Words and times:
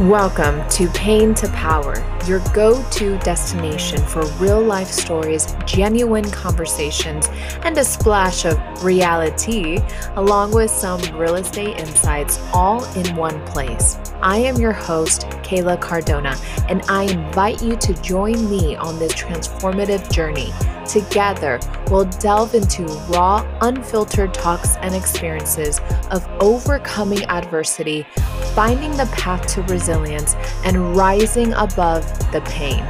Welcome 0.00 0.66
to 0.70 0.88
Pain 0.92 1.34
to 1.34 1.48
Power, 1.48 1.94
your 2.26 2.40
go 2.54 2.82
to 2.92 3.18
destination 3.18 4.02
for 4.02 4.24
real 4.38 4.62
life 4.62 4.88
stories, 4.88 5.54
genuine 5.66 6.24
conversations, 6.30 7.28
and 7.64 7.76
a 7.76 7.84
splash 7.84 8.46
of 8.46 8.58
reality, 8.82 9.78
along 10.16 10.52
with 10.52 10.70
some 10.70 11.02
real 11.18 11.34
estate 11.34 11.78
insights, 11.78 12.40
all 12.54 12.82
in 12.94 13.14
one 13.14 13.44
place. 13.44 13.98
I 14.22 14.38
am 14.38 14.56
your 14.56 14.72
host, 14.72 15.26
Kayla 15.42 15.78
Cardona, 15.82 16.34
and 16.70 16.80
I 16.88 17.02
invite 17.02 17.62
you 17.62 17.76
to 17.76 17.92
join 18.00 18.48
me 18.48 18.76
on 18.76 18.98
this 18.98 19.12
transformative 19.12 20.10
journey. 20.10 20.50
Together, 20.86 21.60
we'll 21.90 22.06
delve 22.06 22.54
into 22.54 22.84
raw, 23.10 23.46
unfiltered 23.60 24.32
talks 24.32 24.76
and 24.76 24.94
experiences 24.94 25.78
of 26.10 26.26
overcoming 26.40 27.22
adversity 27.24 28.06
finding 28.54 28.96
the 28.96 29.06
path 29.06 29.46
to 29.54 29.62
resilience, 29.62 30.34
and 30.64 30.96
rising 30.96 31.52
above 31.54 32.06
the 32.32 32.40
pain. 32.46 32.84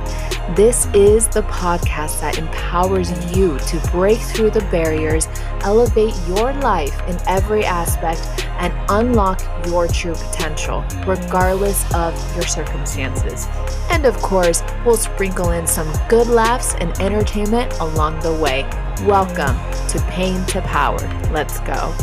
This 0.56 0.86
is 0.94 1.28
the 1.28 1.42
podcast 1.42 2.20
that 2.20 2.38
empowers 2.38 3.10
you 3.36 3.56
to 3.58 3.90
break 3.92 4.18
through 4.18 4.50
the 4.50 4.62
barriers, 4.62 5.28
elevate 5.60 6.14
your 6.26 6.52
life 6.54 6.98
in 7.08 7.16
every 7.28 7.64
aspect, 7.64 8.20
and 8.58 8.74
unlock 8.88 9.40
your 9.66 9.86
true 9.86 10.14
potential, 10.14 10.84
regardless 11.06 11.84
of 11.94 12.14
your 12.34 12.46
circumstances. 12.46 13.46
And 13.90 14.06
of 14.06 14.16
course, 14.16 14.62
we'll 14.84 14.96
sprinkle 14.96 15.50
in 15.50 15.66
some 15.66 15.90
good 16.08 16.26
laughs 16.26 16.74
and 16.80 16.98
entertainment 17.00 17.72
along 17.78 18.18
the 18.20 18.34
way. 18.34 18.62
Welcome 19.06 19.56
to 19.88 20.00
Pain 20.10 20.44
to 20.46 20.60
Power. 20.62 20.98
Let's 21.30 21.60
go. 21.60 21.94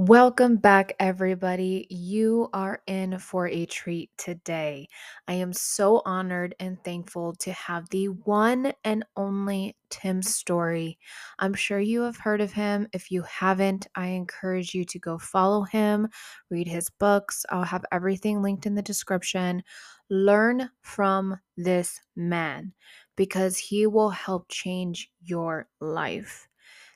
Welcome 0.00 0.56
back, 0.56 0.94
everybody. 0.98 1.86
You 1.90 2.48
are 2.54 2.80
in 2.86 3.18
for 3.18 3.46
a 3.46 3.66
treat 3.66 4.08
today. 4.16 4.88
I 5.28 5.34
am 5.34 5.52
so 5.52 6.00
honored 6.06 6.54
and 6.58 6.82
thankful 6.82 7.34
to 7.40 7.52
have 7.52 7.86
the 7.90 8.06
one 8.06 8.72
and 8.82 9.04
only 9.18 9.76
Tim 9.90 10.22
Storey. 10.22 10.98
I'm 11.38 11.52
sure 11.52 11.80
you 11.80 12.00
have 12.00 12.16
heard 12.16 12.40
of 12.40 12.50
him. 12.50 12.88
If 12.94 13.10
you 13.10 13.20
haven't, 13.24 13.88
I 13.94 14.06
encourage 14.06 14.74
you 14.74 14.86
to 14.86 14.98
go 14.98 15.18
follow 15.18 15.64
him, 15.64 16.08
read 16.48 16.66
his 16.66 16.88
books. 16.88 17.44
I'll 17.50 17.62
have 17.64 17.84
everything 17.92 18.40
linked 18.40 18.64
in 18.64 18.74
the 18.74 18.80
description. 18.80 19.62
Learn 20.08 20.70
from 20.80 21.38
this 21.58 22.00
man 22.16 22.72
because 23.16 23.58
he 23.58 23.86
will 23.86 24.08
help 24.08 24.46
change 24.48 25.10
your 25.20 25.68
life. 25.78 26.48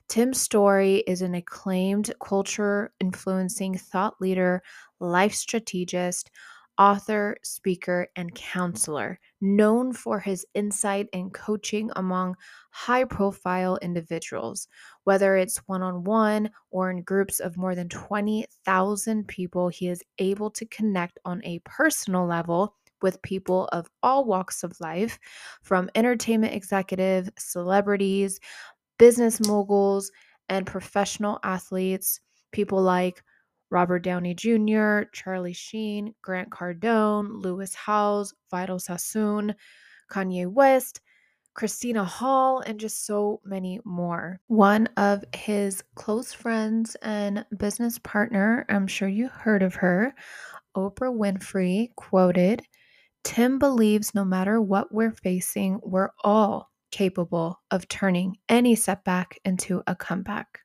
Tim 0.08 0.34
Storey 0.34 0.98
is 1.06 1.22
an 1.22 1.34
acclaimed 1.34 2.12
culture 2.20 2.92
influencing 3.00 3.76
thought 3.76 4.14
leader, 4.20 4.62
life 5.00 5.34
strategist, 5.34 6.30
author, 6.78 7.36
speaker, 7.42 8.08
and 8.16 8.34
counselor, 8.34 9.18
known 9.40 9.92
for 9.92 10.20
his 10.20 10.44
insight 10.54 11.08
and 11.12 11.32
coaching 11.32 11.90
among 11.96 12.36
high 12.70 13.04
profile 13.04 13.78
individuals. 13.80 14.68
Whether 15.04 15.36
it's 15.36 15.58
one 15.66 15.82
on 15.82 16.04
one 16.04 16.50
or 16.70 16.90
in 16.90 17.02
groups 17.02 17.40
of 17.40 17.56
more 17.56 17.74
than 17.74 17.88
20,000 17.88 19.26
people, 19.26 19.68
he 19.68 19.88
is 19.88 20.02
able 20.18 20.50
to 20.50 20.66
connect 20.66 21.18
on 21.24 21.40
a 21.44 21.60
personal 21.64 22.26
level 22.26 22.74
with 23.02 23.20
people 23.22 23.68
of 23.72 23.86
all 24.02 24.24
walks 24.24 24.62
of 24.62 24.80
life, 24.80 25.18
from 25.62 25.90
entertainment 25.94 26.54
executives, 26.54 27.30
celebrities, 27.38 28.40
business 28.98 29.40
moguls, 29.46 30.10
and 30.48 30.66
professional 30.66 31.38
athletes, 31.42 32.20
people 32.52 32.82
like 32.82 33.22
Robert 33.70 34.00
Downey 34.00 34.34
Jr., 34.34 35.02
Charlie 35.12 35.52
Sheen, 35.52 36.14
Grant 36.22 36.50
Cardone, 36.50 37.42
Lewis 37.42 37.74
Howes, 37.74 38.34
Vidal 38.50 38.78
Sassoon, 38.78 39.54
Kanye 40.10 40.46
West, 40.46 41.00
Christina 41.54 42.04
Hall, 42.04 42.60
and 42.60 42.78
just 42.78 43.06
so 43.06 43.40
many 43.44 43.80
more. 43.84 44.40
One 44.48 44.88
of 44.96 45.24
his 45.34 45.82
close 45.94 46.32
friends 46.32 46.96
and 47.02 47.44
business 47.56 47.98
partner, 47.98 48.66
I'm 48.68 48.86
sure 48.86 49.08
you 49.08 49.28
heard 49.28 49.62
of 49.62 49.74
her, 49.76 50.14
Oprah 50.76 51.16
Winfrey, 51.16 51.94
quoted 51.94 52.62
Tim 53.22 53.58
believes 53.58 54.14
no 54.14 54.24
matter 54.24 54.60
what 54.60 54.92
we're 54.92 55.12
facing, 55.12 55.80
we're 55.82 56.10
all 56.22 56.70
capable 56.94 57.60
of 57.72 57.88
turning 57.88 58.36
any 58.48 58.76
setback 58.76 59.40
into 59.44 59.82
a 59.86 59.96
comeback. 59.96 60.60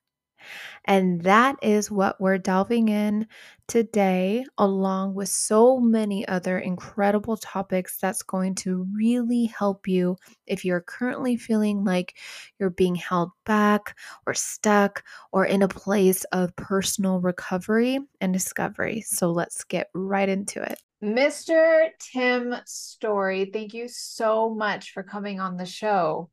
And 0.86 1.22
that 1.24 1.56
is 1.62 1.92
what 1.92 2.20
we're 2.20 2.38
delving 2.38 2.90
in 2.90 3.28
today, 3.68 4.46
along 4.58 5.14
with 5.16 5.30
so 5.30 5.80
many 5.80 6.28
other 6.28 6.58
incredible 6.60 7.38
topics 7.38 7.98
that's 8.00 8.24
going 8.24 8.56
to 8.56 8.88
really 8.96 9.46
help 9.46 9.88
you 9.88 10.18
if 10.48 10.66
you're 10.66 10.82
currently 10.82 11.38
feeling 11.38 11.84
like 11.84 12.18
you're 12.60 12.70
being 12.70 12.96
held 12.96 13.32
back 13.46 13.98
or 14.26 14.34
stuck 14.34 15.04
or 15.32 15.46
in 15.46 15.62
a 15.62 15.68
place 15.68 16.24
of 16.26 16.56
personal 16.56 17.20
recovery 17.20 18.00
and 18.22 18.34
discovery. 18.34 19.02
So 19.02 19.32
let's 19.32 19.64
get 19.64 19.90
right 19.94 20.30
into 20.30 20.62
it. 20.62 20.80
Mr. 21.04 21.90
Tim 22.12 22.56
Storey, 22.66 23.50
thank 23.54 23.74
you 23.74 23.88
so 23.88 24.54
much 24.54 24.92
for 24.92 25.02
coming 25.02 25.40
on 25.40 25.56
the 25.56 25.66
show. 25.66 26.30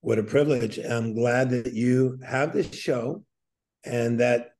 What 0.00 0.20
a 0.20 0.22
privilege. 0.22 0.78
I'm 0.78 1.14
glad 1.14 1.50
that 1.50 1.72
you 1.72 2.20
have 2.24 2.52
this 2.52 2.72
show 2.72 3.24
and 3.84 4.20
that 4.20 4.50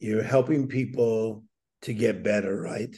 you're 0.00 0.24
helping 0.24 0.66
people 0.66 1.44
to 1.82 1.94
get 1.94 2.24
better, 2.24 2.60
right? 2.60 2.94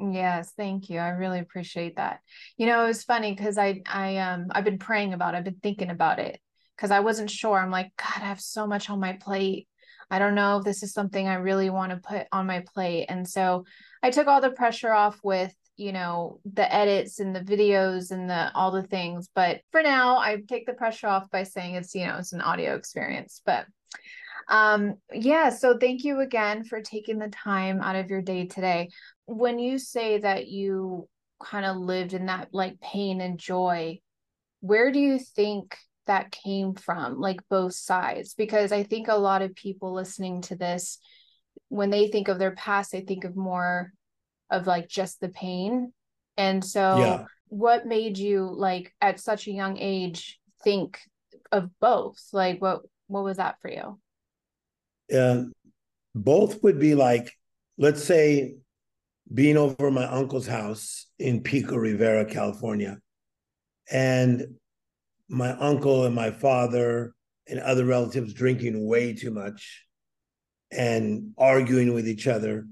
Yes, 0.00 0.52
thank 0.56 0.90
you. 0.90 0.98
I 0.98 1.10
really 1.10 1.38
appreciate 1.38 1.96
that. 1.96 2.20
You 2.56 2.66
know, 2.66 2.84
it 2.84 2.88
was 2.88 3.04
funny 3.04 3.34
because 3.34 3.58
I 3.58 3.82
I 3.86 4.16
um 4.18 4.48
I've 4.50 4.64
been 4.64 4.78
praying 4.78 5.12
about 5.12 5.34
it, 5.34 5.38
I've 5.38 5.44
been 5.44 5.60
thinking 5.62 5.90
about 5.90 6.18
it 6.18 6.40
because 6.76 6.90
I 6.90 7.00
wasn't 7.00 7.30
sure. 7.30 7.58
I'm 7.58 7.70
like, 7.70 7.92
God, 7.96 8.22
I 8.22 8.26
have 8.26 8.40
so 8.40 8.66
much 8.66 8.90
on 8.90 9.00
my 9.00 9.14
plate. 9.14 9.68
I 10.10 10.18
don't 10.18 10.34
know 10.34 10.58
if 10.58 10.64
this 10.64 10.82
is 10.82 10.92
something 10.92 11.28
I 11.28 11.34
really 11.34 11.70
want 11.70 11.92
to 11.92 11.98
put 11.98 12.26
on 12.32 12.46
my 12.46 12.64
plate. 12.74 13.06
And 13.08 13.28
so 13.28 13.64
I 14.02 14.10
took 14.10 14.26
all 14.26 14.40
the 14.40 14.50
pressure 14.50 14.92
off 14.92 15.18
with, 15.22 15.54
you 15.76 15.92
know, 15.92 16.40
the 16.44 16.72
edits 16.72 17.20
and 17.20 17.34
the 17.34 17.40
videos 17.40 18.10
and 18.10 18.28
the 18.28 18.50
all 18.54 18.70
the 18.70 18.82
things. 18.82 19.28
But 19.34 19.60
for 19.70 19.82
now, 19.82 20.18
I 20.18 20.38
take 20.48 20.66
the 20.66 20.72
pressure 20.72 21.08
off 21.08 21.30
by 21.30 21.42
saying 21.42 21.74
it's, 21.74 21.94
you 21.94 22.06
know, 22.06 22.16
it's 22.18 22.32
an 22.32 22.40
audio 22.40 22.74
experience. 22.74 23.42
But 23.44 23.66
um 24.48 24.94
yeah, 25.12 25.50
so 25.50 25.76
thank 25.76 26.04
you 26.04 26.20
again 26.20 26.64
for 26.64 26.80
taking 26.80 27.18
the 27.18 27.28
time 27.28 27.82
out 27.82 27.96
of 27.96 28.08
your 28.08 28.22
day 28.22 28.46
today. 28.46 28.88
When 29.26 29.58
you 29.58 29.78
say 29.78 30.18
that 30.18 30.48
you 30.48 31.06
kind 31.42 31.66
of 31.66 31.76
lived 31.76 32.14
in 32.14 32.26
that 32.26 32.48
like 32.52 32.80
pain 32.80 33.20
and 33.20 33.38
joy, 33.38 34.00
where 34.60 34.90
do 34.90 34.98
you 34.98 35.18
think 35.18 35.76
that 36.08 36.32
came 36.32 36.74
from, 36.74 37.20
like 37.20 37.40
both 37.48 37.74
sides? 37.74 38.34
Because 38.34 38.72
I 38.72 38.82
think 38.82 39.08
a 39.08 39.14
lot 39.14 39.42
of 39.42 39.54
people 39.54 39.94
listening 39.94 40.42
to 40.42 40.56
this, 40.56 40.98
when 41.68 41.90
they 41.90 42.08
think 42.08 42.28
of 42.28 42.38
their 42.38 42.56
past, 42.56 42.92
they 42.92 43.00
think 43.00 43.24
of 43.24 43.36
more 43.36 43.92
of 44.50 44.66
like 44.66 44.88
just 44.88 45.20
the 45.20 45.28
pain. 45.28 45.92
And 46.36 46.64
so, 46.64 46.98
yeah. 46.98 47.24
what 47.48 47.86
made 47.86 48.18
you 48.18 48.50
like 48.50 48.92
at 49.00 49.20
such 49.20 49.46
a 49.46 49.52
young 49.52 49.78
age 49.78 50.38
think 50.62 50.98
of 51.52 51.70
both? 51.80 52.18
Like, 52.32 52.60
what 52.60 52.82
what 53.06 53.24
was 53.24 53.38
that 53.38 53.56
for 53.60 53.70
you? 53.70 53.98
Yeah, 55.08 55.44
both 56.14 56.62
would 56.62 56.78
be 56.78 56.94
like, 56.94 57.32
let's 57.78 58.04
say, 58.04 58.54
being 59.32 59.56
over 59.56 59.90
my 59.90 60.04
uncle's 60.04 60.46
house 60.46 61.06
in 61.18 61.42
Pico 61.42 61.76
Rivera, 61.76 62.24
California, 62.24 62.98
and 63.90 64.56
my 65.28 65.50
uncle 65.50 66.04
and 66.04 66.14
my 66.14 66.30
father 66.30 67.14
and 67.46 67.60
other 67.60 67.84
relatives 67.84 68.32
drinking 68.32 68.86
way 68.86 69.12
too 69.12 69.30
much 69.30 69.86
and 70.70 71.32
arguing 71.38 71.94
with 71.94 72.08
each 72.08 72.26
other. 72.26 72.66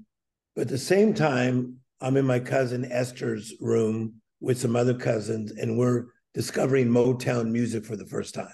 But 0.55 0.63
at 0.63 0.67
the 0.69 0.77
same 0.77 1.13
time, 1.13 1.77
I'm 1.99 2.17
in 2.17 2.25
my 2.25 2.39
cousin 2.39 2.85
Esther's 2.91 3.53
room 3.59 4.15
with 4.39 4.59
some 4.59 4.75
other 4.75 4.93
cousins, 4.93 5.51
and 5.51 5.77
we're 5.77 6.05
discovering 6.33 6.87
Motown 6.87 7.49
music 7.49 7.85
for 7.85 7.95
the 7.95 8.05
first 8.05 8.35
time. 8.35 8.53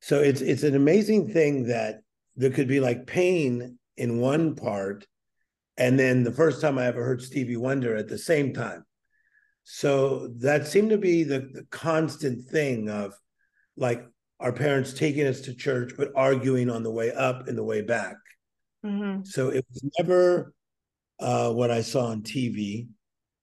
So 0.00 0.20
it's 0.20 0.40
it's 0.40 0.62
an 0.62 0.74
amazing 0.74 1.32
thing 1.32 1.64
that 1.64 2.00
there 2.36 2.50
could 2.50 2.68
be 2.68 2.80
like 2.80 3.06
pain 3.06 3.78
in 3.96 4.18
one 4.18 4.54
part, 4.54 5.06
and 5.76 5.98
then 5.98 6.22
the 6.22 6.32
first 6.32 6.62
time 6.62 6.78
I 6.78 6.86
ever 6.86 7.04
heard 7.04 7.20
Stevie 7.20 7.56
Wonder 7.56 7.96
at 7.96 8.08
the 8.08 8.18
same 8.18 8.54
time. 8.54 8.85
So 9.68 10.28
that 10.38 10.68
seemed 10.68 10.90
to 10.90 10.96
be 10.96 11.24
the, 11.24 11.40
the 11.40 11.66
constant 11.70 12.48
thing 12.48 12.88
of 12.88 13.14
like 13.76 14.06
our 14.38 14.52
parents 14.52 14.92
taking 14.92 15.26
us 15.26 15.40
to 15.40 15.56
church, 15.56 15.92
but 15.98 16.12
arguing 16.14 16.70
on 16.70 16.84
the 16.84 16.90
way 16.90 17.10
up 17.10 17.48
and 17.48 17.58
the 17.58 17.64
way 17.64 17.82
back. 17.82 18.14
Mm-hmm. 18.84 19.24
So 19.24 19.48
it 19.48 19.66
was 19.68 19.84
never 19.98 20.54
uh, 21.18 21.52
what 21.52 21.72
I 21.72 21.80
saw 21.80 22.06
on 22.06 22.22
TV. 22.22 22.86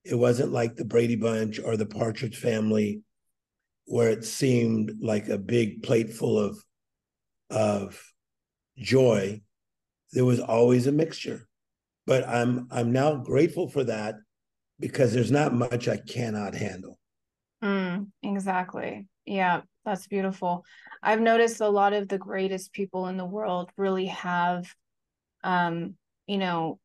It 0.06 0.16
wasn't 0.16 0.54
like 0.54 0.78
the 0.78 0.86
Brady 0.86 1.18
Bunch 1.18 1.60
or 1.60 1.76
the 1.76 1.86
Partridge 1.86 2.38
Family, 2.38 3.02
where 3.84 4.10
it 4.10 4.24
seemed 4.24 4.94
like 5.02 5.28
a 5.28 5.38
big 5.38 5.84
plate 5.84 6.14
full 6.14 6.40
of 6.40 6.58
of 7.50 8.02
joy. 8.78 9.42
there 10.14 10.24
was 10.24 10.40
always 10.40 10.88
a 10.88 10.92
mixture. 10.94 11.50
But 12.08 12.26
I'm 12.26 12.70
I'm 12.72 12.94
now 12.94 13.16
grateful 13.16 13.68
for 13.68 13.84
that 13.84 14.16
because 14.84 15.14
there's 15.14 15.32
not 15.32 15.54
much 15.54 15.88
I 15.88 15.98
cannot 15.98 16.54
handle. 16.56 17.00
Mm, 17.64 18.08
exactly. 18.22 19.08
Yeah, 19.26 19.62
that's 19.86 20.08
beautiful. 20.08 20.66
I've 21.02 21.22
noticed 21.22 21.62
a 21.62 21.70
lot 21.70 21.94
of 21.94 22.08
the 22.08 22.18
greatest 22.18 22.74
people 22.74 23.08
in 23.08 23.18
the 23.18 23.26
world 23.26 23.72
really 23.78 24.08
have 24.08 24.74
um, 25.44 25.96
you 26.28 26.38
know, 26.38 26.80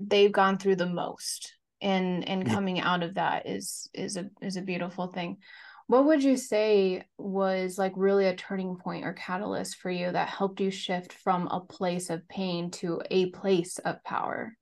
they've 0.00 0.32
gone 0.32 0.58
through 0.58 0.76
the 0.76 0.86
most 0.86 1.54
and 1.80 2.28
and 2.28 2.46
coming 2.46 2.80
out 2.80 3.02
of 3.02 3.14
that 3.14 3.46
is 3.46 3.88
is 3.94 4.16
a 4.16 4.28
is 4.42 4.56
a 4.56 4.62
beautiful 4.62 5.08
thing. 5.08 5.38
What 5.86 6.06
would 6.06 6.24
you 6.24 6.36
say 6.36 7.04
was 7.18 7.76
like 7.78 7.92
really 7.94 8.26
a 8.26 8.34
turning 8.34 8.76
point 8.76 9.04
or 9.04 9.12
catalyst 9.12 9.76
for 9.76 9.90
you 9.90 10.10
that 10.10 10.28
helped 10.28 10.60
you 10.60 10.70
shift 10.70 11.12
from 11.12 11.46
a 11.48 11.60
place 11.60 12.08
of 12.08 12.26
pain 12.26 12.70
to 12.72 13.02
a 13.10 13.26
place 13.30 13.78
of 13.78 14.02
power? 14.02 14.56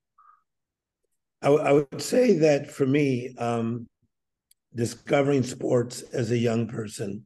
I, 1.43 1.49
I 1.49 1.71
would 1.73 2.01
say 2.01 2.37
that 2.39 2.71
for 2.71 2.85
me, 2.85 3.35
um, 3.37 3.87
discovering 4.73 5.43
sports 5.43 6.01
as 6.13 6.31
a 6.31 6.37
young 6.37 6.67
person, 6.67 7.25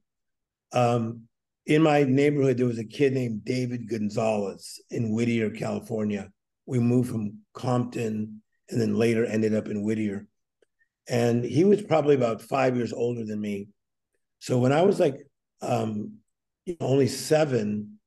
um, 0.73 1.27
in 1.65 1.81
my 1.81 2.03
neighborhood, 2.03 2.57
there 2.57 2.65
was 2.65 2.79
a 2.79 2.83
kid 2.83 3.13
named 3.13 3.43
David 3.45 3.89
Gonzalez 3.89 4.81
in 4.89 5.11
Whittier, 5.11 5.49
California. 5.49 6.29
We 6.65 6.79
moved 6.79 7.11
from 7.11 7.39
Compton 7.53 8.41
and 8.69 8.81
then 8.81 8.95
later 8.95 9.25
ended 9.25 9.53
up 9.53 9.67
in 9.67 9.83
Whittier. 9.83 10.27
And 11.09 11.43
he 11.43 11.63
was 11.63 11.81
probably 11.81 12.15
about 12.15 12.41
five 12.41 12.75
years 12.75 12.93
older 12.93 13.23
than 13.25 13.39
me. 13.39 13.67
So 14.39 14.57
when 14.57 14.71
I 14.71 14.81
was 14.81 14.99
like 14.99 15.27
um, 15.61 16.17
only 16.79 17.07
seven, 17.07 17.99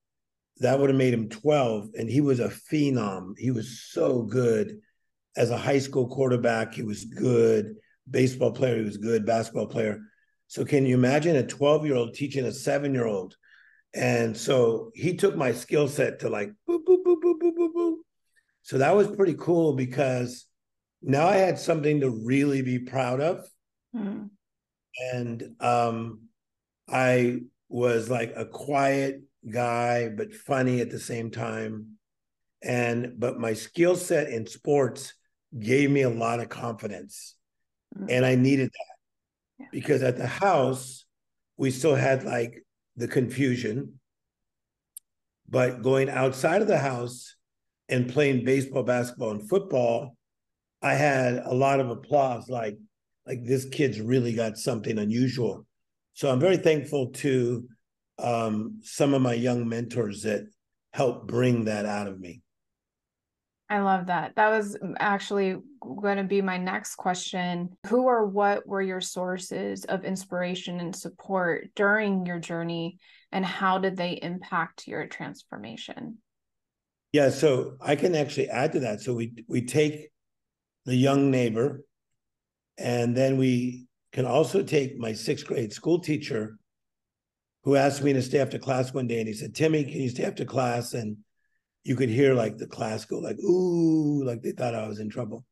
that 0.58 0.78
would 0.78 0.90
have 0.90 0.98
made 0.98 1.14
him 1.14 1.28
12. 1.28 1.90
And 1.98 2.10
he 2.10 2.20
was 2.20 2.40
a 2.40 2.48
phenom. 2.48 3.38
He 3.38 3.50
was 3.50 3.80
so 3.80 4.22
good. 4.22 4.80
As 5.36 5.50
a 5.50 5.56
high 5.56 5.78
school 5.78 6.08
quarterback, 6.08 6.74
he 6.74 6.82
was 6.82 7.04
good. 7.04 7.76
Baseball 8.10 8.52
player, 8.52 8.78
he 8.78 8.84
was 8.84 8.96
good. 8.96 9.24
Basketball 9.24 9.66
player. 9.66 10.00
So 10.48 10.64
can 10.64 10.84
you 10.84 10.94
imagine 10.94 11.36
a 11.36 11.46
12 11.46 11.86
year 11.86 11.94
old 11.94 12.14
teaching 12.14 12.44
a 12.44 12.52
seven 12.52 12.92
year 12.94 13.06
old? 13.06 13.36
And 13.94 14.36
so 14.36 14.90
he 14.94 15.16
took 15.16 15.36
my 15.36 15.52
skill 15.52 15.88
set 15.88 16.20
to 16.20 16.28
like 16.28 16.50
boop, 16.68 16.84
boop, 16.84 17.04
boop, 17.04 17.20
boop, 17.22 17.40
boop, 17.40 17.56
boop, 17.56 17.72
boop. 17.74 17.96
So 18.62 18.78
that 18.78 18.94
was 18.94 19.08
pretty 19.08 19.34
cool 19.34 19.74
because 19.74 20.46
now 21.02 21.26
I 21.26 21.36
had 21.36 21.58
something 21.58 22.00
to 22.00 22.10
really 22.10 22.62
be 22.62 22.78
proud 22.78 23.20
of. 23.20 23.48
Mm-hmm 23.96 24.26
and 25.12 25.54
um, 25.60 26.22
I 26.88 27.40
was 27.68 28.10
like 28.10 28.32
a 28.36 28.44
quiet 28.44 29.22
guy, 29.48 30.08
but 30.08 30.34
funny 30.34 30.80
at 30.80 30.90
the 30.90 30.98
same 30.98 31.30
time. 31.30 31.96
And 32.62 33.14
but 33.18 33.38
my 33.38 33.54
skill 33.54 33.96
set 33.96 34.28
in 34.28 34.46
sports 34.46 35.14
gave 35.58 35.90
me 35.90 36.02
a 36.02 36.10
lot 36.10 36.40
of 36.40 36.48
confidence, 36.48 37.36
mm-hmm. 37.96 38.06
and 38.10 38.24
I 38.24 38.34
needed 38.34 38.68
that 38.68 39.64
yeah. 39.64 39.66
because 39.72 40.02
at 40.02 40.16
the 40.16 40.26
house 40.26 41.04
we 41.56 41.70
still 41.70 41.94
had 41.94 42.24
like 42.24 42.64
the 42.96 43.08
confusion, 43.08 44.00
but 45.48 45.82
going 45.82 46.08
outside 46.08 46.62
of 46.62 46.68
the 46.68 46.78
house 46.78 47.36
and 47.88 48.12
playing 48.12 48.44
baseball, 48.44 48.82
basketball, 48.82 49.32
and 49.32 49.48
football, 49.48 50.16
I 50.80 50.94
had 50.94 51.42
a 51.44 51.54
lot 51.54 51.80
of 51.80 51.90
applause. 51.90 52.48
Like 52.48 52.78
like 53.26 53.44
this 53.44 53.64
kid's 53.64 54.00
really 54.00 54.32
got 54.32 54.58
something 54.58 54.98
unusual. 54.98 55.66
So 56.14 56.30
I'm 56.30 56.40
very 56.40 56.56
thankful 56.56 57.12
to 57.12 57.68
um, 58.18 58.80
some 58.82 59.14
of 59.14 59.22
my 59.22 59.34
young 59.34 59.68
mentors 59.68 60.22
that 60.22 60.48
helped 60.92 61.26
bring 61.26 61.64
that 61.66 61.86
out 61.86 62.08
of 62.08 62.18
me. 62.18 62.42
I 63.70 63.78
love 63.78 64.06
that. 64.06 64.34
That 64.34 64.50
was 64.50 64.76
actually 64.98 65.56
going 65.80 66.16
to 66.16 66.24
be 66.24 66.42
my 66.42 66.58
next 66.58 66.96
question. 66.96 67.70
Who 67.86 68.02
or 68.02 68.26
what 68.26 68.66
were 68.66 68.82
your 68.82 69.00
sources 69.00 69.84
of 69.84 70.04
inspiration 70.04 70.80
and 70.80 70.94
support 70.94 71.68
during 71.76 72.26
your 72.26 72.40
journey, 72.40 72.98
and 73.30 73.46
how 73.46 73.78
did 73.78 73.96
they 73.96 74.18
impact 74.20 74.88
your 74.88 75.06
transformation? 75.06 76.18
Yeah, 77.12 77.30
so 77.30 77.76
I 77.80 77.94
can 77.94 78.16
actually 78.16 78.48
add 78.48 78.72
to 78.72 78.80
that. 78.80 79.00
So 79.00 79.14
we 79.14 79.32
we 79.46 79.62
take 79.62 80.10
the 80.84 80.96
young 80.96 81.30
neighbor 81.30 81.84
and 82.76 83.16
then 83.16 83.36
we 83.36 83.86
can 84.12 84.26
also 84.26 84.62
take 84.62 84.98
my 84.98 85.12
sixth 85.12 85.46
grade 85.46 85.72
school 85.72 86.00
teacher 86.00 86.56
who 87.62 87.76
asked 87.76 88.02
me 88.02 88.12
to 88.14 88.22
stay 88.22 88.40
after 88.40 88.58
class 88.58 88.92
one 88.92 89.06
day 89.06 89.18
and 89.18 89.28
he 89.28 89.34
said, 89.34 89.54
Timmy, 89.54 89.84
can 89.84 90.00
you 90.00 90.08
stay 90.08 90.24
after 90.24 90.44
class? 90.44 90.94
And 90.94 91.18
you 91.82 91.96
could 91.96 92.08
hear 92.08 92.34
like 92.34 92.58
the 92.58 92.66
class 92.66 93.04
go 93.04 93.18
like, 93.18 93.38
ooh, 93.38 94.24
like 94.24 94.42
they 94.42 94.52
thought 94.52 94.74
I 94.74 94.86
was 94.86 94.98
in 94.98 95.10
trouble. 95.10 95.44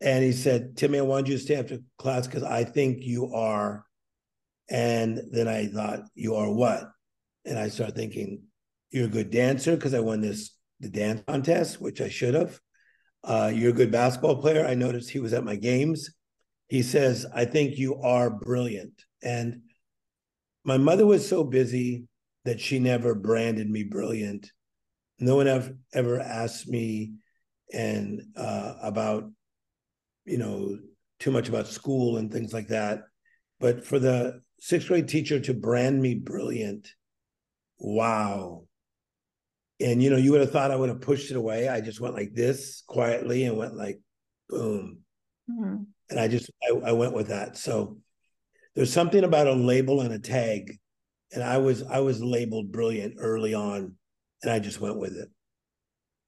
And 0.00 0.24
he 0.24 0.32
said, 0.32 0.76
Timmy, 0.76 0.98
I 0.98 1.02
want 1.02 1.26
you 1.26 1.34
to 1.34 1.42
stay 1.42 1.56
after 1.56 1.78
class 1.98 2.26
because 2.26 2.42
I 2.42 2.64
think 2.64 2.98
you 3.02 3.32
are. 3.34 3.84
And 4.70 5.20
then 5.30 5.48
I 5.48 5.66
thought, 5.66 6.00
you 6.14 6.36
are 6.36 6.50
what? 6.50 6.84
And 7.44 7.58
I 7.58 7.68
started 7.68 7.96
thinking, 7.96 8.42
you're 8.90 9.06
a 9.06 9.08
good 9.08 9.30
dancer 9.30 9.76
because 9.76 9.94
I 9.94 10.00
won 10.00 10.20
this 10.20 10.56
the 10.80 10.88
dance 10.88 11.22
contest, 11.26 11.80
which 11.80 12.00
I 12.00 12.08
should 12.08 12.34
have. 12.34 12.58
Uh, 13.22 13.52
you're 13.54 13.70
a 13.70 13.74
good 13.74 13.90
basketball 13.90 14.40
player. 14.40 14.64
I 14.64 14.74
noticed 14.74 15.10
he 15.10 15.20
was 15.20 15.34
at 15.34 15.44
my 15.44 15.56
games 15.56 16.10
he 16.70 16.82
says, 16.82 17.26
I 17.34 17.46
think 17.46 17.78
you 17.78 18.00
are 18.00 18.30
brilliant. 18.30 19.04
And 19.24 19.62
my 20.64 20.78
mother 20.78 21.04
was 21.04 21.28
so 21.28 21.42
busy 21.42 22.04
that 22.44 22.60
she 22.60 22.78
never 22.78 23.12
branded 23.16 23.68
me 23.68 23.82
brilliant. 23.82 24.52
No 25.20 25.36
one 25.36 25.46
ever, 25.46 25.76
ever 25.92 26.20
asked 26.20 26.68
me 26.68 27.14
and 27.72 28.22
uh, 28.36 28.74
about, 28.82 29.30
you 30.24 30.38
know, 30.38 30.78
too 31.18 31.30
much 31.30 31.48
about 31.48 31.66
school 31.68 32.16
and 32.16 32.32
things 32.32 32.52
like 32.52 32.68
that. 32.68 33.02
But 33.58 33.84
for 33.84 33.98
the 33.98 34.40
sixth 34.58 34.88
grade 34.88 35.08
teacher 35.08 35.38
to 35.40 35.54
brand 35.54 36.00
me 36.00 36.14
brilliant, 36.14 36.88
wow. 37.78 38.64
And 39.78 40.02
you 40.02 40.10
know, 40.10 40.16
you 40.16 40.32
would 40.32 40.40
have 40.40 40.50
thought 40.50 40.70
I 40.70 40.76
would 40.76 40.88
have 40.88 41.00
pushed 41.00 41.30
it 41.30 41.36
away. 41.36 41.68
I 41.68 41.80
just 41.80 42.00
went 42.00 42.14
like 42.14 42.34
this 42.34 42.82
quietly 42.86 43.44
and 43.44 43.56
went 43.56 43.76
like, 43.76 44.00
boom. 44.48 45.00
Mm-hmm 45.50 45.82
and 46.10 46.18
I 46.18 46.28
just 46.28 46.50
I, 46.62 46.90
I 46.90 46.92
went 46.92 47.14
with 47.14 47.28
that. 47.28 47.56
So 47.56 47.98
there's 48.74 48.92
something 48.92 49.24
about 49.24 49.46
a 49.46 49.52
label 49.52 50.00
and 50.00 50.12
a 50.12 50.18
tag, 50.18 50.76
and 51.32 51.42
I 51.42 51.58
was 51.58 51.82
I 51.82 52.00
was 52.00 52.22
labeled 52.22 52.72
brilliant 52.72 53.14
early 53.18 53.54
on, 53.54 53.94
and 54.42 54.50
I 54.50 54.58
just 54.58 54.80
went 54.80 54.98
with 54.98 55.16
it. 55.16 55.28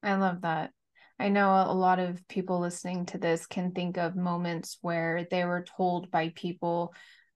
I 0.03 0.15
love 0.15 0.43
that. 0.43 0.71
I 1.19 1.29
know 1.29 1.51
a 1.51 1.75
lot 1.75 1.99
of 1.99 2.27
people 2.27 2.61
listening 2.61 3.07
to 3.07 3.19
this 3.19 3.47
can 3.47 3.73
think 3.73 3.97
of 3.97 4.17
moments 4.17 4.79
where 4.81 5.27
they 5.31 5.45
were 5.45 5.65
told 5.77 6.11
by 6.11 6.33
people, 6.35 6.95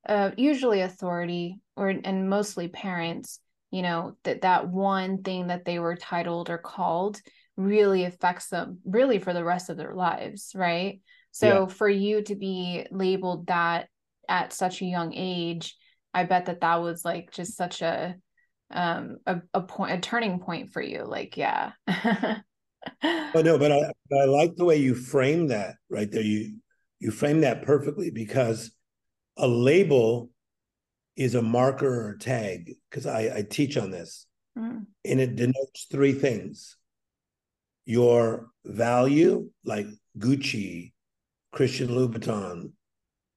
uh, 0.09 0.33
usually 0.37 0.81
authority 0.81 1.61
or 1.77 1.89
and 1.89 2.29
mostly 2.29 2.69
parents, 2.69 3.39
you 3.71 3.83
know, 3.83 4.17
that 4.25 4.43
that 4.43 4.69
one 4.69 5.23
thing 5.23 5.49
that 5.49 5.65
they 5.65 5.79
were 5.79 5.97
titled 5.97 6.51
or 6.51 6.59
called 6.59 7.21
really 7.57 8.05
affects 8.05 8.49
them 8.49 8.79
really 8.85 9.19
for 9.19 9.33
the 9.33 9.45
rest 9.45 9.71
of 9.71 9.77
their 9.77 9.95
lives, 9.95 10.53
right? 10.55 11.01
So 11.31 11.47
yeah. 11.47 11.67
for 11.67 11.89
you 11.89 12.23
to 12.23 12.35
be 12.35 12.87
labeled 12.91 13.47
that 13.47 13.89
at 14.29 14.53
such 14.53 14.83
a 14.83 14.87
young 14.87 15.13
age, 15.15 15.77
I 16.13 16.25
bet 16.25 16.47
that 16.47 16.63
that 16.63 16.77
was 16.77 17.05
like 17.05 17.31
just 17.31 17.57
such 17.57 17.83
a 17.83 18.17
um 18.71 19.19
a, 19.27 19.41
a 19.55 19.61
point 19.61 19.93
a 19.93 19.99
turning 19.99 20.41
point 20.41 20.73
for 20.73 20.83
you 20.83 21.05
like 21.05 21.37
yeah. 21.37 21.73
Oh 21.89 23.43
no 23.43 23.59
but 23.59 23.73
I, 23.73 23.93
but 24.11 24.19
I 24.21 24.25
like 24.25 24.57
the 24.57 24.65
way 24.65 24.77
you 24.77 24.95
frame 24.95 25.49
that 25.49 25.77
right 25.89 26.11
there. 26.11 26.23
You 26.23 26.59
you 26.99 27.11
frame 27.11 27.43
that 27.43 27.63
perfectly 27.63 28.11
because 28.11 28.73
a 29.37 29.47
label 29.47 30.31
is 31.17 31.35
a 31.35 31.43
marker 31.43 32.07
or 32.07 32.11
a 32.11 32.19
tag 32.19 32.75
because 32.91 33.07
I, 33.07 33.37
I 33.37 33.43
teach 33.43 33.77
on 33.77 33.91
this. 33.91 34.27
Mm. 34.59 34.87
and 35.05 35.21
it 35.21 35.37
denotes 35.37 35.85
three 35.91 36.15
things. 36.15 36.79
Your 37.85 38.49
value 38.65 39.51
like 39.65 39.87
gucci 40.19 40.93
Christian 41.53 41.89
Louboutin, 41.89 42.73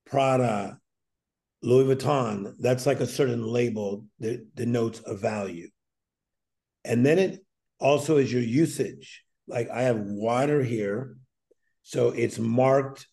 Prada, 0.05 0.79
Louis 1.61 1.93
Vuitton, 1.93 2.53
that's 2.59 2.85
like 2.85 2.99
a 2.99 3.07
certain 3.07 3.43
label 3.45 4.05
that 4.19 4.55
denotes 4.55 5.01
a 5.05 5.15
value. 5.15 5.69
And 6.85 7.05
then 7.05 7.19
it 7.19 7.45
also 7.79 8.17
is 8.17 8.31
your 8.31 8.41
usage. 8.41 9.23
Like 9.47 9.69
I 9.69 9.83
have 9.83 9.99
water 9.99 10.63
here, 10.63 11.17
so 11.83 12.09
it's 12.09 12.39
marked 12.39 13.07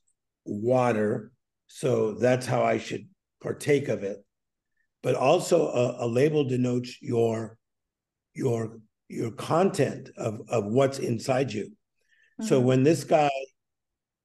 water. 0.45 1.33
So 1.67 2.13
that's 2.13 2.47
how 2.47 2.63
I 2.63 2.79
should 2.79 3.09
partake 3.43 3.89
of 3.89 4.05
it. 4.05 4.19
But 5.03 5.15
also 5.15 5.69
a, 5.69 6.05
a 6.05 6.07
label 6.07 6.45
denotes 6.45 7.01
your 7.01 7.59
your 8.35 8.79
your 9.09 9.31
content 9.31 10.11
of, 10.17 10.41
of 10.49 10.67
what's 10.67 10.99
inside 10.99 11.53
you. 11.53 11.65
Mm-hmm. 11.65 12.47
So 12.47 12.61
when 12.61 12.83
this 12.83 13.05
guy 13.05 13.31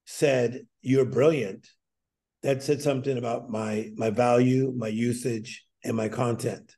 said, 0.06 0.68
You're 0.82 1.06
brilliant, 1.06 1.68
that 2.43 2.63
said 2.63 2.81
something 2.81 3.17
about 3.17 3.50
my 3.50 3.91
my 3.95 4.10
value, 4.10 4.74
my 4.75 4.88
usage, 4.88 5.65
and 5.83 5.95
my 5.95 6.10
content. 6.10 6.75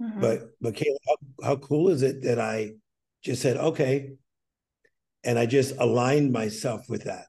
Mm-hmm. 0.00 0.20
But 0.20 0.40
but 0.60 0.74
Kayla, 0.74 0.96
how, 1.06 1.16
how 1.46 1.56
cool 1.56 1.88
is 1.88 2.02
it 2.02 2.22
that 2.22 2.38
I 2.38 2.72
just 3.22 3.42
said, 3.42 3.56
okay, 3.56 4.12
and 5.24 5.38
I 5.38 5.46
just 5.46 5.76
aligned 5.78 6.32
myself 6.32 6.88
with 6.88 7.04
that. 7.04 7.26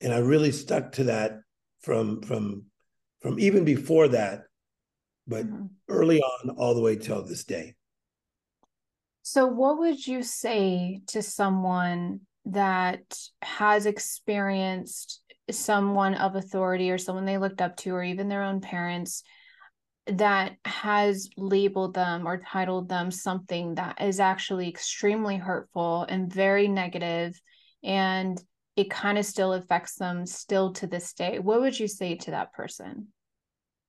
And 0.00 0.12
I 0.12 0.18
really 0.18 0.52
stuck 0.52 0.92
to 0.92 1.04
that 1.04 1.40
from 1.80 2.22
from 2.22 2.64
from 3.20 3.38
even 3.38 3.64
before 3.64 4.08
that, 4.08 4.42
but 5.26 5.46
mm-hmm. 5.46 5.66
early 5.88 6.20
on 6.20 6.50
all 6.50 6.74
the 6.74 6.80
way 6.80 6.96
till 6.96 7.24
this 7.24 7.44
day. 7.44 7.74
So 9.22 9.46
what 9.46 9.78
would 9.78 10.04
you 10.04 10.24
say 10.24 11.02
to 11.08 11.22
someone 11.22 12.22
that 12.44 13.16
has 13.40 13.86
experienced 13.86 15.21
someone 15.50 16.14
of 16.14 16.36
authority 16.36 16.90
or 16.90 16.98
someone 16.98 17.24
they 17.24 17.38
looked 17.38 17.60
up 17.60 17.76
to 17.76 17.90
or 17.90 18.02
even 18.02 18.28
their 18.28 18.42
own 18.42 18.60
parents 18.60 19.22
that 20.06 20.56
has 20.64 21.28
labeled 21.36 21.94
them 21.94 22.26
or 22.26 22.42
titled 22.50 22.88
them 22.88 23.10
something 23.10 23.74
that 23.76 24.00
is 24.00 24.20
actually 24.20 24.68
extremely 24.68 25.36
hurtful 25.36 26.04
and 26.08 26.32
very 26.32 26.68
negative 26.68 27.40
and 27.84 28.42
it 28.74 28.90
kind 28.90 29.18
of 29.18 29.26
still 29.26 29.52
affects 29.52 29.96
them 29.96 30.24
still 30.24 30.72
to 30.72 30.86
this 30.86 31.12
day. 31.12 31.38
What 31.38 31.60
would 31.60 31.78
you 31.78 31.86
say 31.86 32.16
to 32.16 32.30
that 32.32 32.52
person? 32.52 33.08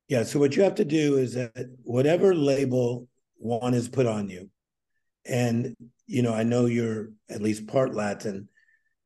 Yeah 0.07 0.23
so 0.23 0.39
what 0.39 0.55
you 0.55 0.63
have 0.63 0.75
to 0.75 0.85
do 0.85 1.17
is 1.17 1.33
that 1.33 1.67
whatever 1.83 2.35
label 2.35 3.07
one 3.37 3.73
is 3.73 3.89
put 3.89 4.05
on 4.05 4.29
you 4.29 4.49
and 5.25 5.75
you 6.05 6.21
know 6.21 6.33
i 6.33 6.43
know 6.43 6.65
you're 6.65 7.09
at 7.29 7.41
least 7.41 7.67
part 7.67 7.93
latin 7.93 8.47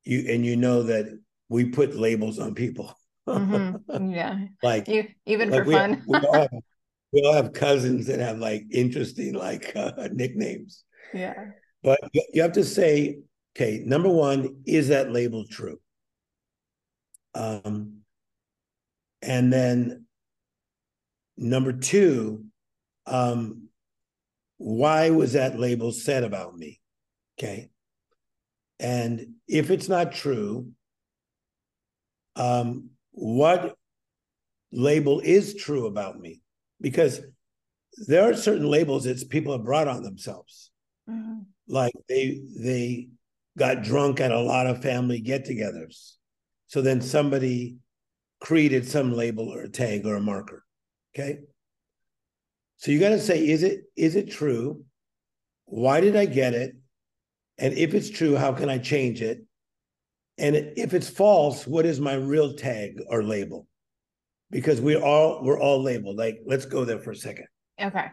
you 0.04 0.32
and 0.32 0.44
you 0.44 0.56
know 0.56 0.82
that 0.82 1.06
we 1.48 1.66
put 1.66 1.96
labels 1.96 2.38
on 2.38 2.54
people. 2.54 2.94
Mm-hmm. 3.28 4.10
yeah. 4.10 4.38
Like 4.62 4.88
you, 4.88 5.08
even 5.26 5.50
like 5.50 5.62
for 5.62 5.68
we 5.68 5.74
fun. 5.74 5.94
have, 5.94 6.02
we, 6.06 6.18
all 6.26 6.34
have, 6.34 6.50
we 7.12 7.22
all 7.22 7.32
have 7.32 7.52
cousins 7.52 8.06
that 8.06 8.20
have 8.20 8.38
like 8.38 8.64
interesting 8.70 9.34
like 9.34 9.72
uh, 9.76 10.08
nicknames. 10.12 10.84
Yeah. 11.12 11.34
But 11.82 12.00
you 12.32 12.42
have 12.42 12.52
to 12.52 12.64
say 12.64 13.18
okay 13.56 13.82
number 13.84 14.08
one 14.08 14.62
is 14.66 14.88
that 14.88 15.12
label 15.12 15.46
true? 15.46 15.78
Um 17.34 17.98
and 19.22 19.52
then 19.52 20.06
number 21.36 21.72
two 21.72 22.44
um 23.06 23.68
why 24.56 25.10
was 25.10 25.34
that 25.34 25.58
label 25.58 25.92
said 25.92 26.24
about 26.24 26.56
me? 26.56 26.80
Okay. 27.38 27.70
And 28.80 29.34
if 29.46 29.70
it's 29.70 29.88
not 29.88 30.12
true 30.12 30.72
um, 32.38 32.90
what 33.10 33.76
label 34.72 35.20
is 35.20 35.54
true 35.54 35.86
about 35.86 36.18
me? 36.18 36.40
Because 36.80 37.20
there 38.06 38.30
are 38.30 38.34
certain 38.34 38.66
labels 38.66 39.04
that 39.04 39.28
people 39.28 39.52
have 39.52 39.64
brought 39.64 39.88
on 39.88 40.02
themselves. 40.02 40.70
Mm-hmm. 41.10 41.38
like 41.68 41.94
they 42.06 42.42
they 42.54 43.08
got 43.56 43.82
drunk 43.82 44.20
at 44.20 44.30
a 44.30 44.38
lot 44.38 44.66
of 44.66 44.82
family 44.82 45.20
get-togethers. 45.20 46.16
So 46.66 46.82
then 46.82 47.00
somebody 47.00 47.78
created 48.40 48.86
some 48.86 49.14
label 49.14 49.48
or 49.48 49.62
a 49.62 49.70
tag 49.70 50.04
or 50.04 50.16
a 50.16 50.20
marker 50.20 50.66
okay? 51.18 51.40
So 52.78 52.90
you 52.90 53.00
got 53.00 53.10
to 53.10 53.20
say 53.20 53.46
is 53.46 53.62
it 53.62 53.82
is 53.96 54.16
it 54.16 54.30
true? 54.30 54.84
Why 55.66 56.00
did 56.00 56.16
i 56.16 56.24
get 56.24 56.54
it? 56.54 56.76
And 57.58 57.74
if 57.74 57.94
it's 57.94 58.10
true 58.10 58.36
how 58.36 58.52
can 58.52 58.68
i 58.68 58.78
change 58.78 59.20
it 59.20 59.44
and 60.38 60.56
if 60.76 60.94
it's 60.94 61.08
false, 61.08 61.66
what 61.66 61.84
is 61.84 62.00
my 62.00 62.14
real 62.14 62.54
tag 62.54 63.00
or 63.08 63.22
label? 63.22 63.66
Because 64.50 64.80
we 64.80 64.96
all 64.96 65.42
we're 65.42 65.60
all 65.60 65.82
labeled. 65.82 66.16
Like, 66.16 66.40
let's 66.46 66.64
go 66.64 66.84
there 66.84 66.98
for 66.98 67.10
a 67.10 67.16
second. 67.16 67.46
Okay. 67.80 68.06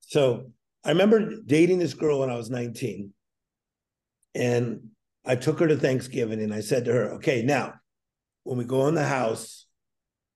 So 0.00 0.52
I 0.84 0.90
remember 0.90 1.40
dating 1.44 1.78
this 1.78 1.94
girl 1.94 2.20
when 2.20 2.30
I 2.30 2.36
was 2.36 2.50
19. 2.50 3.12
And 4.34 4.90
I 5.24 5.36
took 5.36 5.60
her 5.60 5.68
to 5.68 5.76
Thanksgiving 5.76 6.42
and 6.42 6.52
I 6.52 6.60
said 6.60 6.84
to 6.84 6.92
her, 6.92 7.14
okay, 7.14 7.42
now 7.42 7.74
when 8.42 8.58
we 8.58 8.64
go 8.64 8.86
in 8.88 8.94
the 8.94 9.06
house, 9.06 9.66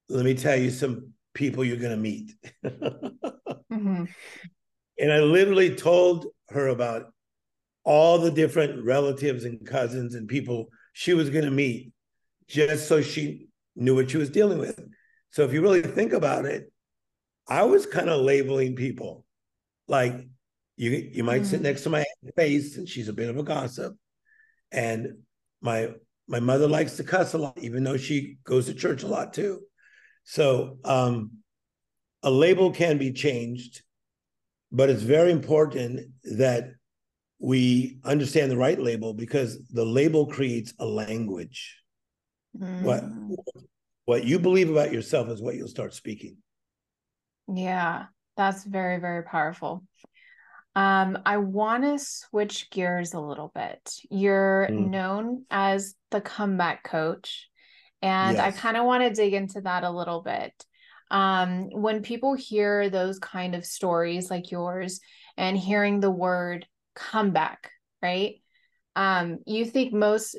let 0.08 0.24
me 0.24 0.34
tell 0.34 0.56
you 0.56 0.70
some 0.70 1.12
people 1.34 1.64
you're 1.64 1.76
going 1.76 1.90
to 1.90 1.96
meet. 1.96 2.32
mm-hmm. 2.64 4.04
And 4.98 5.12
I 5.12 5.20
literally 5.20 5.74
told 5.74 6.26
her 6.48 6.68
about 6.68 7.12
all 7.84 8.18
the 8.18 8.30
different 8.30 8.84
relatives 8.84 9.44
and 9.44 9.66
cousins 9.66 10.14
and 10.14 10.26
people 10.26 10.68
she 10.98 11.14
was 11.14 11.30
going 11.30 11.44
to 11.44 11.50
meet 11.52 11.92
just 12.48 12.88
so 12.88 13.00
she 13.00 13.46
knew 13.76 13.94
what 13.94 14.10
she 14.10 14.16
was 14.16 14.30
dealing 14.30 14.58
with. 14.58 14.80
So 15.30 15.44
if 15.44 15.52
you 15.52 15.62
really 15.62 15.80
think 15.80 16.12
about 16.12 16.44
it, 16.44 16.72
I 17.46 17.62
was 17.62 17.86
kind 17.86 18.08
of 18.08 18.20
labeling 18.20 18.74
people 18.74 19.24
like 19.86 20.26
you 20.76 20.90
you 20.90 21.22
might 21.22 21.42
mm-hmm. 21.42 21.50
sit 21.50 21.62
next 21.62 21.84
to 21.84 21.90
my 21.90 22.04
face 22.34 22.78
and 22.78 22.88
she's 22.88 23.06
a 23.06 23.12
bit 23.12 23.30
of 23.30 23.38
a 23.38 23.44
gossip 23.44 23.96
and 24.72 25.18
my 25.60 25.90
my 26.26 26.40
mother 26.40 26.66
likes 26.66 26.96
to 26.96 27.04
cuss 27.04 27.32
a 27.32 27.38
lot 27.38 27.56
even 27.58 27.84
though 27.84 27.96
she 27.96 28.38
goes 28.42 28.66
to 28.66 28.74
church 28.74 29.04
a 29.04 29.06
lot 29.06 29.32
too 29.32 29.60
so 30.24 30.78
um 30.84 31.30
a 32.24 32.30
label 32.30 32.70
can 32.70 32.98
be 32.98 33.12
changed 33.12 33.82
but 34.70 34.90
it's 34.90 35.02
very 35.02 35.30
important 35.30 36.10
that 36.24 36.72
we 37.38 37.98
understand 38.04 38.50
the 38.50 38.56
right 38.56 38.78
label 38.78 39.14
because 39.14 39.66
the 39.68 39.84
label 39.84 40.26
creates 40.26 40.74
a 40.78 40.86
language. 40.86 41.76
Mm. 42.58 42.82
What 42.82 43.04
what 44.06 44.24
you 44.24 44.38
believe 44.38 44.70
about 44.70 44.92
yourself 44.92 45.28
is 45.28 45.42
what 45.42 45.54
you'll 45.54 45.68
start 45.68 45.94
speaking. 45.94 46.38
Yeah, 47.46 48.06
that's 48.36 48.64
very 48.64 48.98
very 48.98 49.22
powerful. 49.22 49.84
Um, 50.74 51.18
I 51.26 51.38
want 51.38 51.84
to 51.84 51.98
switch 51.98 52.70
gears 52.70 53.12
a 53.12 53.20
little 53.20 53.50
bit. 53.54 53.80
You're 54.10 54.68
mm. 54.70 54.88
known 54.88 55.44
as 55.50 55.94
the 56.10 56.20
comeback 56.20 56.84
coach, 56.84 57.48
and 58.02 58.36
yes. 58.36 58.54
I 58.54 58.58
kind 58.58 58.76
of 58.76 58.84
want 58.84 59.04
to 59.04 59.10
dig 59.10 59.34
into 59.34 59.60
that 59.60 59.84
a 59.84 59.90
little 59.90 60.22
bit. 60.22 60.52
Um, 61.10 61.70
when 61.70 62.02
people 62.02 62.34
hear 62.34 62.90
those 62.90 63.18
kind 63.18 63.54
of 63.54 63.64
stories 63.64 64.30
like 64.30 64.50
yours 64.50 65.00
and 65.38 65.56
hearing 65.56 66.00
the 66.00 66.10
word 66.10 66.66
comeback, 66.98 67.70
right? 68.02 68.42
Um, 68.96 69.38
you 69.46 69.64
think 69.64 69.92
most, 69.92 70.36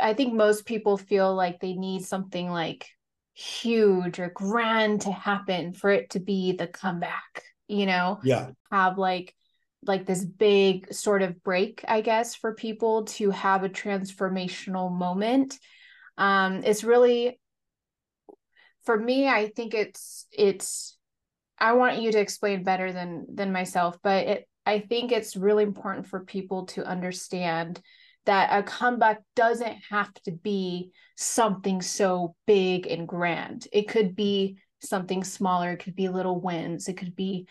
I 0.00 0.12
think 0.12 0.34
most 0.34 0.66
people 0.66 0.98
feel 0.98 1.34
like 1.34 1.60
they 1.60 1.72
need 1.72 2.04
something 2.04 2.50
like 2.50 2.86
huge 3.32 4.20
or 4.20 4.28
grand 4.28 5.00
to 5.02 5.12
happen 5.12 5.72
for 5.72 5.90
it 5.90 6.10
to 6.10 6.20
be 6.20 6.52
the 6.52 6.66
comeback, 6.66 7.42
you 7.66 7.86
know? 7.86 8.20
Yeah. 8.22 8.50
Have 8.70 8.98
like, 8.98 9.34
like 9.86 10.04
this 10.04 10.24
big 10.24 10.92
sort 10.92 11.22
of 11.22 11.42
break, 11.42 11.84
I 11.88 12.00
guess, 12.00 12.34
for 12.34 12.54
people 12.54 13.04
to 13.04 13.30
have 13.30 13.64
a 13.64 13.68
transformational 13.68 14.92
moment. 14.92 15.58
Um, 16.18 16.62
it's 16.64 16.84
really, 16.84 17.40
for 18.84 18.98
me, 18.98 19.28
I 19.28 19.48
think 19.48 19.72
it's, 19.72 20.26
it's, 20.32 20.98
I 21.58 21.72
want 21.74 22.02
you 22.02 22.12
to 22.12 22.18
explain 22.18 22.64
better 22.64 22.92
than 22.92 23.26
than 23.32 23.52
myself, 23.52 23.96
but 24.02 24.26
it 24.26 24.48
I 24.66 24.80
think 24.80 25.12
it's 25.12 25.36
really 25.36 25.62
important 25.62 26.06
for 26.06 26.20
people 26.20 26.66
to 26.66 26.84
understand 26.84 27.80
that 28.26 28.58
a 28.58 28.62
comeback 28.62 29.20
doesn't 29.36 29.76
have 29.90 30.12
to 30.24 30.32
be 30.32 30.90
something 31.16 31.82
so 31.82 32.34
big 32.46 32.86
and 32.86 33.06
grand. 33.06 33.68
It 33.72 33.88
could 33.88 34.16
be 34.16 34.56
something 34.82 35.24
smaller, 35.24 35.72
it 35.72 35.84
could 35.84 35.94
be 35.94 36.08
little 36.08 36.40
wins, 36.40 36.88
it 36.88 36.96
could 36.96 37.14
be 37.14 37.46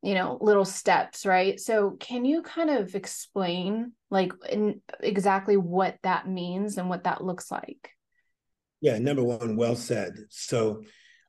you 0.00 0.14
know 0.14 0.38
little 0.40 0.64
steps 0.64 1.26
right? 1.26 1.58
So 1.58 1.96
can 1.98 2.24
you 2.24 2.42
kind 2.42 2.70
of 2.70 2.94
explain 2.94 3.92
like 4.10 4.32
exactly 5.00 5.56
what 5.56 5.96
that 6.02 6.28
means 6.28 6.78
and 6.78 6.88
what 6.88 7.04
that 7.04 7.22
looks 7.24 7.50
like? 7.50 7.90
Yeah 8.80 8.98
number 8.98 9.24
one 9.24 9.56
well 9.56 9.76
said. 9.76 10.14
So 10.30 10.82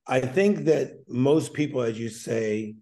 i 0.08 0.20
think 0.20 0.66
that 0.66 0.92
most 1.08 1.54
people 1.54 1.82
as 1.82 2.00
you 2.00 2.10
say 2.10 2.74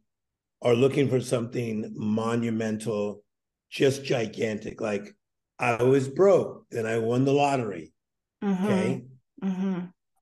are 0.61 0.75
looking 0.75 1.09
for 1.09 1.21
something 1.21 1.91
monumental, 1.95 3.23
just 3.69 4.03
gigantic. 4.03 4.81
Like 4.81 5.15
I 5.59 5.83
was 5.83 6.07
broke, 6.07 6.65
then 6.71 6.85
I 6.85 6.97
won 6.99 7.25
the 7.25 7.33
lottery. 7.33 7.93
Mm-hmm. 8.43 8.65
Okay. 8.65 9.05
Mm-hmm. 9.43 9.79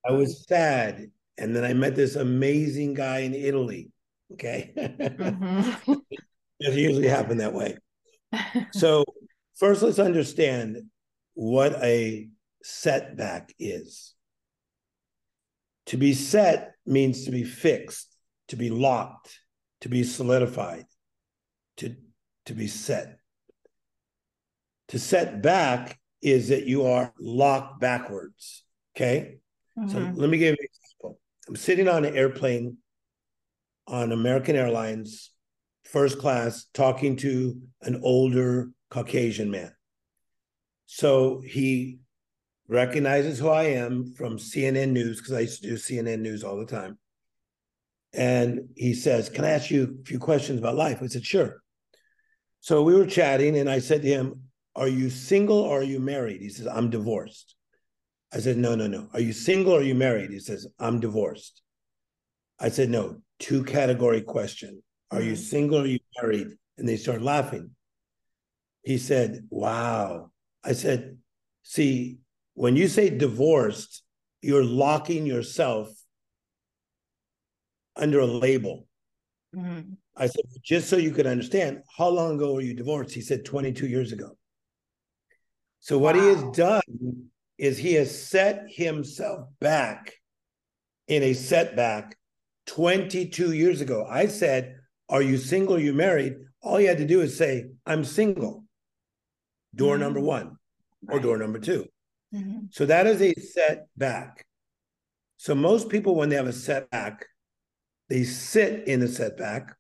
I 0.08 0.12
was 0.12 0.46
sad, 0.48 1.10
and 1.38 1.56
then 1.56 1.64
I 1.64 1.74
met 1.74 1.96
this 1.96 2.16
amazing 2.16 2.94
guy 2.94 3.20
in 3.20 3.34
Italy. 3.34 3.92
Okay. 4.34 4.74
Mm-hmm. 4.76 5.94
it 6.60 6.74
usually 6.74 7.08
happen 7.08 7.38
that 7.38 7.54
way. 7.54 7.78
so 8.72 9.04
first 9.58 9.82
let's 9.82 10.00
understand 10.00 10.78
what 11.34 11.74
a 11.84 12.30
setback 12.64 13.54
is. 13.60 14.14
To 15.88 15.98
be 15.98 16.14
set 16.14 16.74
means 16.86 17.26
to 17.26 17.32
be 17.32 17.44
fixed, 17.44 18.16
to 18.48 18.56
be 18.56 18.70
locked, 18.70 19.40
to 19.86 19.90
be 19.90 20.04
solidified, 20.04 20.88
to, 21.78 21.96
to 22.48 22.56
be 22.56 22.66
set. 22.66 23.20
To 24.88 24.98
set 24.98 25.44
back 25.44 26.00
is 26.24 26.48
that 26.48 26.66
you 26.66 26.88
are 26.88 27.14
locked 27.20 27.80
backwards. 27.80 28.64
Okay. 28.96 29.36
Mm-hmm. 29.78 29.90
So 29.92 30.12
let 30.20 30.32
me 30.32 30.40
give 30.40 30.48
you 30.48 30.58
an 30.60 30.68
example. 30.74 31.20
I'm 31.48 31.56
sitting 31.56 31.88
on 31.88 32.04
an 32.04 32.18
airplane 32.18 32.78
on 33.86 34.12
American 34.12 34.56
Airlines, 34.56 35.30
first 35.84 36.18
class, 36.18 36.66
talking 36.74 37.16
to 37.18 37.62
an 37.84 38.02
older 38.02 38.72
Caucasian 38.90 39.52
man. 39.52 39.72
So 40.88 41.44
he 41.46 42.00
recognizes 42.68 43.38
who 43.38 43.50
I 43.50 43.66
am 43.66 44.16
from 44.18 44.38
CNN 44.38 44.94
News 44.94 45.20
because 45.20 45.34
I 45.34 45.42
used 45.42 45.62
to 45.62 45.70
do 45.70 45.76
CNN 45.76 46.22
News 46.22 46.44
all 46.44 46.58
the 46.58 46.66
time. 46.66 46.98
And 48.16 48.70
he 48.76 48.94
says, 48.94 49.30
Can 49.30 49.44
I 49.44 49.50
ask 49.52 49.70
you 49.70 49.98
a 50.02 50.06
few 50.06 50.20
questions 50.20 50.60
about 50.60 50.76
life? 50.76 51.00
I 51.02 51.08
said, 51.08 51.26
Sure. 51.26 51.62
So 52.62 52.82
we 52.82 52.96
were 52.96 53.06
chatting, 53.06 53.58
and 53.58 53.70
I 53.70 53.80
said 53.80 54.02
to 54.02 54.08
him, 54.08 54.42
Are 54.76 54.88
you 54.88 55.10
single 55.10 55.60
or 55.60 55.80
are 55.80 55.84
you 55.84 56.00
married? 56.00 56.42
He 56.42 56.50
says, 56.50 56.68
I'm 56.68 56.90
divorced. 56.90 57.56
I 58.34 58.40
said, 58.40 58.58
No, 58.58 58.76
no, 58.76 58.88
no. 58.88 59.10
Are 59.14 59.20
you 59.20 59.34
single 59.34 59.74
or 59.74 59.80
are 59.80 59.84
you 59.84 59.96
married? 59.96 60.32
He 60.32 60.40
says, 60.40 60.66
I'm 60.80 61.00
divorced. 61.00 61.62
I 62.60 62.70
said, 62.70 62.90
No, 62.90 63.22
two 63.40 63.64
category 63.64 64.22
question. 64.22 64.82
Are 65.12 65.20
mm-hmm. 65.20 65.30
you 65.30 65.36
single 65.36 65.80
or 65.80 65.84
are 65.84 65.88
you 65.88 66.00
married? 66.22 66.48
And 66.78 66.88
they 66.88 66.98
started 66.98 67.24
laughing. 67.24 67.72
He 68.84 68.98
said, 68.98 69.46
Wow. 69.50 70.32
I 70.64 70.72
said, 70.72 71.18
See, 71.64 72.20
when 72.54 72.78
you 72.78 72.88
say 72.88 73.10
divorced, 73.10 74.04
you're 74.42 74.64
locking 74.64 75.26
yourself 75.26 75.90
under 77.96 78.20
a 78.20 78.26
label. 78.26 78.88
Mm-hmm. 79.56 79.94
I 80.18 80.28
said, 80.28 80.46
just 80.64 80.90
so 80.90 80.98
you 80.98 81.12
could 81.12 81.28
understand, 81.28 81.82
how 81.98 82.10
long 82.10 82.36
ago 82.36 82.54
were 82.54 82.62
you 82.62 82.74
divorced? 82.74 83.14
He 83.14 83.22
said 83.22 83.46
22 83.46 83.88
years 83.88 84.12
ago. 84.12 84.38
So 85.80 85.98
what 85.98 86.16
wow. 86.16 86.22
he 86.22 86.28
has 86.30 86.44
done 86.58 87.30
is 87.58 87.78
he 87.78 87.94
has 87.94 88.28
set 88.28 88.66
himself 88.68 89.48
back 89.60 90.14
in 91.08 91.24
a 91.24 91.34
setback 91.34 92.18
22 92.68 93.54
years 93.54 93.82
ago. 93.82 94.06
I 94.10 94.28
said, 94.28 94.78
Are 95.10 95.22
you 95.22 95.38
single? 95.38 95.76
Are 95.76 95.80
you 95.80 95.94
married? 95.94 96.36
All 96.62 96.80
you 96.80 96.88
had 96.88 96.98
to 96.98 97.06
do 97.06 97.22
is 97.22 97.38
say, 97.38 97.66
I'm 97.86 98.04
single. 98.04 98.64
Door 99.76 99.96
mm-hmm. 99.96 100.04
number 100.04 100.20
one 100.22 100.58
or 101.10 101.20
door 101.20 101.38
number 101.38 101.60
2 101.60 101.86
mm-hmm. 102.34 102.60
So 102.72 102.86
that 102.88 103.06
is 103.06 103.22
a 103.22 103.34
setback. 103.34 104.46
So 105.38 105.54
most 105.54 105.90
people, 105.90 106.16
when 106.16 106.30
they 106.30 106.38
have 106.38 106.48
a 106.48 106.54
setback, 106.54 107.28
they 108.10 108.24
sit 108.24 108.88
in 108.88 109.02
a 109.02 109.08
setback. 109.08 109.76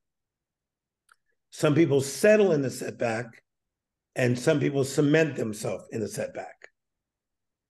Some 1.52 1.76
people 1.76 2.02
settle 2.02 2.52
in 2.52 2.62
the 2.62 2.70
setback, 2.70 3.44
and 4.16 4.38
some 4.38 4.60
people 4.60 4.84
cement 4.84 5.36
themselves 5.36 5.86
in 5.92 6.02
the 6.02 6.08
setback. 6.08 6.70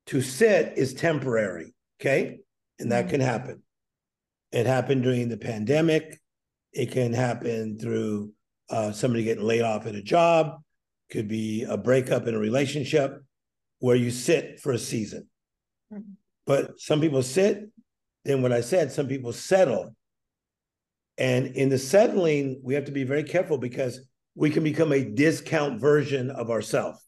To 0.07 0.21
sit 0.21 0.73
is 0.77 0.93
temporary, 0.93 1.73
okay? 1.99 2.39
And 2.79 2.91
that 2.91 3.05
mm-hmm. 3.05 3.11
can 3.11 3.21
happen. 3.21 3.63
It 4.51 4.65
happened 4.65 5.03
during 5.03 5.29
the 5.29 5.37
pandemic. 5.37 6.19
It 6.71 6.91
can 6.91 7.13
happen 7.13 7.77
through 7.77 8.31
uh, 8.69 8.91
somebody 8.91 9.23
getting 9.23 9.43
laid 9.43 9.61
off 9.61 9.85
at 9.85 9.95
a 9.95 10.01
job. 10.01 10.61
Could 11.11 11.27
be 11.27 11.63
a 11.63 11.77
breakup 11.77 12.27
in 12.27 12.35
a 12.35 12.39
relationship 12.39 13.21
where 13.79 13.95
you 13.95 14.09
sit 14.09 14.59
for 14.59 14.71
a 14.71 14.79
season. 14.79 15.27
Mm-hmm. 15.93 16.13
But 16.47 16.79
some 16.79 17.01
people 17.01 17.21
sit. 17.21 17.69
Then 18.23 18.41
what 18.41 18.51
I 18.51 18.61
said, 18.61 18.91
some 18.91 19.07
people 19.07 19.33
settle 19.33 19.95
and 21.17 21.47
in 21.47 21.69
the 21.69 21.77
settling, 21.77 22.59
we 22.63 22.73
have 22.73 22.85
to 22.85 22.91
be 22.91 23.03
very 23.03 23.23
careful 23.23 23.57
because 23.57 23.99
we 24.35 24.49
can 24.49 24.63
become 24.63 24.91
a 24.91 25.03
discount 25.03 25.79
version 25.79 26.29
of 26.29 26.49
ourselves. 26.49 26.99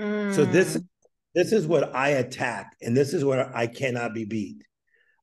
Mm. 0.00 0.34
So 0.34 0.44
this 0.44 0.80
this 1.34 1.52
is 1.52 1.66
what 1.66 1.94
I 1.94 2.10
attack, 2.10 2.76
and 2.82 2.96
this 2.96 3.14
is 3.14 3.24
where 3.24 3.54
I 3.56 3.66
cannot 3.66 4.14
be 4.14 4.24
beat. 4.24 4.62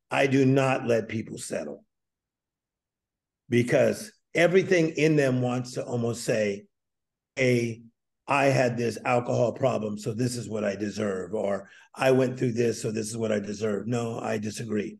I 0.09 0.27
do 0.27 0.45
not 0.45 0.87
let 0.87 1.09
people 1.09 1.37
settle 1.37 1.83
because 3.49 4.11
everything 4.33 4.91
in 4.91 5.15
them 5.15 5.41
wants 5.41 5.73
to 5.73 5.83
almost 5.83 6.23
say, 6.23 6.65
"A, 7.37 7.81
I 8.27 8.45
had 8.45 8.77
this 8.77 8.97
alcohol 9.03 9.51
problem, 9.51 9.97
so 9.97 10.13
this 10.13 10.37
is 10.37 10.47
what 10.47 10.63
I 10.63 10.75
deserve," 10.75 11.33
or 11.33 11.69
"I 11.93 12.11
went 12.11 12.39
through 12.39 12.53
this, 12.53 12.81
so 12.81 12.91
this 12.91 13.09
is 13.09 13.17
what 13.17 13.33
I 13.33 13.39
deserve." 13.39 13.87
No, 13.87 14.19
I 14.19 14.37
disagree. 14.37 14.97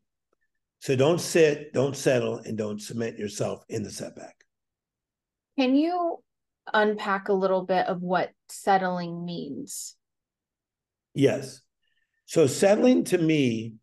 So 0.80 0.96
don't 0.96 1.20
sit, 1.20 1.74
don't 1.74 1.96
settle, 1.96 2.38
and 2.38 2.58
don't 2.58 2.82
cement 2.82 3.18
yourself 3.18 3.64
in 3.70 3.84
the 3.84 3.90
setback. 3.90 4.36
Can 5.58 5.76
you 5.76 6.20
unpack 6.74 7.30
a 7.30 7.34
little 7.34 7.64
bit 7.64 7.88
of 7.88 8.02
what 8.02 8.32
settling 8.50 9.26
means? 9.26 9.96
Yes. 11.14 11.62
So 12.26 12.48
settling 12.48 13.06
to 13.06 13.18
me 13.18 13.76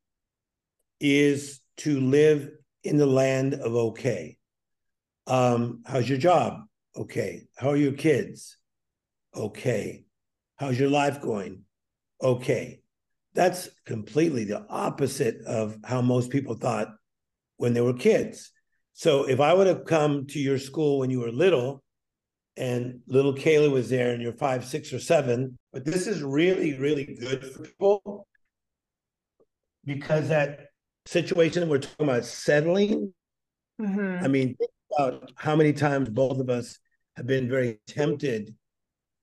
is 1.01 1.61
to 1.79 2.01
live 2.01 2.51
in 2.85 2.97
the 2.97 3.07
land 3.07 3.55
of 3.55 3.75
okay. 3.75 4.37
Um, 5.27 5.83
how's 5.87 6.09
your 6.09 6.19
job? 6.19 6.61
Okay. 6.97 7.45
How 7.57 7.71
are 7.71 7.77
your 7.77 7.93
kids? 7.93 8.59
Okay. 9.35 10.05
How's 10.57 10.79
your 10.79 10.91
life 10.91 11.21
going? 11.21 11.63
Okay. 12.23 12.82
That's 13.35 13.69
completely 13.87 14.45
the 14.45 14.67
opposite 14.69 15.41
of 15.47 15.79
how 15.85 16.03
most 16.03 16.31
people 16.31 16.55
thought 16.55 16.89
when 17.57 17.73
they 17.73 17.81
were 17.81 17.95
kids. 17.95 18.51
So 18.93 19.29
if 19.29 19.41
I 19.41 19.55
would 19.55 19.67
have 19.67 19.85
come 19.85 20.27
to 20.29 20.39
your 20.39 20.59
school 20.59 20.99
when 20.99 21.11
you 21.11 21.21
were 21.21 21.33
little 21.33 21.83
and 22.57 23.01
little 23.07 23.35
Kayla 23.35 23.71
was 23.71 23.89
there 23.89 24.13
and 24.13 24.23
you're 24.23 24.35
five, 24.35 24.65
six, 24.65 24.93
or 24.93 24.99
seven, 24.99 25.59
but 25.73 25.85
this 25.85 26.07
is 26.07 26.23
really, 26.23 26.79
really 26.79 27.17
good 27.19 27.45
for 27.45 27.63
people 27.63 28.27
because 29.85 30.29
that 30.29 30.67
situation 31.07 31.69
we're 31.69 31.79
talking 31.79 32.09
about 32.09 32.25
settling. 32.25 33.15
Mm-hmm. 33.81 34.25
I 34.25 34.29
mean, 34.29 34.55
think 34.57 34.71
about 34.97 35.33
how 35.37 35.57
many 35.57 35.73
times 35.73 36.11
both 36.11 36.39
of 36.39 36.51
us 36.51 36.79
have 37.17 37.27
been 37.27 37.49
very 37.49 37.81
tempted 37.87 38.55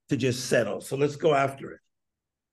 to 0.10 0.17
just 0.17 0.48
settle. 0.48 0.82
So 0.82 0.98
let's 0.98 1.15
go 1.15 1.34
after 1.34 1.72
it. 1.72 1.80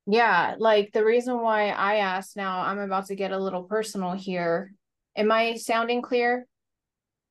Yeah, 0.06 0.54
like 0.58 0.92
the 0.92 1.04
reason 1.04 1.40
why 1.40 1.70
I 1.70 1.96
asked 1.96 2.36
now, 2.36 2.60
I'm 2.60 2.78
about 2.78 3.06
to 3.06 3.16
get 3.16 3.32
a 3.32 3.38
little 3.38 3.64
personal 3.64 4.12
here. 4.12 4.72
Am 5.16 5.32
I 5.32 5.56
sounding 5.56 6.00
clear? 6.00 6.46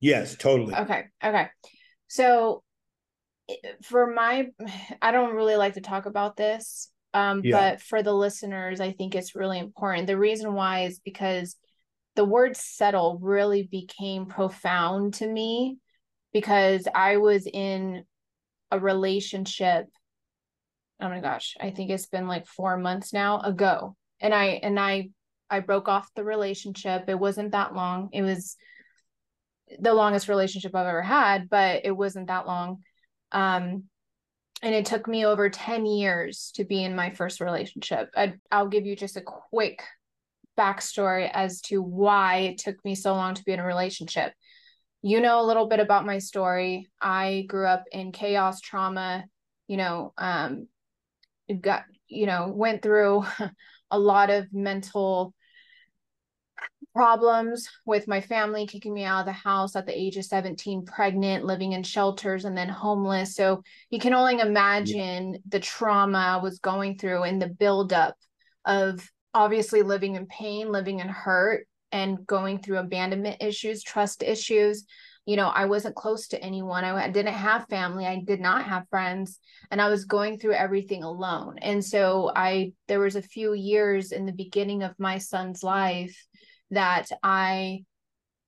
Yes, 0.02 0.36
totally. 0.36 0.76
Okay. 0.76 1.06
Okay. 1.24 1.48
So 2.08 2.64
for 3.84 4.08
my 4.14 4.48
I 5.02 5.12
don't 5.12 5.36
really 5.36 5.56
like 5.56 5.76
to 5.76 5.82
talk 5.82 6.06
about 6.06 6.36
this. 6.36 6.92
Um, 7.14 7.42
yeah. 7.46 7.72
but 7.72 7.82
for 7.82 8.04
the 8.04 8.14
listeners, 8.14 8.82
I 8.82 8.92
think 8.92 9.16
it's 9.16 9.36
really 9.36 9.58
important. 9.58 10.08
The 10.08 10.18
reason 10.18 10.54
why 10.54 10.82
is 10.82 11.00
because 11.00 11.56
the 12.16 12.26
word 12.26 12.58
settle 12.58 13.20
really 13.22 13.64
became 13.64 14.26
profound 14.26 15.14
to 15.16 15.28
me 15.28 15.78
because 16.34 16.90
I 16.94 17.18
was 17.18 17.48
in 17.48 18.04
a 18.70 18.80
relationship 18.80 19.86
oh 21.02 21.10
my 21.10 21.20
gosh, 21.20 21.56
I 21.60 21.72
think 21.72 21.90
it's 21.90 22.08
been 22.08 22.28
like 22.28 22.48
four 22.48 22.78
months 22.78 23.14
now 23.14 23.40
ago. 23.42 23.96
And 24.20 24.34
I 24.34 24.46
and 24.64 24.80
I 24.80 25.10
I 25.50 25.60
broke 25.60 25.88
off 25.88 26.10
the 26.16 26.24
relationship. 26.24 27.06
It 27.08 27.20
wasn't 27.20 27.52
that 27.52 27.74
long. 27.76 28.10
It 28.14 28.22
was 28.22 28.56
the 29.80 29.94
longest 29.94 30.30
relationship 30.30 30.76
I've 30.76 30.88
ever 30.88 31.02
had, 31.02 31.50
but 31.50 31.82
it 31.84 31.92
wasn't 31.92 32.28
that 32.28 32.48
long. 32.48 32.84
Um 33.32 33.84
and 34.62 34.74
it 34.74 34.86
took 34.86 35.08
me 35.08 35.26
over 35.26 35.50
10 35.50 35.86
years 35.86 36.52
to 36.56 36.64
be 36.64 36.84
in 36.84 36.96
my 36.96 37.12
first 37.12 37.42
relationship. 37.42 38.10
I, 38.16 38.36
I'll 38.52 38.70
give 38.70 38.86
you 38.86 38.96
just 38.96 39.18
a 39.18 39.22
quick 39.22 39.84
backstory 40.58 41.30
as 41.32 41.62
to 41.62 41.82
why 41.82 42.38
it 42.38 42.58
took 42.60 42.84
me 42.86 42.96
so 42.96 43.14
long 43.14 43.34
to 43.36 43.44
be 43.44 43.52
in 43.52 43.60
a 43.60 43.66
relationship. 43.66 44.34
You 45.02 45.22
know 45.22 45.42
a 45.42 45.46
little 45.46 45.68
bit 45.68 45.82
about 45.82 46.06
my 46.06 46.18
story. 46.18 46.88
I 47.00 47.46
grew 47.48 47.68
up 47.68 47.84
in 47.92 48.12
chaos, 48.12 48.62
trauma, 48.62 49.26
you 49.68 49.78
know, 49.78 50.14
um, 50.18 50.68
got 51.62 51.84
you 52.08 52.26
know 52.26 52.52
went 52.54 52.82
through 52.82 53.24
a 53.92 54.00
lot 54.00 54.30
of 54.30 54.52
mental 54.54 55.34
problems 56.94 57.68
with 57.86 58.08
my 58.08 58.22
family 58.22 58.66
kicking 58.66 58.94
me 58.94 59.04
out 59.04 59.20
of 59.20 59.26
the 59.26 59.32
house 59.32 59.76
at 59.76 59.86
the 59.86 59.98
age 59.98 60.16
of 60.16 60.24
17 60.24 60.86
pregnant 60.86 61.44
living 61.44 61.74
in 61.74 61.84
shelters 61.84 62.46
and 62.46 62.58
then 62.58 62.70
homeless 62.70 63.36
so 63.36 63.62
you 63.90 64.00
can 64.00 64.14
only 64.14 64.40
imagine 64.40 65.34
yeah. 65.34 65.40
the 65.50 65.60
trauma 65.60 66.18
i 66.18 66.38
was 66.42 66.60
going 66.60 66.98
through 66.98 67.24
and 67.24 67.42
the 67.42 67.50
buildup 67.50 68.16
of 68.64 69.06
obviously 69.34 69.82
living 69.82 70.16
in 70.16 70.26
pain 70.28 70.72
living 70.72 71.02
in 71.02 71.10
hurt 71.10 71.68
and 71.92 72.26
going 72.26 72.60
through 72.60 72.78
abandonment 72.78 73.36
issues 73.42 73.84
trust 73.84 74.24
issues 74.24 74.86
you 75.26 75.36
know 75.36 75.48
i 75.48 75.66
wasn't 75.66 75.96
close 75.96 76.28
to 76.30 76.42
anyone. 76.42 76.84
I 76.84 77.10
didn't 77.10 77.34
have 77.34 77.68
family. 77.68 78.06
I 78.06 78.22
did 78.26 78.40
not 78.40 78.66
have 78.66 78.90
friends 78.90 79.40
and 79.72 79.82
i 79.82 79.90
was 79.90 80.06
going 80.06 80.40
through 80.40 80.54
everything 80.54 81.04
alone. 81.04 81.58
And 81.62 81.84
so 81.84 82.32
i 82.36 82.74
there 82.88 83.00
was 83.00 83.16
a 83.16 83.22
few 83.22 83.54
years 83.54 84.12
in 84.12 84.26
the 84.26 84.32
beginning 84.32 84.84
of 84.84 85.00
my 85.00 85.18
son's 85.18 85.64
life 85.64 86.16
that 86.72 87.10
i 87.24 87.84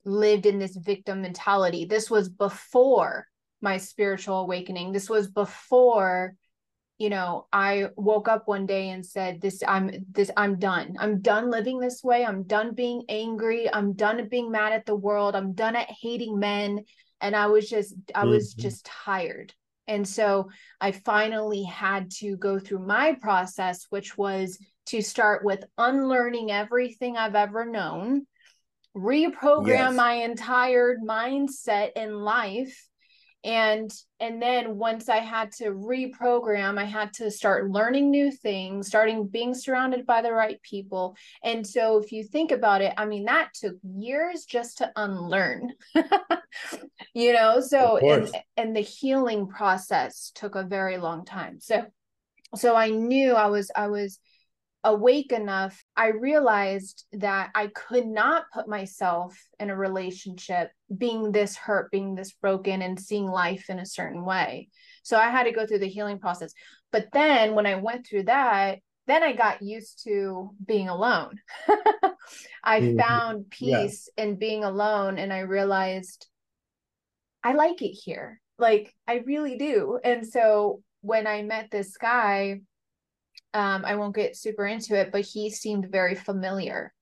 lived 0.05 0.45
in 0.45 0.57
this 0.57 0.75
victim 0.75 1.21
mentality. 1.21 1.85
This 1.85 2.09
was 2.09 2.29
before 2.29 3.27
my 3.61 3.77
spiritual 3.77 4.39
awakening. 4.39 4.91
This 4.91 5.09
was 5.09 5.27
before 5.27 6.35
you 6.97 7.09
know 7.09 7.45
i 7.53 7.87
woke 7.95 8.27
up 8.27 8.47
one 8.47 8.65
day 8.65 8.89
and 8.89 9.05
said 9.05 9.39
this 9.39 9.61
i'm 9.67 9.91
this 10.11 10.31
i'm 10.35 10.57
done. 10.57 10.95
I'm 10.99 11.21
done 11.21 11.51
living 11.51 11.79
this 11.79 12.03
way. 12.03 12.25
I'm 12.25 12.43
done 12.43 12.73
being 12.73 13.03
angry. 13.09 13.71
I'm 13.71 13.93
done 13.93 14.27
being 14.29 14.51
mad 14.51 14.73
at 14.73 14.85
the 14.85 14.95
world. 14.95 15.35
I'm 15.35 15.53
done 15.53 15.75
at 15.75 15.89
hating 15.89 16.39
men. 16.39 16.85
And 17.21 17.35
i 17.35 17.47
was 17.47 17.69
just 17.69 17.93
i 18.15 18.25
was 18.25 18.53
mm-hmm. 18.53 18.61
just 18.61 18.85
tired. 18.85 19.53
And 19.87 20.05
so 20.05 20.49
I 20.81 20.91
finally 20.91 21.63
had 21.63 22.11
to 22.19 22.35
go 22.35 22.59
through 22.59 22.85
my 22.85 23.13
process, 23.21 23.87
which 23.89 24.17
was 24.17 24.59
to 24.87 25.01
start 25.01 25.45
with 25.45 25.63
unlearning 25.77 26.51
everything 26.51 27.15
I've 27.15 27.35
ever 27.35 27.65
known, 27.65 28.27
reprogram 28.95 29.67
yes. 29.67 29.93
my 29.93 30.13
entire 30.13 30.97
mindset 30.97 31.91
in 31.95 32.13
life 32.13 32.87
and 33.43 33.91
and 34.19 34.41
then 34.41 34.77
once 34.77 35.09
i 35.09 35.17
had 35.17 35.51
to 35.51 35.65
reprogram 35.65 36.79
i 36.79 36.83
had 36.83 37.13
to 37.13 37.29
start 37.29 37.69
learning 37.69 38.09
new 38.09 38.31
things 38.31 38.87
starting 38.87 39.27
being 39.27 39.53
surrounded 39.53 40.05
by 40.05 40.21
the 40.21 40.31
right 40.31 40.61
people. 40.63 41.15
And 41.43 41.65
so 41.65 41.97
if 41.97 42.11
you 42.11 42.23
think 42.23 42.51
about 42.51 42.81
it 42.81 42.93
i 42.97 43.05
mean 43.05 43.25
that 43.25 43.49
took 43.53 43.75
years 43.83 44.45
just 44.45 44.79
to 44.79 44.91
unlearn 44.95 45.71
you 47.13 47.33
know? 47.33 47.61
So 47.61 47.97
and, 47.97 48.29
and 48.55 48.75
the 48.75 48.81
healing 48.81 49.47
process 49.47 50.31
took 50.35 50.55
a 50.55 50.63
very 50.63 50.97
long 50.97 51.25
time. 51.25 51.59
So 51.59 51.85
so 52.55 52.75
i 52.75 52.89
knew 52.89 53.33
i 53.33 53.47
was 53.47 53.69
i 53.75 53.87
was 53.87 54.19
awake 54.87 55.33
enough, 55.33 55.83
I 55.97 56.07
realized 56.07 57.05
that 57.11 57.51
I 57.53 57.67
could 57.67 58.07
not 58.07 58.45
put 58.53 58.69
myself 58.69 59.37
in 59.59 59.69
a 59.69 59.75
relationship 59.75 60.71
being 60.97 61.33
this 61.33 61.57
hurt, 61.57 61.91
being 61.91 62.15
this 62.15 62.31
broken, 62.31 62.81
and 62.81 62.97
seeing 62.97 63.27
life 63.27 63.69
in 63.69 63.79
a 63.79 63.85
certain 63.85 64.23
way. 64.23 64.69
So 65.03 65.17
I 65.17 65.29
had 65.29 65.43
to 65.43 65.51
go 65.51 65.67
through 65.67 65.79
the 65.79 65.89
healing 65.89 66.19
process. 66.19 66.53
But 66.93 67.09
then 67.11 67.53
when 67.53 67.65
I 67.65 67.75
went 67.75 68.07
through 68.07 68.23
that, 68.23 68.79
then 69.07 69.23
I 69.23 69.33
got 69.33 69.61
used 69.61 70.03
to 70.05 70.51
being 70.65 70.87
alone. 70.87 71.37
I 72.63 72.79
mm-hmm. 72.79 72.97
found 72.97 73.49
peace 73.49 74.09
yeah. 74.17 74.23
in 74.23 74.35
being 74.37 74.63
alone, 74.63 75.17
and 75.17 75.33
I 75.33 75.39
realized 75.39 76.27
I 77.43 77.53
like 77.53 77.81
it 77.81 77.91
here. 77.91 78.39
Like, 78.57 78.93
I 79.05 79.17
really 79.25 79.57
do. 79.57 79.99
And 80.01 80.25
so 80.25 80.81
when 81.01 81.27
I 81.27 81.41
met 81.41 81.71
this 81.71 81.97
guy, 81.97 82.61
um, 83.57 83.83
I 83.85 83.95
won't 83.95 84.15
get 84.15 84.37
super 84.37 84.67
into 84.67 84.95
it, 84.95 85.11
but 85.11 85.21
he 85.21 85.49
seemed 85.49 85.91
very 85.91 86.13
familiar 86.13 86.93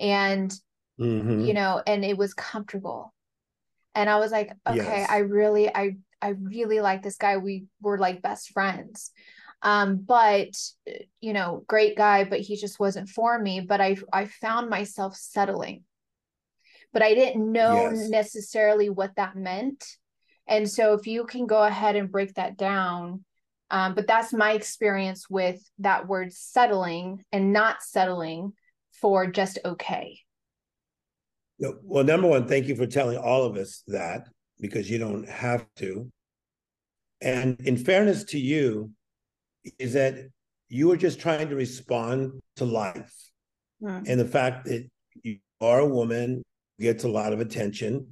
and, 0.00 0.52
mm-hmm. 0.98 1.42
you 1.42 1.54
know, 1.54 1.80
and 1.86 2.04
it 2.04 2.18
was 2.18 2.34
comfortable. 2.34 3.14
And 3.94 4.10
I 4.10 4.18
was 4.18 4.32
like, 4.32 4.50
okay, 4.66 4.78
yes. 4.78 5.08
I 5.08 5.18
really, 5.18 5.72
I, 5.72 5.96
I 6.20 6.30
really 6.30 6.80
like 6.80 7.04
this 7.04 7.16
guy. 7.16 7.36
We 7.36 7.66
were 7.80 7.98
like 7.98 8.20
best 8.20 8.50
friends. 8.50 9.12
Um, 9.62 9.98
but 9.98 10.48
you 11.20 11.32
know, 11.32 11.62
great 11.68 11.96
guy, 11.96 12.24
but 12.24 12.40
he 12.40 12.56
just 12.56 12.80
wasn't 12.80 13.08
for 13.08 13.38
me. 13.38 13.60
But 13.60 13.80
I, 13.80 13.96
I 14.12 14.24
found 14.24 14.68
myself 14.68 15.14
settling, 15.14 15.84
but 16.92 17.02
I 17.02 17.14
didn't 17.14 17.52
know 17.52 17.90
yes. 17.90 18.08
necessarily 18.08 18.90
what 18.90 19.14
that 19.14 19.36
meant. 19.36 19.86
And 20.48 20.68
so 20.68 20.94
if 20.94 21.06
you 21.06 21.26
can 21.26 21.46
go 21.46 21.62
ahead 21.62 21.94
and 21.94 22.10
break 22.10 22.34
that 22.34 22.56
down, 22.56 23.24
um, 23.70 23.94
but 23.94 24.06
that's 24.06 24.32
my 24.32 24.52
experience 24.52 25.28
with 25.28 25.60
that 25.78 26.06
word 26.06 26.32
settling 26.32 27.24
and 27.32 27.52
not 27.52 27.82
settling 27.82 28.52
for 28.92 29.26
just 29.26 29.58
okay. 29.64 30.20
Well, 31.58 32.04
number 32.04 32.28
one, 32.28 32.46
thank 32.46 32.66
you 32.66 32.76
for 32.76 32.86
telling 32.86 33.16
all 33.16 33.44
of 33.44 33.56
us 33.56 33.82
that 33.88 34.28
because 34.60 34.90
you 34.90 34.98
don't 34.98 35.28
have 35.28 35.66
to. 35.76 36.10
And 37.20 37.58
in 37.60 37.76
fairness 37.76 38.24
to 38.24 38.38
you, 38.38 38.90
is 39.78 39.94
that 39.94 40.16
you 40.68 40.88
were 40.88 40.96
just 40.96 41.20
trying 41.20 41.48
to 41.48 41.56
respond 41.56 42.32
to 42.56 42.64
life 42.64 43.14
mm. 43.82 44.04
and 44.06 44.20
the 44.20 44.24
fact 44.26 44.66
that 44.66 44.86
you 45.22 45.38
are 45.60 45.80
a 45.80 45.86
woman 45.86 46.42
gets 46.80 47.04
a 47.04 47.08
lot 47.08 47.32
of 47.32 47.40
attention. 47.40 48.06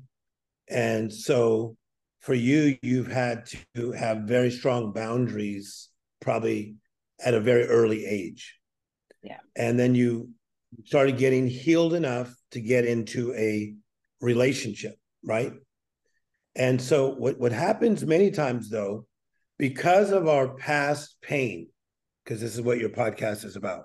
And 0.69 1.13
so 1.13 1.77
for 2.25 2.33
you, 2.33 2.79
you've 2.81 3.13
had 3.13 3.51
to 3.75 3.93
have 3.93 4.23
very 4.23 4.51
strong 4.51 4.93
boundaries, 4.93 5.91
probably 6.23 6.77
at 7.23 7.35
a 7.35 7.41
very 7.41 7.67
early 7.67 8.07
age. 8.07 8.59
Yeah. 9.23 9.41
And 9.55 9.79
then 9.79 9.95
you 9.95 10.31
started 10.87 11.19
getting 11.19 11.47
healed 11.47 11.93
enough 11.93 12.35
to 12.53 12.61
get 12.63 12.87
into 12.87 13.35
a 13.35 13.75
relationship, 14.23 14.97
right? 15.23 15.53
And 16.57 16.81
so 16.81 17.11
what, 17.11 17.39
what 17.39 17.53
happens 17.53 18.07
many 18.07 18.31
times 18.31 18.71
though, 18.71 19.07
because 19.59 20.11
of 20.11 20.27
our 20.27 20.55
past 20.55 21.17
pain, 21.21 21.69
because 22.25 22.41
this 22.41 22.55
is 22.55 22.63
what 22.63 22.79
your 22.79 22.89
podcast 22.89 23.45
is 23.45 23.57
about, 23.57 23.85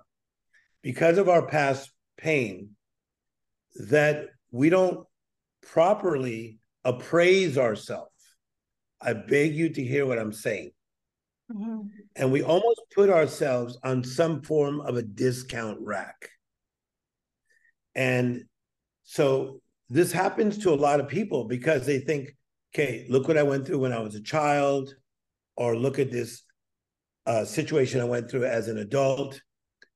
because 0.82 1.17
of 1.17 1.28
our 1.28 1.45
past 1.45 1.91
pain, 2.17 2.69
that 3.89 4.28
we 4.49 4.69
don't 4.69 5.06
properly 5.62 6.60
appraise 6.86 7.58
ourselves 7.58 8.09
I 9.02 9.14
beg 9.14 9.56
you 9.56 9.70
to 9.70 9.84
hear 9.84 10.06
what 10.06 10.20
I'm 10.20 10.34
saying. 10.34 10.72
Mm-hmm. 11.52 11.88
And 12.16 12.32
we 12.32 12.44
almost 12.44 12.82
put 12.94 13.10
ourselves 13.10 13.78
on 13.84 14.04
some 14.04 14.42
form 14.42 14.82
of 14.82 14.98
a 14.98 15.02
discount 15.02 15.80
rack. 15.82 16.30
And 17.96 18.46
so 19.04 19.62
this 19.90 20.12
happens 20.12 20.60
to 20.60 20.74
a 20.74 20.76
lot 20.76 21.00
of 21.00 21.08
people 21.08 21.46
because 21.46 21.86
they 21.86 22.00
think, 22.00 22.36
okay, 22.74 23.08
look 23.10 23.28
what 23.28 23.38
I 23.38 23.44
went 23.44 23.66
through 23.66 23.80
when 23.80 23.94
I 23.94 24.00
was 24.00 24.16
a 24.16 24.22
child, 24.22 24.94
or 25.56 25.76
look 25.76 25.98
at 25.98 26.12
this 26.12 26.44
uh, 27.26 27.46
situation 27.46 28.00
I 28.00 28.06
went 28.06 28.30
through 28.30 28.46
as 28.46 28.68
an 28.68 28.78
adult. 28.78 29.42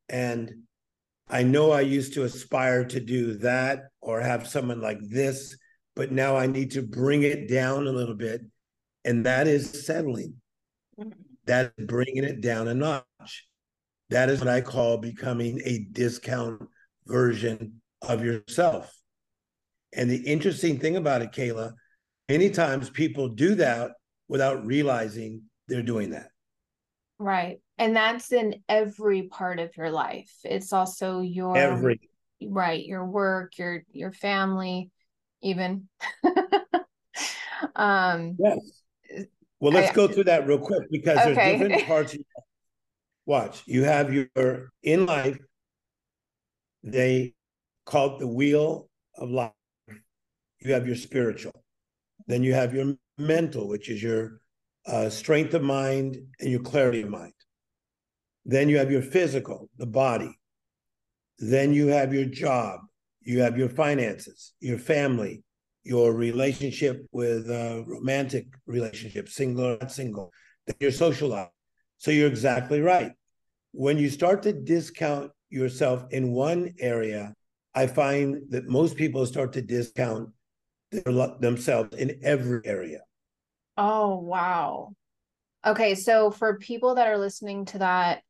And 0.09 0.51
I 1.29 1.43
know 1.43 1.71
I 1.71 1.81
used 1.81 2.13
to 2.15 2.23
aspire 2.23 2.83
to 2.85 2.99
do 2.99 3.35
that 3.39 3.83
or 4.01 4.19
have 4.21 4.47
someone 4.47 4.81
like 4.81 4.99
this, 5.01 5.55
but 5.95 6.11
now 6.11 6.35
I 6.35 6.47
need 6.47 6.71
to 6.71 6.81
bring 6.81 7.23
it 7.23 7.47
down 7.47 7.87
a 7.87 7.91
little 7.91 8.15
bit 8.15 8.41
and 9.05 9.25
that 9.25 9.47
is 9.47 9.85
settling. 9.85 10.35
Mm-hmm. 10.99 11.11
That 11.45 11.73
is 11.77 11.85
bringing 11.85 12.23
it 12.23 12.41
down 12.41 12.67
a 12.67 12.73
notch. 12.73 13.47
That 14.09 14.29
is 14.29 14.39
what 14.39 14.47
I 14.47 14.61
call 14.61 14.97
becoming 14.97 15.61
a 15.65 15.85
discount 15.91 16.61
version 17.05 17.81
of 18.01 18.23
yourself. 18.23 18.93
And 19.95 20.09
the 20.09 20.17
interesting 20.17 20.79
thing 20.79 20.95
about 20.95 21.21
it, 21.21 21.31
Kayla, 21.31 21.73
many 22.29 22.49
times 22.49 22.89
people 22.89 23.29
do 23.29 23.55
that 23.55 23.91
without 24.27 24.65
realizing 24.65 25.43
they're 25.67 25.83
doing 25.83 26.11
that. 26.11 26.29
Right. 27.19 27.59
And 27.77 27.95
that's 27.95 28.31
in 28.31 28.55
every 28.69 29.23
part 29.23 29.59
of 29.59 29.75
your 29.77 29.91
life. 29.91 30.31
It's 30.43 30.73
also 30.73 31.21
your 31.21 31.57
every 31.57 31.99
right, 32.41 32.83
your 32.83 33.05
work, 33.05 33.57
your 33.57 33.83
your 33.91 34.11
family, 34.11 34.91
even. 35.41 35.87
um 37.75 38.35
yes 38.37 38.82
well, 39.63 39.71
let's 39.71 39.91
I, 39.91 39.93
go 39.93 40.09
through 40.09 40.25
that 40.25 40.45
real 40.45 40.59
quick 40.59 40.91
because 40.91 41.19
okay. 41.19 41.33
there's 41.33 41.59
different 41.61 41.87
parts. 41.87 42.17
Watch, 43.25 43.63
you 43.65 43.85
have 43.85 44.13
your 44.13 44.73
in 44.83 45.05
life, 45.05 45.37
they 46.83 47.33
call 47.85 48.15
it 48.15 48.19
the 48.19 48.27
wheel 48.27 48.89
of 49.17 49.29
life. 49.29 49.51
You 50.59 50.73
have 50.73 50.85
your 50.85 50.97
spiritual. 50.97 51.53
Then 52.27 52.43
you 52.43 52.53
have 52.53 52.73
your 52.73 52.95
mental, 53.17 53.69
which 53.69 53.89
is 53.89 54.03
your 54.03 54.41
uh, 54.85 55.09
strength 55.09 55.53
of 55.53 55.63
mind 55.63 56.17
and 56.41 56.51
your 56.51 56.59
clarity 56.59 57.03
of 57.03 57.09
mind. 57.09 57.31
Then 58.43 58.67
you 58.67 58.79
have 58.79 58.91
your 58.91 59.01
physical, 59.01 59.69
the 59.77 59.85
body. 59.85 60.37
Then 61.39 61.73
you 61.73 61.87
have 61.87 62.13
your 62.13 62.25
job. 62.25 62.81
You 63.21 63.39
have 63.39 63.57
your 63.57 63.69
finances, 63.69 64.51
your 64.59 64.77
family, 64.77 65.41
your 65.83 66.13
relationship 66.13 67.05
with 67.11 67.49
a 67.49 67.83
romantic 67.87 68.47
relationship, 68.65 69.29
single 69.29 69.65
or 69.65 69.77
not 69.79 69.91
single, 69.91 70.31
then 70.65 70.75
your 70.79 70.91
social 70.91 71.29
life. 71.29 71.49
So 71.97 72.11
you're 72.11 72.27
exactly 72.27 72.81
right. 72.81 73.11
When 73.71 73.97
you 73.97 74.09
start 74.09 74.43
to 74.43 74.53
discount 74.53 75.31
yourself 75.49 76.05
in 76.11 76.31
one 76.31 76.73
area, 76.79 77.33
I 77.75 77.87
find 77.87 78.41
that 78.49 78.67
most 78.67 78.95
people 78.95 79.25
start 79.25 79.53
to 79.53 79.61
discount 79.61 80.29
their, 80.91 81.13
themselves 81.39 81.95
in 81.95 82.19
every 82.23 82.61
area. 82.65 83.01
Oh, 83.77 84.19
wow. 84.19 84.93
Okay, 85.65 85.95
so 85.95 86.29
for 86.29 86.57
people 86.57 86.95
that 86.95 87.07
are 87.07 87.17
listening 87.17 87.65
to 87.65 87.79
that, 87.79 88.21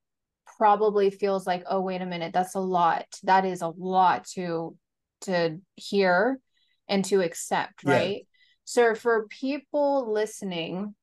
probably 0.58 1.10
feels 1.10 1.48
like, 1.48 1.64
oh, 1.68 1.82
wait 1.82 2.02
a 2.02 2.06
minute, 2.06 2.34
that's 2.34 2.56
a 2.56 2.60
lot. 2.60 3.06
That 3.24 3.46
is 3.46 3.62
a 3.62 3.74
lot 3.76 4.26
to 4.36 4.78
to 5.22 5.60
hear 5.76 6.40
and 6.88 7.04
to 7.06 7.22
accept, 7.22 7.84
right? 7.84 8.18
Yeah. 8.18 8.24
So 8.66 8.96
for 8.96 9.28
people 9.28 10.12
listening 10.12 10.96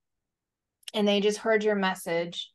and 0.95 1.07
they 1.07 1.21
just 1.21 1.38
heard 1.38 1.64
your 1.64 1.77
message, 1.77 2.51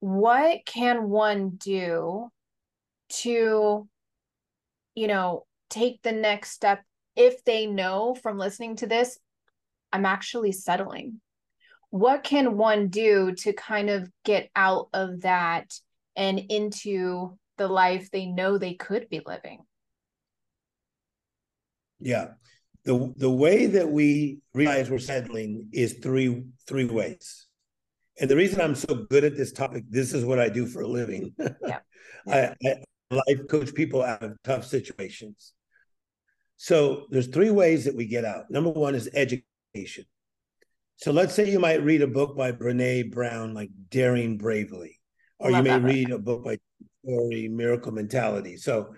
what 0.00 0.60
can 0.66 1.08
one 1.08 1.50
do 1.50 2.30
to, 3.08 3.88
you 4.94 5.06
know, 5.06 5.46
take 5.70 6.02
the 6.02 6.12
next 6.12 6.50
step 6.50 6.82
if 7.16 7.42
they 7.44 7.66
know 7.66 8.14
from 8.14 8.38
listening 8.38 8.76
to 8.76 8.86
this, 8.86 9.18
I'm 9.92 10.06
actually 10.06 10.52
settling? 10.52 11.20
What 11.90 12.22
can 12.22 12.56
one 12.56 12.88
do 12.88 13.34
to 13.38 13.52
kind 13.52 13.90
of 13.90 14.10
get 14.24 14.50
out 14.54 14.88
of 14.92 15.22
that 15.22 15.72
and 16.14 16.38
into 16.38 17.38
the 17.56 17.66
life 17.66 18.10
they 18.10 18.26
know 18.26 18.58
they 18.58 18.74
could 18.74 19.08
be 19.08 19.22
living? 19.24 19.60
Yeah. 22.00 22.28
the 22.84 23.12
the 23.16 23.30
way 23.30 23.66
that 23.66 23.90
we 23.90 24.38
realize 24.54 24.90
we're 24.90 24.98
settling 24.98 25.68
is 25.72 25.94
three 26.02 26.44
three 26.66 26.84
ways. 26.86 27.46
And 28.20 28.28
the 28.28 28.36
reason 28.36 28.60
I'm 28.60 28.74
so 28.74 29.06
good 29.08 29.24
at 29.24 29.36
this 29.36 29.52
topic, 29.52 29.84
this 29.88 30.12
is 30.12 30.24
what 30.24 30.40
I 30.40 30.48
do 30.48 30.66
for 30.66 30.82
a 30.82 30.88
living. 30.88 31.34
Yeah. 32.26 32.54
I, 32.62 32.68
I 32.68 32.76
life 33.10 33.48
coach 33.48 33.74
people 33.74 34.02
out 34.02 34.22
of 34.22 34.36
tough 34.42 34.66
situations. 34.66 35.54
So 36.56 37.06
there's 37.10 37.28
three 37.28 37.50
ways 37.50 37.84
that 37.84 37.94
we 37.94 38.06
get 38.06 38.24
out. 38.24 38.50
Number 38.50 38.70
one 38.70 38.94
is 38.94 39.08
education. 39.14 40.04
So 40.96 41.12
let's 41.12 41.32
say 41.34 41.48
you 41.50 41.60
might 41.60 41.84
read 41.84 42.02
a 42.02 42.08
book 42.08 42.36
by 42.36 42.52
Brene 42.52 43.12
Brown, 43.12 43.54
like 43.54 43.70
Daring 43.90 44.36
Bravely, 44.36 44.98
or 45.38 45.50
you 45.52 45.62
may 45.62 45.78
read 45.78 46.10
a 46.10 46.18
book 46.18 46.44
by 46.44 46.58
Tori 47.06 47.48
Miracle 47.48 47.92
Mentality. 47.92 48.56
So, 48.56 48.94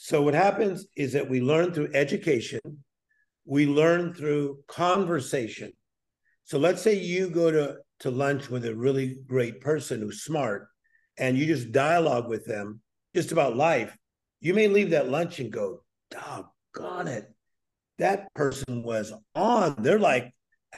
so 0.00 0.22
what 0.22 0.34
happens 0.34 0.86
is 0.96 1.12
that 1.14 1.28
we 1.28 1.40
learn 1.40 1.72
through 1.72 1.90
education, 1.92 2.60
we 3.44 3.66
learn 3.66 4.14
through 4.14 4.60
conversation. 4.68 5.72
So 6.44 6.56
let's 6.56 6.80
say 6.80 6.94
you 6.94 7.28
go 7.28 7.50
to 7.50 7.76
to 8.00 8.10
lunch 8.12 8.48
with 8.48 8.64
a 8.64 8.76
really 8.76 9.18
great 9.26 9.60
person 9.60 10.00
who's 10.00 10.22
smart, 10.22 10.68
and 11.18 11.36
you 11.36 11.46
just 11.46 11.72
dialogue 11.72 12.28
with 12.28 12.46
them 12.46 12.80
just 13.12 13.32
about 13.32 13.56
life. 13.56 13.94
You 14.40 14.54
may 14.54 14.68
leave 14.68 14.90
that 14.90 15.10
lunch 15.10 15.40
and 15.40 15.50
go, 15.50 15.82
doggone 16.12 17.08
it, 17.08 17.34
that 17.98 18.32
person 18.34 18.84
was 18.84 19.12
on. 19.34 19.82
They're 19.82 19.98
like 19.98 20.32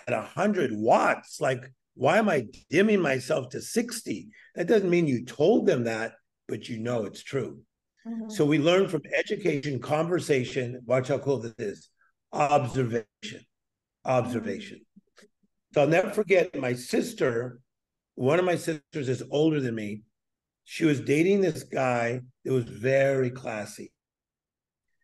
at 0.09 0.15
100 0.15 0.71
watts. 0.73 1.43
Like, 1.43 1.71
why 1.95 2.17
am 2.17 2.31
I 2.31 2.47
dimming 2.71 3.03
myself 3.03 3.51
to 3.51 3.61
60? 3.61 4.29
That 4.55 4.67
doesn't 4.67 4.89
mean 4.89 5.07
you 5.07 5.27
told 5.27 5.67
them 5.67 5.85
that, 5.85 6.13
but 6.49 6.71
you 6.71 6.79
know 6.79 7.05
it's 7.05 7.23
true. 7.23 7.61
Mm-hmm. 8.07 8.31
So 8.31 8.45
we 8.45 8.59
learn 8.59 8.89
from 8.89 9.03
education, 9.17 9.81
conversation. 9.81 10.81
Watch 10.87 11.09
how 11.09 11.19
cool 11.19 11.39
this 11.39 11.55
is. 11.59 11.89
Observation, 12.33 13.45
observation. 14.05 14.79
Mm-hmm. 14.79 15.27
So 15.75 15.83
I'll 15.83 15.89
never 15.89 16.11
forget 16.11 16.59
my 16.59 16.75
sister. 16.75 17.61
One 18.15 18.39
of 18.39 18.45
my 18.45 18.57
sisters 18.57 19.09
is 19.09 19.23
older 19.31 19.61
than 19.61 19.75
me. 19.75 20.03
She 20.65 20.85
was 20.85 21.01
dating 21.01 21.41
this 21.41 21.65
guy 21.65 22.21
that 22.45 22.53
was 22.53 22.65
very 22.65 23.31
classy. 23.31 23.93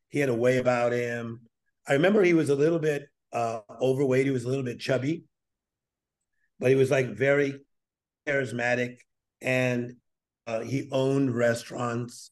He 0.08 0.18
had 0.18 0.28
a 0.28 0.34
way 0.34 0.58
about 0.58 0.92
him. 0.92 1.40
I 1.88 1.94
remember 1.94 2.22
he 2.22 2.34
was 2.34 2.50
a 2.50 2.54
little 2.54 2.78
bit 2.78 3.08
uh, 3.32 3.60
overweight. 3.80 4.26
He 4.26 4.32
was 4.32 4.44
a 4.44 4.48
little 4.48 4.64
bit 4.64 4.80
chubby, 4.80 5.24
but 6.58 6.70
he 6.70 6.76
was 6.76 6.90
like 6.90 7.16
very 7.16 7.60
charismatic 8.26 8.96
and 9.40 9.94
uh, 10.46 10.60
he 10.60 10.88
owned 10.92 11.34
restaurants 11.34 12.30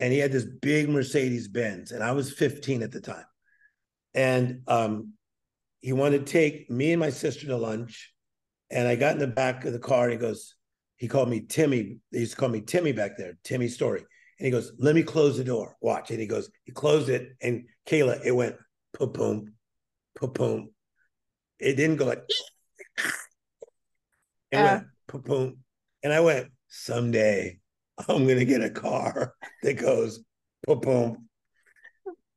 and 0.00 0.12
he 0.12 0.18
had 0.18 0.32
this 0.32 0.44
big 0.44 0.88
Mercedes 0.88 1.48
Benz. 1.48 1.92
And 1.92 2.02
I 2.02 2.12
was 2.12 2.32
15 2.32 2.82
at 2.82 2.92
the 2.92 3.00
time. 3.00 3.24
And 4.14 4.62
um, 4.66 5.12
he 5.80 5.92
wanted 5.92 6.26
to 6.26 6.32
take 6.32 6.70
me 6.70 6.92
and 6.92 7.00
my 7.00 7.10
sister 7.10 7.46
to 7.46 7.56
lunch. 7.56 8.12
And 8.70 8.86
I 8.88 8.96
got 8.96 9.14
in 9.14 9.18
the 9.18 9.26
back 9.26 9.64
of 9.64 9.72
the 9.72 9.78
car 9.78 10.04
and 10.04 10.12
he 10.12 10.18
goes, 10.18 10.54
he 10.96 11.08
called 11.08 11.28
me 11.28 11.40
Timmy. 11.40 11.98
He 12.10 12.20
used 12.20 12.32
to 12.32 12.38
call 12.38 12.48
me 12.48 12.60
Timmy 12.60 12.92
back 12.92 13.16
there, 13.16 13.38
Timmy 13.44 13.68
Storey. 13.68 14.00
And 14.38 14.44
he 14.44 14.50
goes, 14.50 14.72
let 14.78 14.94
me 14.94 15.02
close 15.02 15.36
the 15.36 15.44
door. 15.44 15.76
Watch. 15.80 16.10
And 16.10 16.20
he 16.20 16.26
goes, 16.26 16.50
he 16.64 16.72
closed 16.72 17.08
it. 17.08 17.30
And 17.40 17.64
Kayla, 17.86 18.24
it 18.24 18.32
went 18.32 18.56
boom, 18.98 19.52
boom. 20.20 20.70
It 21.58 21.74
didn't 21.76 21.96
go 21.96 22.06
like, 22.06 22.22
it 24.50 24.56
uh. 24.56 24.80
went 25.12 25.24
boom. 25.24 25.58
And 26.02 26.12
I 26.12 26.20
went, 26.20 26.48
someday 26.68 27.58
I'm 28.08 28.26
going 28.26 28.38
to 28.38 28.44
get 28.44 28.62
a 28.62 28.70
car 28.70 29.34
that 29.62 29.74
goes 29.74 30.20
boom. 30.66 30.80
boom. 30.80 31.28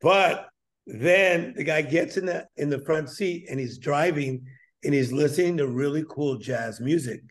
But 0.01 0.49
then 0.86 1.53
the 1.55 1.63
guy 1.63 1.82
gets 1.82 2.17
in 2.17 2.25
the 2.25 2.47
in 2.58 2.69
the 2.69 2.79
front 2.79 3.10
seat 3.10 3.45
and 3.49 3.60
he's 3.60 3.77
driving 3.77 4.45
and 4.84 4.93
he's 4.93 5.12
listening 5.12 5.58
to 5.58 5.67
really 5.67 6.05
cool 6.10 6.38
jazz 6.38 6.79
music. 6.79 7.21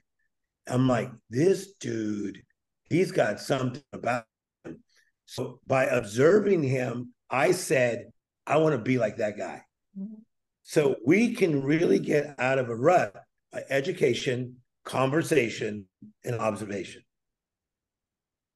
I'm 0.66 0.86
like, 0.86 1.10
this 1.30 1.72
dude, 1.80 2.42
he's 2.90 3.10
got 3.10 3.40
something 3.40 3.82
about 3.92 4.24
him. 4.64 4.82
So 5.24 5.60
by 5.66 5.84
observing 5.86 6.62
him, 6.62 7.14
I 7.30 7.52
said, 7.52 8.10
I 8.46 8.58
want 8.58 8.74
to 8.74 8.82
be 8.82 8.98
like 8.98 9.16
that 9.16 9.36
guy. 9.38 9.62
So 10.62 10.96
we 11.04 11.34
can 11.34 11.62
really 11.62 11.98
get 11.98 12.34
out 12.38 12.58
of 12.58 12.68
a 12.68 12.76
rut 12.76 13.14
by 13.52 13.64
education, 13.70 14.56
conversation, 14.84 15.86
and 16.24 16.34
observation. 16.36 17.02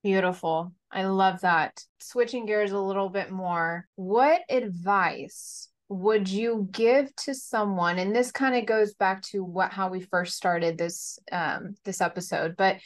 Beautiful. 0.03 0.73
I 0.91 1.05
love 1.05 1.43
that. 1.43 1.85
Switching 2.01 2.47
gears 2.47 2.73
a 2.73 2.79
little 2.79 3.09
bit 3.09 3.31
more, 3.31 3.87
what 3.95 4.43
advice 4.51 5.69
would 5.93 6.29
you 6.29 6.69
give 6.73 7.15
to 7.17 7.35
someone 7.35 7.99
and 7.99 8.17
this 8.17 8.33
kind 8.33 8.55
of 8.55 8.65
goes 8.65 8.95
back 8.95 9.21
to 9.21 9.45
what 9.45 9.71
how 9.71 9.91
we 9.91 10.01
first 10.01 10.35
started 10.35 10.79
this 10.79 11.19
um 11.31 11.75
this 11.85 12.01
episode 12.01 12.57
but 12.57 12.79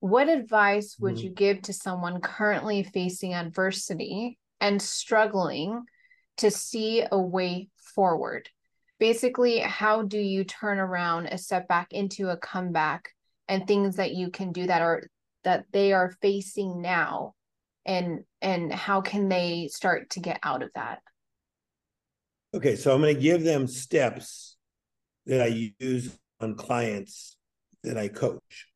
what 0.00 0.30
advice 0.30 0.96
would 0.98 1.16
mm-hmm. 1.16 1.24
you 1.24 1.30
give 1.30 1.60
to 1.60 1.74
someone 1.74 2.22
currently 2.22 2.82
facing 2.82 3.34
adversity 3.34 4.38
and 4.62 4.80
struggling 4.80 5.82
to 6.38 6.50
see 6.50 7.04
a 7.12 7.20
way 7.20 7.68
forward 7.76 8.48
basically 8.98 9.58
how 9.58 10.02
do 10.02 10.18
you 10.18 10.42
turn 10.42 10.78
around 10.78 11.26
a 11.26 11.36
setback 11.36 11.92
into 11.92 12.30
a 12.30 12.36
comeback 12.38 13.10
and 13.46 13.66
things 13.66 13.96
that 13.96 14.14
you 14.14 14.30
can 14.30 14.52
do 14.52 14.66
that 14.66 14.80
are 14.80 15.02
that 15.44 15.66
they 15.72 15.92
are 15.92 16.14
facing 16.20 16.80
now 16.80 17.34
and 17.86 18.24
and 18.40 18.72
how 18.72 19.00
can 19.00 19.28
they 19.28 19.68
start 19.72 20.10
to 20.10 20.20
get 20.20 20.40
out 20.42 20.62
of 20.62 20.70
that? 20.74 21.00
Okay 22.54 22.76
so 22.76 22.94
i'm 22.94 23.00
going 23.00 23.14
to 23.14 23.20
give 23.20 23.42
them 23.42 23.66
steps 23.66 24.56
that 25.26 25.42
i 25.42 25.70
use 25.78 26.16
on 26.40 26.54
clients 26.54 27.36
that 27.82 27.96
i 27.96 28.08
coach. 28.08 28.68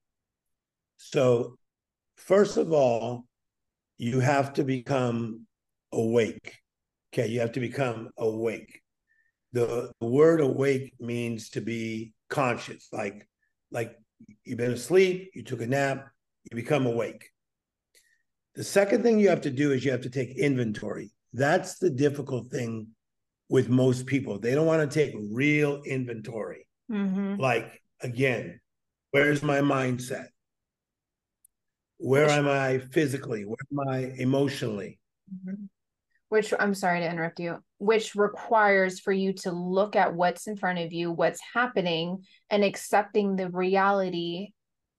So 0.96 1.56
first 2.16 2.56
of 2.56 2.72
all 2.72 3.26
you 3.96 4.20
have 4.20 4.54
to 4.54 4.64
become 4.64 5.46
awake 5.92 6.58
okay? 7.12 7.28
You 7.28 7.40
have 7.40 7.52
to 7.52 7.60
become 7.60 8.10
awake. 8.16 8.82
The, 9.52 9.90
the 10.00 10.06
word 10.06 10.40
awake 10.40 10.94
means 11.00 11.50
to 11.50 11.60
be 11.60 12.12
conscious 12.28 12.88
like 12.92 13.26
like 13.70 13.96
you've 14.44 14.58
been 14.58 14.72
asleep 14.72 15.30
you 15.32 15.42
took 15.42 15.62
a 15.62 15.66
nap 15.66 16.08
you 16.44 16.56
become 16.56 16.86
awake. 16.86 17.30
The 18.54 18.64
second 18.64 19.02
thing 19.02 19.18
you 19.18 19.28
have 19.28 19.42
to 19.42 19.50
do 19.50 19.72
is 19.72 19.84
you 19.84 19.92
have 19.92 20.02
to 20.02 20.10
take 20.10 20.36
inventory. 20.36 21.12
That's 21.32 21.78
the 21.78 21.90
difficult 21.90 22.48
thing 22.48 22.88
with 23.48 23.68
most 23.68 24.06
people. 24.06 24.38
They 24.38 24.54
don't 24.54 24.66
want 24.66 24.90
to 24.90 24.94
take 24.94 25.14
real 25.30 25.82
inventory. 25.84 26.66
Mm-hmm. 26.90 27.40
Like, 27.40 27.80
again, 28.00 28.60
where's 29.10 29.42
my 29.42 29.58
mindset? 29.58 30.26
Where 31.98 32.28
am 32.28 32.48
I 32.48 32.78
physically? 32.78 33.44
Where 33.44 33.56
am 33.72 33.88
I 33.88 33.98
emotionally? 34.18 34.98
Mm-hmm. 35.32 35.64
Which 36.28 36.52
I'm 36.58 36.74
sorry 36.74 37.00
to 37.00 37.10
interrupt 37.10 37.40
you, 37.40 37.58
which 37.78 38.14
requires 38.14 39.00
for 39.00 39.12
you 39.12 39.32
to 39.34 39.50
look 39.50 39.96
at 39.96 40.14
what's 40.14 40.46
in 40.46 40.56
front 40.56 40.78
of 40.78 40.92
you, 40.92 41.10
what's 41.10 41.40
happening, 41.54 42.24
and 42.50 42.62
accepting 42.62 43.36
the 43.36 43.50
reality 43.50 44.50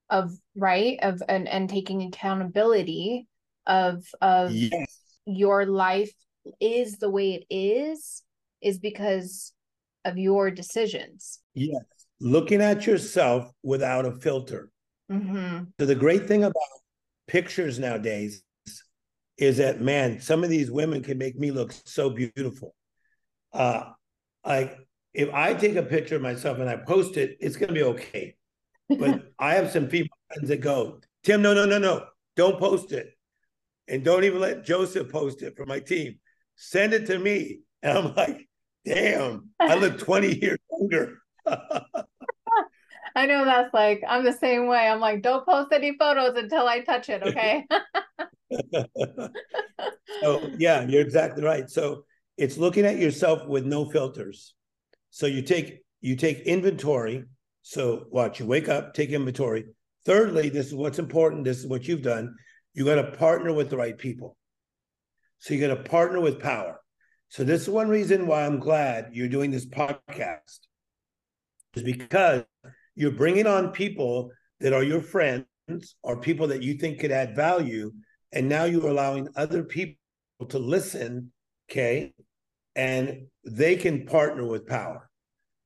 of 0.10 0.32
right 0.56 0.98
of 1.02 1.22
and, 1.28 1.48
and 1.48 1.70
taking 1.70 2.02
accountability 2.04 3.28
of 3.68 4.04
of 4.22 4.52
yes. 4.52 5.00
your 5.26 5.66
life 5.66 6.12
is 6.60 6.98
the 6.98 7.10
way 7.10 7.34
it 7.34 7.46
is 7.54 8.24
is 8.62 8.80
because 8.80 9.54
of 10.06 10.18
your 10.18 10.50
decisions. 10.50 11.40
Yes. 11.54 11.84
Looking 12.20 12.62
at 12.62 12.86
yourself 12.86 13.52
without 13.64 14.06
a 14.06 14.12
filter. 14.12 14.72
Mm-hmm. 15.12 15.64
so 15.80 15.86
the 15.88 15.96
great 15.96 16.28
thing 16.28 16.44
about 16.44 16.54
pictures 17.28 17.80
nowadays 17.80 18.44
is 19.40 19.58
that 19.58 19.82
man 19.82 20.22
some 20.22 20.44
of 20.44 20.52
these 20.52 20.70
women 20.70 21.02
can 21.02 21.18
make 21.18 21.36
me 21.36 21.50
look 21.50 21.74
so 21.86 22.12
beautiful. 22.12 22.76
Uh 23.52 23.86
like 24.46 24.78
if 25.14 25.30
i 25.34 25.54
take 25.54 25.76
a 25.76 25.84
picture 25.84 26.16
of 26.16 26.22
myself 26.22 26.60
and 26.60 26.70
i 26.70 26.76
post 26.76 27.18
it 27.18 27.38
it's 27.40 27.56
going 27.56 27.68
to 27.68 27.74
be 27.74 27.84
okay 27.84 28.36
but 28.90 29.32
I 29.40 29.56
have 29.56 29.72
some 29.72 29.90
friends 29.90 30.10
that 30.44 30.62
go, 30.62 31.00
Tim, 31.24 31.42
no, 31.42 31.54
no, 31.54 31.66
no, 31.66 31.78
no, 31.78 32.06
don't 32.36 32.60
post 32.60 32.92
it. 32.92 33.12
And 33.88 34.04
don't 34.04 34.24
even 34.24 34.40
let 34.40 34.64
Joseph 34.64 35.12
post 35.12 35.42
it 35.42 35.56
for 35.56 35.66
my 35.66 35.80
team. 35.80 36.20
Send 36.56 36.94
it 36.94 37.08
to 37.08 37.18
me. 37.18 37.62
And 37.82 37.98
I'm 37.98 38.14
like, 38.14 38.48
damn, 38.86 39.50
I 39.60 39.76
look 39.76 39.98
20 40.06 40.40
years 40.40 40.60
younger. 40.72 41.18
I 43.16 43.26
know 43.26 43.44
that's 43.44 43.74
like, 43.74 44.04
I'm 44.08 44.24
the 44.24 44.34
same 44.34 44.68
way. 44.68 44.88
I'm 44.88 45.00
like, 45.00 45.24
don't 45.24 45.46
post 45.46 45.72
any 45.74 45.98
photos 45.98 46.38
until 46.38 46.68
I 46.68 46.82
touch 46.82 47.10
it. 47.10 47.24
Okay. 47.24 47.66
so, 50.22 50.52
yeah, 50.58 50.86
you're 50.88 51.02
exactly 51.02 51.44
right. 51.44 51.70
So 51.70 52.06
it's 52.38 52.58
looking 52.58 52.86
at 52.86 53.00
yourself 53.00 53.48
with 53.48 53.66
no 53.66 53.90
filters. 53.90 54.54
So 55.10 55.26
you 55.26 55.42
take 55.42 55.82
you 56.02 56.16
take 56.16 56.40
inventory 56.40 57.26
so 57.70 58.06
watch, 58.10 58.40
you 58.40 58.48
wake 58.48 58.68
up, 58.68 58.96
take 58.96 59.12
inventory. 59.12 59.64
Thirdly, 60.04 60.50
this 60.50 60.66
is 60.66 60.74
what's 60.74 60.98
important. 60.98 61.44
This 61.44 61.60
is 61.60 61.68
what 61.68 61.88
you've 61.88 62.02
done. 62.02 62.34
You 62.74 62.84
got 62.84 62.96
to 62.96 63.12
partner 63.16 63.54
with 63.54 63.70
the 63.70 63.78
right 63.78 63.96
people. 63.96 64.36
So 65.38 65.54
you 65.54 65.60
got 65.68 65.76
to 65.76 65.88
partner 65.88 66.20
with 66.20 66.40
power. 66.40 66.82
So 67.28 67.44
this 67.44 67.62
is 67.62 67.70
one 67.70 67.88
reason 67.88 68.26
why 68.26 68.44
I'm 68.44 68.58
glad 68.58 69.12
you're 69.14 69.28
doing 69.28 69.52
this 69.52 69.68
podcast 69.68 70.62
is 71.76 71.84
because 71.84 72.44
you're 72.96 73.12
bringing 73.12 73.46
on 73.46 73.70
people 73.70 74.32
that 74.62 74.74
are 74.74 74.82
your 74.82 75.04
friends 75.04 75.46
or 76.02 76.20
people 76.20 76.48
that 76.48 76.64
you 76.64 76.74
think 76.74 77.00
could 77.00 77.12
add 77.12 77.36
value 77.36 77.92
and 78.32 78.50
now 78.50 78.64
you're 78.64 78.88
allowing 78.88 79.28
other 79.36 79.62
people 79.62 79.96
to 80.50 80.58
listen 80.58 81.32
okay 81.70 82.16
and 82.76 83.28
they 83.46 83.76
can 83.76 84.08
partner 84.08 84.44
with 84.44 84.66
power 84.66 85.09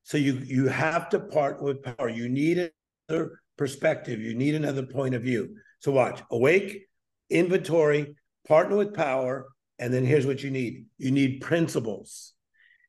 so 0.04 0.18
you 0.18 0.34
you 0.44 0.68
have 0.68 1.08
to 1.10 1.18
part 1.18 1.60
with 1.60 1.82
power. 1.82 2.08
You 2.08 2.28
need 2.28 2.70
another 3.08 3.40
perspective. 3.56 4.20
You 4.20 4.34
need 4.34 4.54
another 4.54 4.84
point 4.84 5.14
of 5.14 5.22
view. 5.22 5.56
So 5.80 5.92
watch. 5.92 6.22
Awake 6.30 6.86
inventory 7.30 8.14
partner 8.46 8.76
with 8.76 8.94
power 8.94 9.46
and 9.78 9.92
then 9.92 10.04
here's 10.04 10.26
what 10.26 10.42
you 10.42 10.50
need. 10.50 10.86
You 10.98 11.10
need 11.10 11.40
principles. 11.40 12.32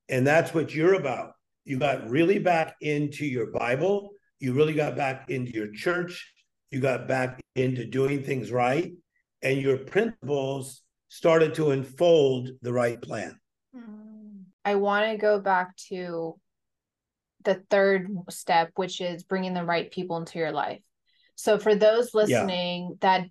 And 0.09 0.25
that's 0.25 0.53
what 0.53 0.73
you're 0.73 0.93
about. 0.93 1.31
You 1.63 1.79
got 1.79 2.09
really 2.09 2.37
back 2.37 2.75
into 2.81 3.25
your 3.25 3.47
bible. 3.47 4.11
You 4.39 4.53
really 4.53 4.73
got 4.73 4.95
back 4.95 5.29
into 5.29 5.51
your 5.51 5.71
church. 5.71 6.31
You 6.69 6.79
got 6.79 7.07
back 7.07 7.41
into 7.55 7.85
doing 7.85 8.21
things 8.21 8.51
right. 8.51 8.93
And 9.41 9.61
your 9.61 9.77
principles 9.77 10.83
started 11.09 11.55
to 11.55 11.71
unfold 11.71 12.49
the 12.61 12.73
right 12.73 13.01
plan. 13.01 13.39
Hmm. 13.73 14.41
I 14.63 14.75
want 14.75 15.09
to 15.09 15.17
go 15.17 15.39
back 15.39 15.75
to 15.89 16.39
the 17.45 17.63
third 17.69 18.09
step 18.29 18.71
which 18.75 19.01
is 19.01 19.23
bringing 19.23 19.53
the 19.53 19.63
right 19.63 19.91
people 19.91 20.17
into 20.17 20.39
your 20.39 20.51
life 20.51 20.81
so 21.35 21.57
for 21.57 21.75
those 21.75 22.13
listening 22.13 22.89
yeah. 22.89 22.95
that 23.01 23.27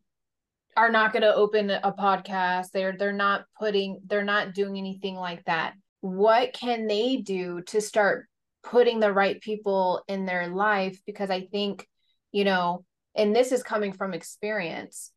are 0.76 0.90
not 0.90 1.12
going 1.12 1.22
to 1.22 1.34
open 1.34 1.70
a 1.70 1.92
podcast 1.92 2.70
they're 2.72 2.96
they're 2.96 3.12
not 3.12 3.44
putting 3.58 4.00
they're 4.06 4.24
not 4.24 4.54
doing 4.54 4.76
anything 4.76 5.14
like 5.14 5.44
that 5.44 5.74
what 6.00 6.52
can 6.52 6.86
they 6.86 7.16
do 7.16 7.60
to 7.62 7.80
start 7.80 8.26
putting 8.62 9.00
the 9.00 9.12
right 9.12 9.40
people 9.40 10.02
in 10.08 10.26
their 10.26 10.48
life 10.48 11.00
because 11.06 11.30
i 11.30 11.42
think 11.42 11.86
you 12.32 12.44
know 12.44 12.84
and 13.14 13.34
this 13.34 13.52
is 13.52 13.62
coming 13.62 13.92
from 13.92 14.14
experience 14.14 15.12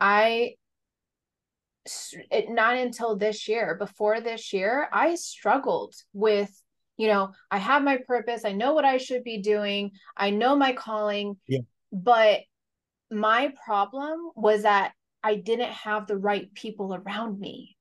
i 0.00 0.54
it, 2.30 2.50
not 2.50 2.76
until 2.76 3.16
this 3.16 3.48
year 3.48 3.76
before 3.78 4.20
this 4.20 4.52
year 4.52 4.88
i 4.92 5.14
struggled 5.14 5.94
with 6.12 6.50
you 6.98 7.08
know 7.08 7.32
i 7.50 7.56
have 7.56 7.82
my 7.82 7.96
purpose 8.06 8.44
i 8.44 8.52
know 8.52 8.74
what 8.74 8.84
i 8.84 8.98
should 8.98 9.24
be 9.24 9.38
doing 9.38 9.90
i 10.16 10.28
know 10.28 10.54
my 10.54 10.72
calling 10.72 11.36
yeah. 11.46 11.60
but 11.90 12.40
my 13.10 13.52
problem 13.64 14.30
was 14.36 14.62
that 14.62 14.92
I 15.22 15.36
didn't 15.36 15.72
have 15.72 16.06
the 16.06 16.16
right 16.16 16.52
people 16.54 16.94
around 16.94 17.38
me. 17.38 17.76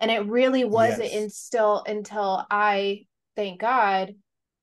And 0.00 0.10
it 0.10 0.26
really 0.26 0.64
wasn't 0.64 1.12
yes. 1.12 1.50
until 1.50 1.82
until 1.86 2.46
I, 2.50 3.06
thank 3.34 3.60
God, 3.60 4.14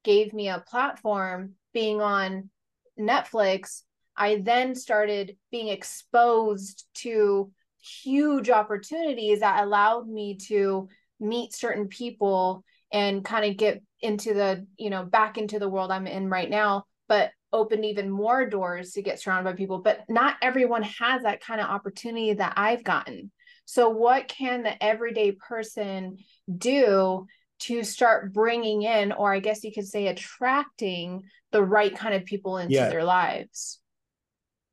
gave 0.04 0.34
me 0.34 0.48
a 0.48 0.64
platform 0.66 1.56
being 1.74 2.00
on 2.00 2.50
Netflix. 2.98 3.82
I 4.16 4.38
then 4.38 4.76
started 4.76 5.36
being 5.52 5.68
exposed 5.68 6.86
to 6.96 7.52
huge 7.82 8.50
opportunities 8.50 9.42
that 9.42 9.64
allowed 9.64 10.08
me 10.08 10.38
to 10.48 10.88
meet 11.20 11.54
certain 11.54 11.90
people 11.90 12.64
and 12.96 13.26
kind 13.26 13.44
of 13.44 13.58
get 13.58 13.84
into 14.00 14.34
the, 14.34 14.66
you 14.78 14.90
know, 14.90 15.04
back 15.04 15.38
into 15.38 15.60
the 15.60 15.68
world 15.68 15.92
I'm 15.92 16.08
in 16.08 16.30
right 16.30 16.50
now. 16.50 16.86
But 17.10 17.32
opened 17.54 17.86
even 17.86 18.10
more 18.10 18.48
doors 18.50 18.92
to 18.92 19.02
get 19.02 19.20
surrounded 19.20 19.50
by 19.50 19.56
people 19.56 19.80
but 19.80 20.02
not 20.10 20.36
everyone 20.42 20.84
has 20.84 21.24
that 21.24 21.40
kind 21.40 21.62
of 21.62 21.68
opportunity 21.68 22.34
that 22.34 22.54
i've 22.58 22.84
gotten 22.84 23.32
so 23.64 23.90
what 23.90 24.28
can 24.28 24.62
the 24.62 24.84
everyday 24.84 25.32
person 25.32 26.18
do 26.58 27.26
to 27.60 27.82
start 27.82 28.34
bringing 28.34 28.82
in 28.82 29.14
or 29.14 29.34
i 29.34 29.40
guess 29.40 29.64
you 29.64 29.72
could 29.72 29.88
say 29.88 30.08
attracting 30.08 31.24
the 31.54 31.64
right 31.64 31.96
kind 31.96 32.14
of 32.14 32.26
people 32.26 32.58
into 32.58 32.74
yeah. 32.74 32.90
their 32.90 33.06
lives 33.06 33.80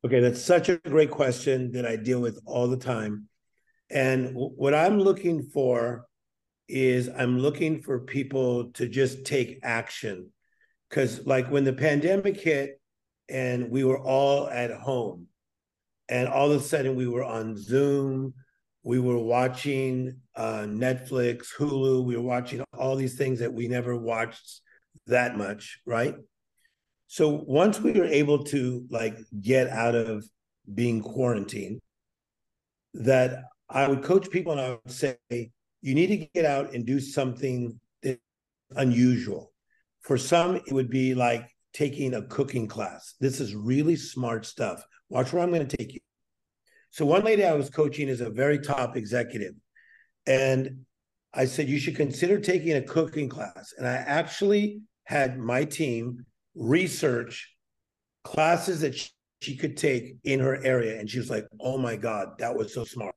okay 0.05 0.19
that's 0.19 0.41
such 0.41 0.67
a 0.67 0.75
great 0.79 1.09
question 1.09 1.71
that 1.71 1.85
i 1.85 1.95
deal 1.95 2.19
with 2.19 2.37
all 2.45 2.67
the 2.67 2.75
time 2.75 3.29
and 3.89 4.31
what 4.33 4.73
i'm 4.73 4.99
looking 4.99 5.41
for 5.41 6.05
is 6.67 7.09
i'm 7.17 7.39
looking 7.39 7.81
for 7.81 7.99
people 7.99 8.71
to 8.71 8.87
just 8.87 9.25
take 9.25 9.59
action. 9.63 10.29
Because 10.89 11.25
like 11.25 11.49
when 11.49 11.63
the 11.63 11.73
pandemic 11.73 12.39
hit 12.39 12.79
and 13.29 13.69
we 13.69 13.83
were 13.83 13.99
all 13.99 14.47
at 14.47 14.71
home 14.71 15.27
and 16.07 16.27
all 16.27 16.51
of 16.51 16.61
a 16.61 16.63
sudden 16.63 16.95
we 16.95 17.07
were 17.07 17.23
on 17.23 17.57
zoom 17.57 18.33
we 18.83 18.99
were 18.99 19.17
watching 19.17 20.19
uh, 20.35 20.65
netflix 20.67 21.47
hulu 21.57 22.03
we 22.05 22.15
were 22.15 22.21
watching 22.21 22.63
all 22.77 22.95
these 22.95 23.15
things 23.15 23.39
that 23.39 23.53
we 23.53 23.67
never 23.67 23.95
watched 23.95 24.61
that 25.07 25.37
much 25.37 25.79
right? 25.85 26.15
So 27.07 27.43
once 27.47 27.79
we 27.79 27.91
were 27.91 28.05
able 28.05 28.43
to 28.45 28.85
like 28.89 29.17
get 29.39 29.69
out 29.69 29.95
of 29.95 30.25
being 30.73 31.01
quarantined 31.01 31.81
that 32.93 33.43
i 33.69 33.87
would 33.87 34.03
coach 34.03 34.29
people 34.29 34.51
and 34.51 34.61
i 34.61 34.69
would 34.69 34.91
say 34.91 35.17
you 35.83 35.93
need 35.93 36.07
to 36.07 36.27
get 36.33 36.45
out 36.45 36.73
and 36.73 36.85
do 36.85 36.99
something 36.99 37.79
unusual 38.75 39.53
for 40.03 40.17
some, 40.17 40.55
it 40.55 40.71
would 40.71 40.89
be 40.89 41.15
like 41.15 41.49
taking 41.73 42.13
a 42.13 42.21
cooking 42.23 42.67
class. 42.67 43.15
This 43.19 43.39
is 43.39 43.55
really 43.55 43.95
smart 43.95 44.45
stuff. 44.45 44.83
Watch 45.09 45.33
where 45.33 45.41
I'm 45.41 45.51
going 45.51 45.67
to 45.67 45.77
take 45.77 45.93
you. 45.93 45.99
So, 46.91 47.05
one 47.05 47.23
lady 47.23 47.43
I 47.43 47.53
was 47.53 47.69
coaching 47.69 48.07
is 48.07 48.21
a 48.21 48.29
very 48.29 48.59
top 48.59 48.95
executive. 48.95 49.55
And 50.27 50.85
I 51.33 51.45
said, 51.45 51.67
You 51.67 51.79
should 51.79 51.95
consider 51.95 52.39
taking 52.39 52.73
a 52.73 52.81
cooking 52.81 53.29
class. 53.29 53.73
And 53.77 53.87
I 53.87 53.93
actually 53.93 54.81
had 55.05 55.39
my 55.39 55.65
team 55.65 56.25
research 56.55 57.55
classes 58.23 58.81
that 58.81 58.95
she, 58.95 59.57
could 59.57 59.75
take 59.75 60.15
in 60.23 60.39
her 60.39 60.63
area. 60.63 60.97
And 60.99 61.09
she 61.09 61.19
was 61.19 61.29
like, 61.29 61.45
Oh 61.59 61.77
my 61.77 61.95
God, 61.95 62.37
that 62.39 62.55
was 62.55 62.73
so 62.73 62.83
smart. 62.83 63.15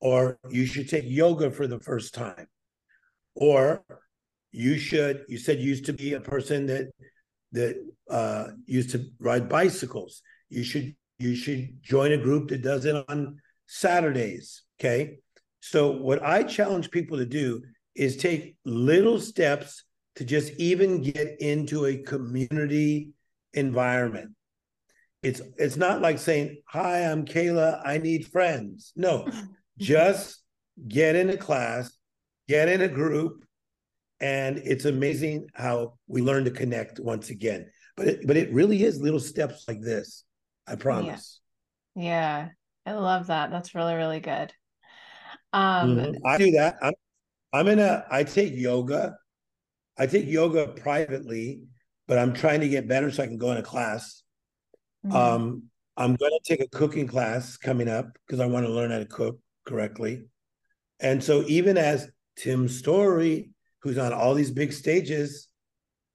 Or 0.00 0.38
you 0.48 0.66
should 0.66 0.88
take 0.88 1.04
yoga 1.06 1.50
for 1.50 1.66
the 1.66 1.80
first 1.80 2.14
time. 2.14 2.46
Or 3.34 3.84
you 4.52 4.78
should 4.78 5.24
you 5.28 5.38
said 5.38 5.58
you 5.58 5.68
used 5.68 5.86
to 5.86 5.92
be 5.92 6.14
a 6.14 6.20
person 6.20 6.66
that 6.66 6.90
that 7.52 7.76
uh, 8.10 8.48
used 8.66 8.90
to 8.90 9.06
ride 9.18 9.48
bicycles. 9.48 10.22
You 10.48 10.64
should 10.64 10.94
you 11.18 11.34
should 11.34 11.82
join 11.82 12.12
a 12.12 12.18
group 12.18 12.48
that 12.48 12.62
does 12.62 12.84
it 12.84 13.04
on 13.08 13.38
saturdays 13.66 14.62
okay? 14.80 15.18
So 15.60 15.90
what 15.90 16.22
i 16.22 16.42
challenge 16.42 16.90
people 16.90 17.18
to 17.18 17.26
do 17.26 17.62
is 17.94 18.16
take 18.16 18.56
little 18.64 19.20
steps 19.20 19.84
to 20.16 20.24
just 20.24 20.52
even 20.58 21.02
get 21.02 21.40
into 21.40 21.86
a 21.86 21.98
community 21.98 23.10
environment. 23.52 24.30
It's 25.22 25.42
it's 25.56 25.76
not 25.76 26.00
like 26.00 26.18
saying 26.18 26.62
hi 26.66 27.04
i'm 27.04 27.24
kayla. 27.24 27.82
I 27.84 27.98
need 27.98 28.26
friends. 28.26 28.92
No 28.96 29.28
just 29.78 30.42
get 30.86 31.16
in 31.16 31.30
a 31.30 31.36
class 31.36 31.90
get 32.48 32.68
in 32.68 32.80
a 32.80 32.88
group 32.88 33.44
and 34.20 34.58
it's 34.58 34.86
amazing 34.86 35.46
how 35.54 35.94
we 36.08 36.22
learn 36.22 36.44
to 36.44 36.50
connect 36.50 36.98
once 36.98 37.30
again. 37.30 37.70
But 37.96 38.08
it, 38.08 38.26
but 38.26 38.36
it 38.36 38.52
really 38.52 38.82
is 38.82 39.00
little 39.00 39.20
steps 39.20 39.66
like 39.68 39.80
this 39.80 40.24
i 40.66 40.74
promise. 40.74 41.40
Yeah, 41.94 42.48
yeah. 42.86 42.92
i 42.92 42.96
love 42.96 43.28
that. 43.28 43.50
That's 43.50 43.74
really 43.74 43.94
really 43.94 44.20
good. 44.20 44.52
Um 45.52 45.96
mm-hmm. 45.96 46.26
i 46.26 46.38
do 46.38 46.50
that. 46.52 46.76
I'm 46.82 46.94
i'm 47.52 47.68
in 47.68 47.78
a 47.78 48.04
i 48.10 48.24
take 48.24 48.54
yoga. 48.56 49.16
I 49.96 50.06
take 50.06 50.26
yoga 50.26 50.68
privately 50.68 51.62
but 52.06 52.18
i'm 52.18 52.32
trying 52.32 52.60
to 52.60 52.68
get 52.68 52.88
better 52.88 53.10
so 53.10 53.22
i 53.22 53.26
can 53.26 53.36
go 53.36 53.52
in 53.52 53.58
a 53.58 53.62
class. 53.62 54.22
Mm-hmm. 55.06 55.14
um 55.14 55.62
i'm 55.96 56.16
going 56.16 56.32
to 56.32 56.40
take 56.44 56.60
a 56.60 56.68
cooking 56.76 57.06
class 57.06 57.56
coming 57.56 57.88
up 57.88 58.06
because 58.26 58.40
i 58.40 58.46
want 58.46 58.66
to 58.66 58.72
learn 58.72 58.90
how 58.90 58.98
to 58.98 59.04
cook 59.04 59.38
correctly 59.68 60.24
and 61.00 61.22
so 61.22 61.44
even 61.46 61.76
as 61.76 62.10
tim 62.36 62.68
storey 62.68 63.50
who's 63.82 63.98
on 63.98 64.12
all 64.12 64.34
these 64.34 64.50
big 64.50 64.72
stages, 64.72 65.48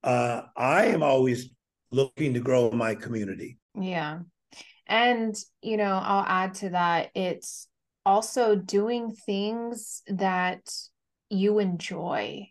uh, 0.03 0.41
I 0.55 0.85
am 0.85 1.03
always 1.03 1.49
looking 1.91 2.33
to 2.33 2.39
grow 2.39 2.71
my 2.71 2.95
community. 2.95 3.57
Yeah. 3.79 4.19
And, 4.85 5.35
you 5.61 5.77
know, 5.77 5.99
I'll 6.03 6.25
add 6.25 6.55
to 6.55 6.69
that, 6.69 7.11
it's 7.15 7.67
also 8.05 8.55
doing 8.55 9.15
things 9.25 10.01
that 10.07 10.69
you 11.29 11.59
enjoy. 11.59 12.49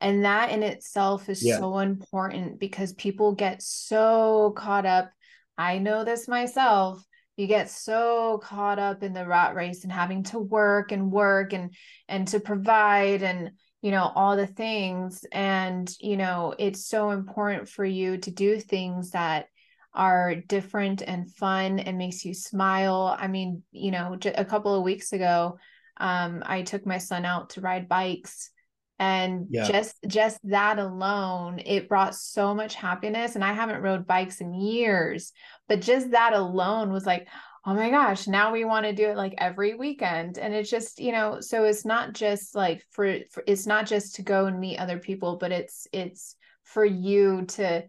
And 0.00 0.24
that 0.24 0.50
in 0.50 0.62
itself 0.62 1.28
is 1.28 1.44
yeah. 1.44 1.58
so 1.58 1.78
important 1.78 2.58
because 2.58 2.92
people 2.92 3.34
get 3.34 3.62
so 3.62 4.52
caught 4.56 4.86
up. 4.86 5.10
I 5.56 5.78
know 5.78 6.04
this 6.04 6.28
myself. 6.28 7.02
You 7.38 7.46
get 7.46 7.70
so 7.70 8.38
caught 8.42 8.78
up 8.78 9.02
in 9.02 9.14
the 9.14 9.26
rat 9.26 9.54
race 9.54 9.84
and 9.84 9.92
having 9.92 10.24
to 10.24 10.38
work 10.38 10.92
and 10.92 11.10
work 11.10 11.54
and 11.54 11.72
and 12.06 12.28
to 12.28 12.40
provide 12.40 13.22
and 13.22 13.52
you 13.80 13.90
know 13.90 14.12
all 14.14 14.36
the 14.36 14.46
things. 14.46 15.24
And 15.32 15.90
you 16.00 16.18
know 16.18 16.54
it's 16.58 16.84
so 16.84 17.10
important 17.10 17.68
for 17.70 17.84
you 17.84 18.18
to 18.18 18.30
do 18.30 18.60
things 18.60 19.12
that 19.12 19.46
are 19.94 20.34
different 20.34 21.00
and 21.00 21.32
fun 21.34 21.78
and 21.78 21.96
makes 21.96 22.24
you 22.26 22.34
smile. 22.34 23.16
I 23.18 23.28
mean 23.28 23.62
you 23.72 23.92
know 23.92 24.18
a 24.34 24.44
couple 24.44 24.74
of 24.74 24.82
weeks 24.82 25.14
ago 25.14 25.58
um, 25.98 26.42
i 26.46 26.62
took 26.62 26.86
my 26.86 26.98
son 26.98 27.24
out 27.24 27.50
to 27.50 27.60
ride 27.60 27.88
bikes 27.88 28.50
and 28.98 29.46
Yeah. 29.50 29.68
just 29.68 29.96
just 30.06 30.38
that 30.44 30.78
alone 30.78 31.60
it 31.64 31.88
brought 31.88 32.14
so 32.14 32.54
much 32.54 32.74
happiness 32.74 33.34
and 33.34 33.44
i 33.44 33.52
haven't 33.52 33.82
rode 33.82 34.06
bikes 34.06 34.40
in 34.40 34.54
years 34.54 35.32
but 35.68 35.80
just 35.80 36.10
that 36.10 36.32
alone 36.32 36.92
was 36.92 37.06
like 37.06 37.28
oh 37.64 37.74
my 37.74 37.90
gosh 37.90 38.26
now 38.26 38.52
we 38.52 38.64
want 38.64 38.86
to 38.86 38.92
do 38.92 39.08
it 39.08 39.16
like 39.16 39.34
every 39.38 39.74
weekend 39.74 40.38
and 40.38 40.54
it's 40.54 40.70
just 40.70 40.98
you 40.98 41.12
know 41.12 41.40
so 41.40 41.64
it's 41.64 41.84
not 41.84 42.12
just 42.12 42.54
like 42.54 42.84
for, 42.90 43.18
for 43.30 43.42
it's 43.46 43.66
not 43.66 43.86
just 43.86 44.16
to 44.16 44.22
go 44.22 44.46
and 44.46 44.58
meet 44.58 44.78
other 44.78 44.98
people 44.98 45.36
but 45.36 45.52
it's 45.52 45.86
it's 45.92 46.34
for 46.64 46.84
you 46.84 47.44
to 47.46 47.82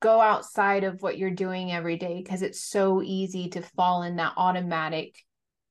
go 0.00 0.20
outside 0.20 0.84
of 0.84 1.02
what 1.02 1.18
you're 1.18 1.30
doing 1.30 1.72
every 1.72 1.96
day 1.96 2.22
because 2.22 2.42
it's 2.42 2.62
so 2.62 3.02
easy 3.02 3.48
to 3.48 3.60
fall 3.62 4.02
in 4.02 4.16
that 4.16 4.32
automatic 4.36 5.16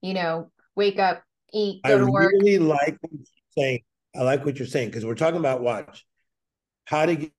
you 0.01 0.13
know 0.13 0.51
wake 0.75 0.99
up 0.99 1.23
eat 1.53 1.81
I 1.83 1.89
go 1.89 2.05
to 2.05 2.11
work 2.11 2.33
really 2.33 2.59
like 2.59 2.97
saying. 3.57 3.81
I 4.17 4.23
like 4.23 4.45
what 4.45 4.57
you're 4.57 4.67
saying 4.67 4.89
because 4.89 5.05
we're 5.05 5.15
talking 5.15 5.39
about 5.39 5.61
watch, 5.61 6.05
how 6.85 7.05
to 7.05 7.15
get 7.15 7.31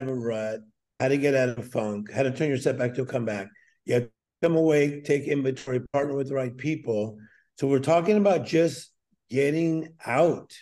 out 0.00 0.08
of 0.08 0.16
a 0.16 0.20
rut, 0.20 0.60
how 0.98 1.08
to 1.08 1.16
get 1.16 1.34
out 1.34 1.50
of 1.50 1.58
a 1.58 1.62
funk, 1.62 2.10
how 2.10 2.22
to 2.22 2.30
turn 2.30 2.48
your 2.48 2.56
setback 2.58 2.94
to 2.94 3.02
a 3.02 3.06
comeback. 3.06 3.48
You 3.84 3.94
have 3.94 4.02
to 4.04 4.10
come 4.42 4.56
away, 4.56 5.00
take 5.02 5.24
inventory, 5.24 5.80
partner 5.92 6.14
with 6.14 6.28
the 6.28 6.34
right 6.34 6.56
people. 6.56 7.18
So 7.58 7.66
we're 7.66 7.80
talking 7.80 8.16
about 8.16 8.46
just 8.46 8.90
getting 9.30 9.94
out. 10.06 10.52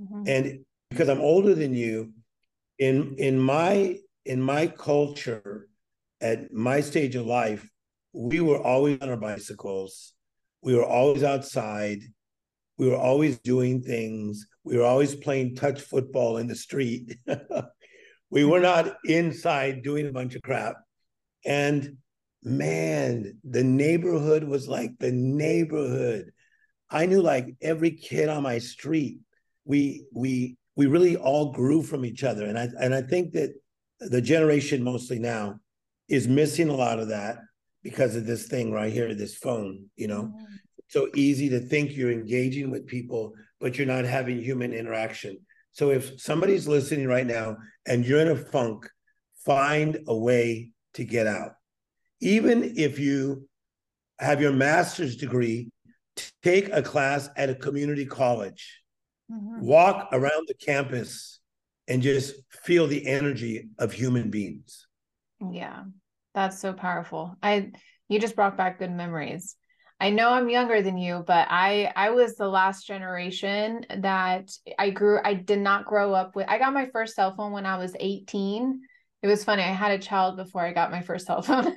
Mhm. 0.00 0.28
And 0.28 0.64
because 0.90 1.08
I'm 1.08 1.20
older 1.20 1.54
than 1.54 1.74
you, 1.74 2.12
in 2.78 3.16
in 3.16 3.38
my 3.38 3.98
in 4.24 4.40
my 4.40 4.66
culture, 4.66 5.68
at 6.20 6.52
my 6.52 6.80
stage 6.80 7.14
of 7.14 7.26
life, 7.26 7.68
we 8.12 8.40
were 8.40 8.60
always 8.60 9.00
on 9.00 9.08
our 9.10 9.16
bicycles. 9.16 10.14
We 10.62 10.74
were 10.74 10.84
always 10.84 11.22
outside. 11.22 12.00
We 12.78 12.88
were 12.88 12.96
always 12.96 13.38
doing 13.38 13.82
things. 13.82 14.46
We 14.66 14.76
were 14.76 14.84
always 14.84 15.14
playing 15.14 15.54
touch 15.54 15.80
football 15.80 16.38
in 16.38 16.48
the 16.48 16.56
street. 16.56 17.16
we 18.30 18.44
were 18.44 18.58
not 18.58 18.96
inside 19.04 19.84
doing 19.84 20.08
a 20.08 20.12
bunch 20.12 20.34
of 20.34 20.42
crap. 20.42 20.74
And 21.44 21.98
man, 22.42 23.38
the 23.44 23.62
neighborhood 23.62 24.42
was 24.42 24.66
like 24.68 24.98
the 24.98 25.12
neighborhood. 25.12 26.32
I 26.90 27.06
knew 27.06 27.22
like 27.22 27.54
every 27.62 27.92
kid 27.92 28.28
on 28.28 28.42
my 28.42 28.58
street. 28.58 29.20
We 29.64 30.04
we 30.12 30.56
we 30.74 30.86
really 30.86 31.16
all 31.16 31.52
grew 31.52 31.84
from 31.84 32.04
each 32.04 32.24
other. 32.24 32.46
And 32.46 32.58
I 32.58 32.68
and 32.80 32.92
I 32.92 33.02
think 33.02 33.34
that 33.34 33.50
the 34.00 34.20
generation 34.20 34.82
mostly 34.82 35.20
now 35.20 35.60
is 36.08 36.26
missing 36.26 36.70
a 36.70 36.74
lot 36.74 36.98
of 36.98 37.08
that 37.08 37.38
because 37.84 38.16
of 38.16 38.26
this 38.26 38.48
thing 38.48 38.72
right 38.72 38.92
here, 38.92 39.14
this 39.14 39.36
phone, 39.36 39.86
you 39.94 40.08
know 40.08 40.24
Mhm. 40.24 40.46
so 40.88 41.08
easy 41.14 41.48
to 41.50 41.60
think 41.60 41.96
you're 41.96 42.10
engaging 42.10 42.70
with 42.70 42.86
people, 42.86 43.34
but 43.60 43.76
you're 43.76 43.86
not 43.86 44.04
having 44.04 44.40
human 44.40 44.72
interaction. 44.72 45.38
So 45.72 45.90
if 45.90 46.20
somebody's 46.20 46.66
listening 46.66 47.06
right 47.06 47.26
now 47.26 47.56
and 47.86 48.04
you're 48.04 48.20
in 48.20 48.28
a 48.28 48.36
funk, 48.36 48.88
find 49.44 49.98
a 50.06 50.16
way 50.16 50.70
to 50.94 51.04
get 51.04 51.26
out. 51.26 51.52
Even 52.20 52.74
if 52.76 52.98
you 52.98 53.48
have 54.18 54.40
your 54.40 54.52
master's 54.52 55.16
degree, 55.16 55.70
take 56.42 56.70
a 56.72 56.82
class 56.82 57.28
at 57.36 57.50
a 57.50 57.54
community 57.54 58.06
college, 58.06 58.82
Mhm. 59.30 59.60
walk 59.60 60.08
around 60.12 60.48
the 60.48 60.54
campus 60.54 61.40
and 61.88 62.02
just 62.02 62.34
feel 62.50 62.86
the 62.86 63.06
energy 63.06 63.68
of 63.78 63.92
human 63.92 64.30
beings. 64.30 64.86
Yeah, 65.50 65.84
that's 66.34 66.58
so 66.58 66.72
powerful. 66.72 67.36
I 67.42 67.72
you 68.08 68.18
just 68.20 68.36
brought 68.36 68.56
back 68.56 68.78
good 68.78 68.92
memories. 68.92 69.56
I 69.98 70.10
know 70.10 70.30
I'm 70.30 70.50
younger 70.50 70.82
than 70.82 70.98
you, 70.98 71.24
but 71.26 71.48
I 71.50 71.90
I 71.96 72.10
was 72.10 72.36
the 72.36 72.48
last 72.48 72.86
generation 72.86 73.86
that 73.98 74.50
I 74.78 74.90
grew 74.90 75.18
I 75.24 75.34
did 75.34 75.58
not 75.60 75.86
grow 75.86 76.12
up 76.12 76.36
with. 76.36 76.48
I 76.48 76.58
got 76.58 76.74
my 76.74 76.86
first 76.86 77.14
cell 77.14 77.34
phone 77.34 77.52
when 77.52 77.64
I 77.66 77.78
was 77.78 77.96
18. 77.98 78.82
It 79.22 79.26
was 79.26 79.44
funny. 79.44 79.62
I 79.62 79.72
had 79.72 79.92
a 79.92 79.98
child 79.98 80.36
before 80.36 80.62
I 80.62 80.72
got 80.72 80.90
my 80.90 81.00
first 81.00 81.26
cell 81.26 81.40
phone. 81.42 81.76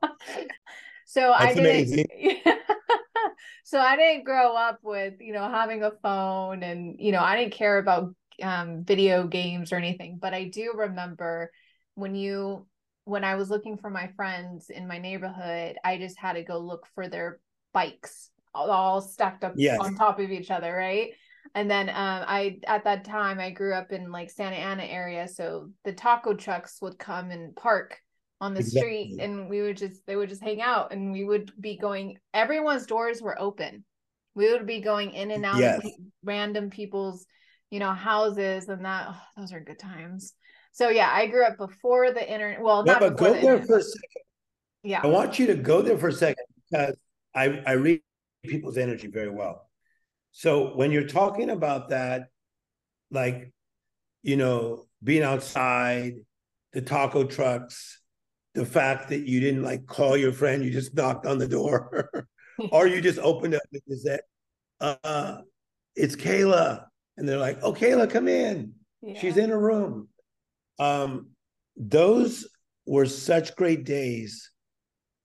so 1.06 1.32
I 1.32 1.54
That's 1.54 1.56
amazing. 1.56 2.06
didn't 2.14 2.46
so 3.64 3.78
I 3.78 3.96
didn't 3.96 4.24
grow 4.24 4.54
up 4.56 4.80
with, 4.82 5.14
you 5.20 5.32
know, 5.32 5.48
having 5.48 5.82
a 5.82 5.92
phone 6.02 6.62
and, 6.62 6.96
you 6.98 7.12
know, 7.12 7.20
I 7.22 7.36
didn't 7.36 7.54
care 7.54 7.78
about 7.78 8.14
um 8.42 8.84
video 8.84 9.26
games 9.26 9.72
or 9.72 9.76
anything, 9.76 10.18
but 10.20 10.34
I 10.34 10.44
do 10.48 10.72
remember 10.76 11.50
when 11.94 12.14
you 12.14 12.66
when 13.04 13.24
I 13.24 13.34
was 13.34 13.50
looking 13.50 13.76
for 13.76 13.90
my 13.90 14.08
friends 14.16 14.70
in 14.70 14.86
my 14.86 14.98
neighborhood, 14.98 15.76
I 15.84 15.98
just 15.98 16.18
had 16.18 16.34
to 16.34 16.42
go 16.42 16.58
look 16.58 16.86
for 16.94 17.08
their 17.08 17.40
bikes 17.72 18.30
all, 18.54 19.00
stacked 19.00 19.44
up 19.44 19.54
Yes. 19.56 19.80
on 19.80 19.94
top 19.94 20.20
of 20.20 20.30
each 20.30 20.50
other, 20.50 20.72
right? 20.74 21.12
And 21.54 21.70
then 21.70 21.88
um, 21.88 21.94
I 22.26 22.58
at 22.66 22.84
that 22.84 23.04
time 23.04 23.38
I 23.40 23.50
grew 23.50 23.74
up 23.74 23.92
in 23.92 24.10
like 24.12 24.30
Santa 24.30 24.56
Ana 24.56 24.84
area, 24.84 25.26
so 25.28 25.70
the 25.84 25.92
taco 25.92 26.34
trucks 26.34 26.78
would 26.80 26.98
come 26.98 27.30
and 27.30 27.54
park 27.56 27.98
on 28.40 28.54
the 28.54 28.62
street, 28.62 29.16
and 29.20 29.48
we 29.48 29.62
would 29.62 29.76
just 29.76 30.06
they 30.06 30.16
would 30.16 30.28
just 30.28 30.42
hang 30.42 30.60
out, 30.62 30.92
and 30.92 31.12
we 31.12 31.24
would 31.24 31.52
be 31.60 31.76
going. 31.76 32.18
Everyone's 32.32 32.86
doors 32.86 33.20
were 33.20 33.40
open. 33.40 33.84
We 34.34 34.50
would 34.52 34.66
be 34.66 34.80
going 34.80 35.12
in 35.12 35.30
and 35.30 35.44
out 35.44 35.60
Yes. 35.60 35.78
of 35.78 35.92
random 36.24 36.70
people's, 36.70 37.26
you 37.70 37.80
know, 37.80 37.92
houses, 37.92 38.68
and 38.68 38.84
that 38.84 39.08
oh, 39.10 39.20
those 39.36 39.52
are 39.52 39.60
good 39.60 39.78
times. 39.78 40.34
So 40.72 40.88
yeah, 40.88 41.10
I 41.12 41.26
grew 41.26 41.44
up 41.44 41.58
before 41.58 42.12
the 42.12 42.30
internet. 42.30 42.60
Well, 42.62 42.84
No, 42.84 42.92
not 42.92 43.00
but 43.00 43.16
go 43.16 43.26
the 43.26 43.40
there 43.40 43.40
internet. 43.54 43.66
for 43.66 43.78
a 43.78 43.82
second. 43.82 44.22
Yeah, 44.82 45.00
I 45.02 45.06
want 45.06 45.38
you 45.38 45.46
to 45.48 45.54
go 45.54 45.82
there 45.82 45.96
for 45.98 46.08
a 46.08 46.12
second 46.12 46.44
because 46.70 46.96
I, 47.34 47.62
I 47.66 47.72
read 47.72 48.00
people's 48.44 48.76
energy 48.78 49.06
very 49.06 49.30
well. 49.30 49.68
So 50.32 50.74
when 50.74 50.90
you're 50.90 51.06
talking 51.06 51.50
about 51.50 51.90
that, 51.90 52.28
like, 53.10 53.52
you 54.22 54.36
know, 54.36 54.86
being 55.04 55.22
outside, 55.22 56.14
the 56.72 56.80
taco 56.80 57.24
trucks, 57.24 58.00
the 58.54 58.64
fact 58.64 59.10
that 59.10 59.28
you 59.28 59.40
didn't 59.40 59.62
like 59.62 59.86
call 59.86 60.16
your 60.16 60.32
friend, 60.32 60.64
you 60.64 60.70
just 60.70 60.94
knocked 60.94 61.26
on 61.26 61.38
the 61.38 61.46
door, 61.48 62.10
or 62.72 62.86
you 62.86 63.00
just 63.00 63.18
opened 63.18 63.54
up 63.54 63.62
and 63.72 64.00
said, 64.00 64.20
uh, 64.80 65.38
it's 65.94 66.16
Kayla. 66.16 66.86
And 67.18 67.28
they're 67.28 67.38
like, 67.38 67.58
oh, 67.62 67.74
Kayla, 67.74 68.10
come 68.10 68.26
in. 68.26 68.72
She's 69.20 69.36
in 69.36 69.50
her 69.50 69.58
room. 69.60 70.08
Um, 70.78 71.30
those 71.76 72.48
were 72.86 73.06
such 73.06 73.56
great 73.56 73.84
days, 73.84 74.50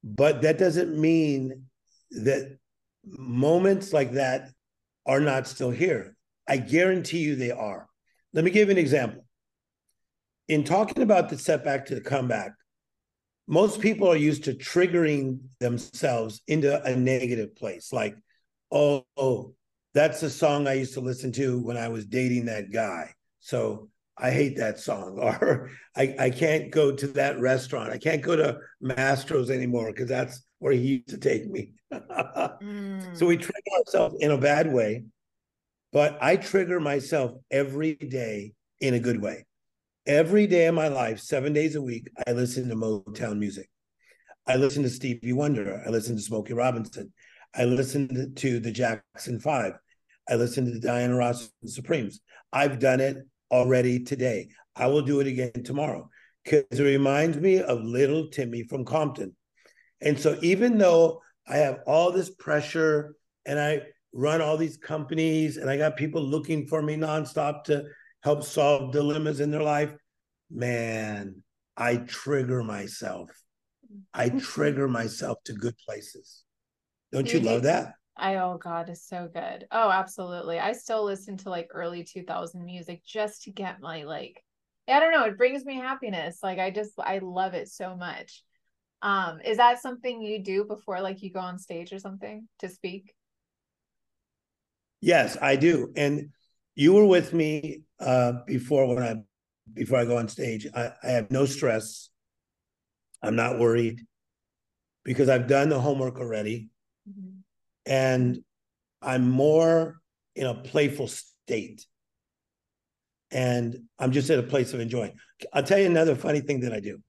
but 0.04 0.42
that 0.42 0.58
doesn't 0.58 0.98
mean 0.98 1.66
that 2.12 2.58
moments 3.04 3.94
like 3.94 4.14
that 4.14 4.50
are 5.06 5.20
not 5.20 5.48
still 5.48 5.72
here. 5.72 6.16
I 6.48 6.58
guarantee 6.58 7.20
you 7.20 7.36
they 7.36 7.52
are. 7.52 7.88
Let 8.34 8.46
me 8.46 8.52
give 8.52 8.68
you 8.68 8.74
an 8.74 8.78
example. 8.78 9.26
In 10.48 10.64
talking 10.64 11.04
about 11.04 11.30
the 11.30 11.38
setback 11.38 11.86
to 11.88 11.96
the 11.96 12.02
comeback, 12.02 12.52
most 13.48 13.82
people 13.82 14.10
are 14.10 14.18
used 14.18 14.44
to 14.46 14.54
triggering 14.54 15.40
themselves 15.60 16.42
into 16.48 16.82
a 16.84 16.96
negative 16.96 17.56
place. 17.56 17.92
Like, 17.92 18.16
oh, 18.72 19.06
oh, 19.16 19.54
that's 19.94 20.22
the 20.22 20.30
song 20.30 20.68
I 20.68 20.74
used 20.74 20.94
to 20.94 21.02
listen 21.02 21.32
to 21.34 21.60
when 21.60 21.78
I 21.78 21.88
was 21.88 22.06
dating 22.06 22.46
that 22.46 22.72
guy. 22.72 23.14
So 23.40 23.90
I 24.20 24.32
hate 24.32 24.58
that 24.58 24.80
song. 24.80 25.18
Or 25.22 25.70
I, 25.96 26.16
I 26.20 26.30
can't 26.30 26.72
go 26.72 26.92
to 26.92 27.08
that 27.08 27.40
restaurant. 27.40 27.92
I 27.92 27.98
can't 27.98 28.22
go 28.22 28.36
to 28.36 28.60
Mastro's 28.82 29.50
anymore 29.50 29.88
because 29.88 30.10
that's 30.10 30.44
where 30.60 30.74
he 30.74 30.80
used 30.80 31.10
to 31.10 31.18
take 31.18 31.50
me. 31.50 31.74
Mm. 31.92 33.16
So 33.18 33.26
we 33.26 33.38
trigger 33.38 33.72
ourselves 33.80 34.16
in 34.20 34.32
a 34.32 34.38
bad 34.38 34.72
way, 34.72 35.06
but 35.92 36.18
I 36.22 36.36
trigger 36.36 36.80
myself 36.80 37.32
every 37.52 37.96
day 37.96 38.54
in 38.82 38.94
a 38.94 39.00
good 39.00 39.22
way. 39.22 39.46
Every 40.06 40.48
day 40.48 40.68
of 40.68 40.76
my 40.76 40.88
life, 40.88 41.20
seven 41.20 41.54
days 41.54 41.76
a 41.76 41.82
week, 41.82 42.10
I 42.26 42.32
listen 42.32 42.70
to 42.70 42.76
Motown 42.76 43.40
music. 43.40 43.70
I 44.48 44.56
listen 44.56 44.84
to 44.84 44.90
Stevie 44.90 45.34
Wonder. 45.34 45.84
I 45.86 45.90
listen 45.90 46.16
to 46.16 46.22
Smokey 46.22 46.54
Robinson. 46.54 47.12
I 47.54 47.66
listen 47.66 48.34
to, 48.36 48.60
the 48.60 48.72
Jackson 48.72 49.40
Five. 49.40 49.74
I 50.30 50.36
listen 50.36 50.66
to 50.66 50.72
the 50.72 50.80
Diana 50.80 51.16
Ross 51.16 51.50
and 51.62 51.70
Supremes. 51.70 52.22
I've 52.54 52.80
done 52.80 53.00
it 53.00 53.18
already 53.52 54.04
today. 54.04 54.50
I 54.76 54.88
will 54.88 55.02
do 55.02 55.20
it 55.20 55.28
again 55.28 55.64
tomorrow 55.64 56.10
because 56.44 56.66
it 56.72 56.84
reminds 56.84 57.38
me 57.38 57.60
of 57.62 57.84
little 57.84 58.30
Timmy 58.30 58.64
from 58.64 58.86
Compton. 58.86 59.36
And 60.02 60.20
so 60.20 60.38
even 60.42 60.78
though 60.78 61.22
I 61.48 61.58
have 61.58 61.80
all 61.88 62.12
this 62.12 62.30
pressure 62.30 63.16
and 63.46 63.60
I 63.60 63.82
run 64.14 64.42
all 64.42 64.58
these 64.58 64.78
companies 64.78 65.58
and 65.58 65.70
I 65.70 65.78
got 65.78 65.98
people 65.98 66.22
looking 66.22 66.68
for 66.68 66.82
me 66.82 66.96
nonstop 66.96 67.64
to 67.66 67.86
help 68.24 68.44
solve 68.44 68.92
dilemmas 68.92 69.40
in 69.40 69.52
their 69.52 69.64
life, 69.64 69.94
man, 70.52 71.42
I 71.76 71.98
trigger 71.98 72.64
myself. 72.64 73.30
I 74.14 74.30
trigger 74.40 74.88
myself 74.88 75.38
to 75.46 75.54
good 75.54 75.76
places. 75.86 76.44
Don't 77.12 77.32
you 77.32 77.40
You 77.40 77.46
love 77.46 77.62
do- 77.62 77.68
that? 77.68 77.94
I 78.18 78.36
oh 78.38 78.58
god, 78.58 78.90
it's 78.90 79.08
so 79.08 79.30
good. 79.34 79.68
Oh, 79.72 79.92
absolutely. 79.92 80.60
I 80.60 80.74
still 80.74 81.04
listen 81.04 81.38
to 81.38 81.50
like 81.50 81.70
early 81.72 82.04
2000 82.04 82.66
music 82.66 83.04
just 83.06 83.44
to 83.44 83.52
get 83.52 83.80
my 83.82 84.04
like 84.04 84.44
I 84.88 85.00
don't 85.00 85.12
know, 85.12 85.26
it 85.26 85.38
brings 85.38 85.66
me 85.66 85.76
happiness. 85.76 86.40
Like 86.42 86.60
I 86.60 86.72
just 86.72 86.94
I 86.98 87.20
love 87.20 87.54
it 87.54 87.70
so 87.70 87.96
much. 87.96 88.44
Um 89.02 89.40
is 89.42 89.58
that 89.58 89.82
something 89.82 90.22
you 90.22 90.44
do 90.44 90.66
before 90.66 91.02
like 91.02 91.22
you 91.22 91.32
go 91.32 91.40
on 91.40 91.60
stage 91.60 91.94
or 91.94 92.00
something 92.00 92.48
to 92.60 92.70
speak? 92.70 93.14
Yes, 95.02 95.38
I 95.42 95.56
do. 95.56 95.92
And 95.96 96.30
you 96.76 96.94
were 96.94 97.06
with 97.06 97.34
me 97.34 97.82
uh, 98.00 98.34
before 98.46 98.88
when 98.88 99.04
I 99.04 99.16
before 99.74 100.00
I 100.00 100.06
go 100.06 100.18
on 100.18 100.28
stage. 100.30 100.68
I, 100.74 100.92
I 101.04 101.08
have 101.10 101.32
no 101.32 101.46
stress. 101.46 102.10
I'm 103.22 103.36
not 103.36 103.60
worried 103.60 104.02
because 105.04 105.30
I've 105.30 105.48
done 105.48 105.70
the 105.70 105.80
homework 105.80 106.20
already. 106.20 106.70
And 107.88 108.40
I'm 109.02 109.30
more 109.30 110.00
in 110.36 110.46
a 110.46 110.54
playful 110.54 111.08
state. 111.08 111.86
And 113.32 113.76
I'm 113.98 114.12
just 114.12 114.30
at 114.30 114.40
a 114.40 114.44
place 114.44 114.74
of 114.74 114.80
enjoying. 114.80 115.14
I'll 115.54 115.64
tell 115.64 115.80
you 115.80 115.86
another 115.86 116.16
funny 116.16 116.42
thing 116.42 116.62
that 116.62 116.74
I 116.74 116.80
do. 116.80 117.00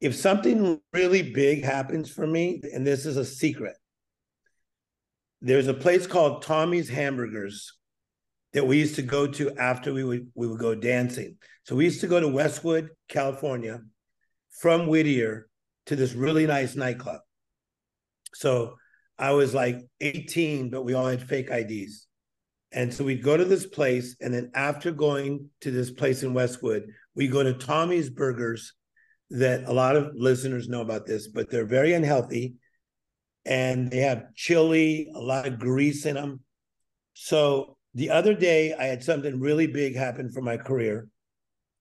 If 0.00 0.14
something 0.14 0.80
really 0.92 1.22
big 1.32 1.64
happens 1.64 2.10
for 2.10 2.26
me, 2.26 2.60
and 2.72 2.86
this 2.86 3.06
is 3.06 3.16
a 3.16 3.24
secret, 3.24 3.76
there's 5.40 5.68
a 5.68 5.74
place 5.74 6.06
called 6.06 6.42
Tommy's 6.42 6.88
Hamburgers 6.88 7.72
that 8.54 8.66
we 8.66 8.78
used 8.78 8.96
to 8.96 9.02
go 9.02 9.26
to 9.26 9.54
after 9.56 9.92
we 9.92 10.04
would 10.04 10.28
we 10.34 10.46
would 10.46 10.60
go 10.60 10.74
dancing. 10.74 11.36
So 11.64 11.76
we 11.76 11.84
used 11.84 12.00
to 12.00 12.06
go 12.06 12.20
to 12.20 12.28
Westwood, 12.28 12.90
California, 13.08 13.80
from 14.60 14.86
Whittier 14.86 15.48
to 15.86 15.96
this 15.96 16.14
really 16.14 16.46
nice 16.46 16.76
nightclub. 16.76 17.20
So 18.34 18.76
I 19.18 19.32
was 19.32 19.54
like 19.54 19.80
18, 20.00 20.70
but 20.70 20.84
we 20.84 20.94
all 20.94 21.06
had 21.06 21.22
fake 21.22 21.50
IDs. 21.50 22.06
And 22.72 22.92
so 22.92 23.04
we'd 23.04 23.22
go 23.22 23.36
to 23.36 23.44
this 23.44 23.66
place. 23.66 24.16
And 24.20 24.34
then 24.34 24.50
after 24.54 24.90
going 24.90 25.48
to 25.60 25.70
this 25.70 25.90
place 25.90 26.22
in 26.22 26.34
Westwood, 26.34 26.84
we 27.14 27.28
go 27.28 27.42
to 27.42 27.54
Tommy's 27.54 28.10
Burgers 28.10 28.74
that 29.30 29.64
a 29.64 29.72
lot 29.72 29.96
of 29.96 30.12
listeners 30.14 30.68
know 30.68 30.80
about 30.80 31.06
this, 31.06 31.28
but 31.28 31.50
they're 31.50 31.66
very 31.66 31.92
unhealthy 31.94 32.54
and 33.44 33.90
they 33.90 33.98
have 33.98 34.34
chili, 34.34 35.10
a 35.14 35.20
lot 35.20 35.46
of 35.46 35.58
grease 35.58 36.06
in 36.06 36.14
them. 36.14 36.40
So 37.14 37.76
the 37.94 38.10
other 38.10 38.34
day, 38.34 38.74
I 38.74 38.84
had 38.86 39.04
something 39.04 39.38
really 39.38 39.66
big 39.66 39.94
happen 39.94 40.30
for 40.30 40.40
my 40.40 40.56
career. 40.56 41.06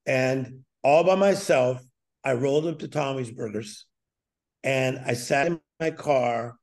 And 0.06 0.64
all 0.84 1.04
by 1.04 1.16
myself, 1.16 1.82
I 2.24 2.34
rolled 2.34 2.68
up 2.68 2.80
to 2.80 2.88
Tommy's 2.88 3.32
Burgers 3.32 3.86
and 4.64 5.00
I 5.06 5.14
sat 5.14 5.48
in 5.48 5.60
my 5.80 5.92
car 5.92 6.56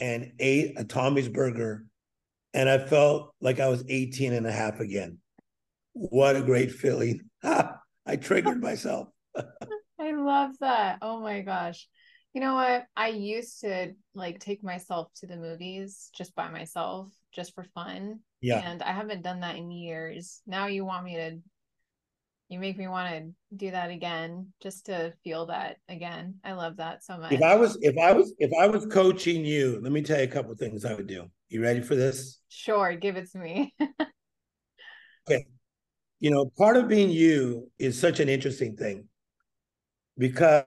and 0.00 0.32
ate 0.38 0.78
a 0.78 0.84
Tommy's 0.84 1.28
Burger. 1.28 1.84
And 2.54 2.68
I 2.68 2.78
felt 2.78 3.34
like 3.40 3.60
I 3.60 3.68
was 3.68 3.84
18 3.88 4.32
and 4.32 4.46
a 4.46 4.52
half 4.52 4.80
again. 4.80 5.18
What 5.92 6.36
a 6.36 6.42
great 6.42 6.72
feeling. 6.72 7.28
I 7.42 8.16
triggered 8.20 8.62
myself. 8.62 9.08
I 10.00 10.12
love 10.12 10.52
that. 10.60 10.98
Oh 11.02 11.20
my 11.20 11.42
gosh. 11.42 11.88
You 12.32 12.40
know 12.40 12.54
what? 12.54 12.84
I 12.96 13.08
used 13.08 13.60
to 13.60 13.92
like 14.14 14.38
take 14.38 14.62
myself 14.62 15.08
to 15.16 15.26
the 15.26 15.36
movies 15.36 16.10
just 16.16 16.34
by 16.34 16.48
myself, 16.48 17.10
just 17.32 17.54
for 17.54 17.64
fun. 17.64 18.20
Yeah. 18.40 18.60
And 18.64 18.82
I 18.82 18.92
haven't 18.92 19.22
done 19.22 19.40
that 19.40 19.56
in 19.56 19.70
years. 19.70 20.40
Now 20.46 20.66
you 20.66 20.84
want 20.84 21.04
me 21.04 21.16
to 21.16 21.38
you 22.48 22.58
make 22.58 22.78
me 22.78 22.88
want 22.88 23.14
to 23.14 23.56
do 23.56 23.70
that 23.70 23.90
again 23.90 24.52
just 24.62 24.86
to 24.86 25.12
feel 25.22 25.46
that 25.46 25.76
again. 25.88 26.36
I 26.42 26.52
love 26.52 26.78
that 26.78 27.04
so 27.04 27.18
much. 27.18 27.32
If 27.32 27.42
I 27.42 27.54
was 27.54 27.78
if 27.82 27.96
I 27.98 28.12
was 28.12 28.34
if 28.38 28.50
I 28.58 28.66
was 28.66 28.86
coaching 28.86 29.44
you, 29.44 29.80
let 29.82 29.92
me 29.92 30.02
tell 30.02 30.18
you 30.18 30.24
a 30.24 30.28
couple 30.28 30.54
things 30.54 30.84
I 30.84 30.94
would 30.94 31.06
do. 31.06 31.26
You 31.48 31.62
ready 31.62 31.82
for 31.82 31.94
this? 31.94 32.40
Sure, 32.48 32.94
give 32.94 33.16
it 33.16 33.30
to 33.32 33.38
me. 33.38 33.74
okay. 35.28 35.46
You 36.20 36.30
know, 36.30 36.50
part 36.56 36.76
of 36.76 36.88
being 36.88 37.10
you 37.10 37.70
is 37.78 37.98
such 37.98 38.18
an 38.18 38.28
interesting 38.28 38.76
thing 38.76 39.08
because 40.16 40.64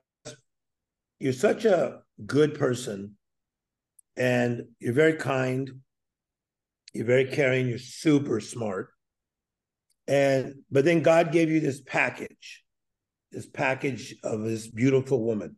you're 1.18 1.32
such 1.32 1.64
a 1.64 2.00
good 2.24 2.54
person 2.54 3.16
and 4.16 4.62
you're 4.78 4.94
very 4.94 5.14
kind 5.14 5.70
you're 6.92 7.06
very 7.06 7.24
caring 7.24 7.68
you're 7.68 7.78
super 7.78 8.38
smart 8.40 8.91
and 10.08 10.54
but 10.70 10.84
then 10.84 11.02
god 11.02 11.32
gave 11.32 11.50
you 11.50 11.60
this 11.60 11.80
package 11.80 12.62
this 13.32 13.46
package 13.46 14.14
of 14.22 14.42
this 14.42 14.68
beautiful 14.68 15.24
woman. 15.24 15.56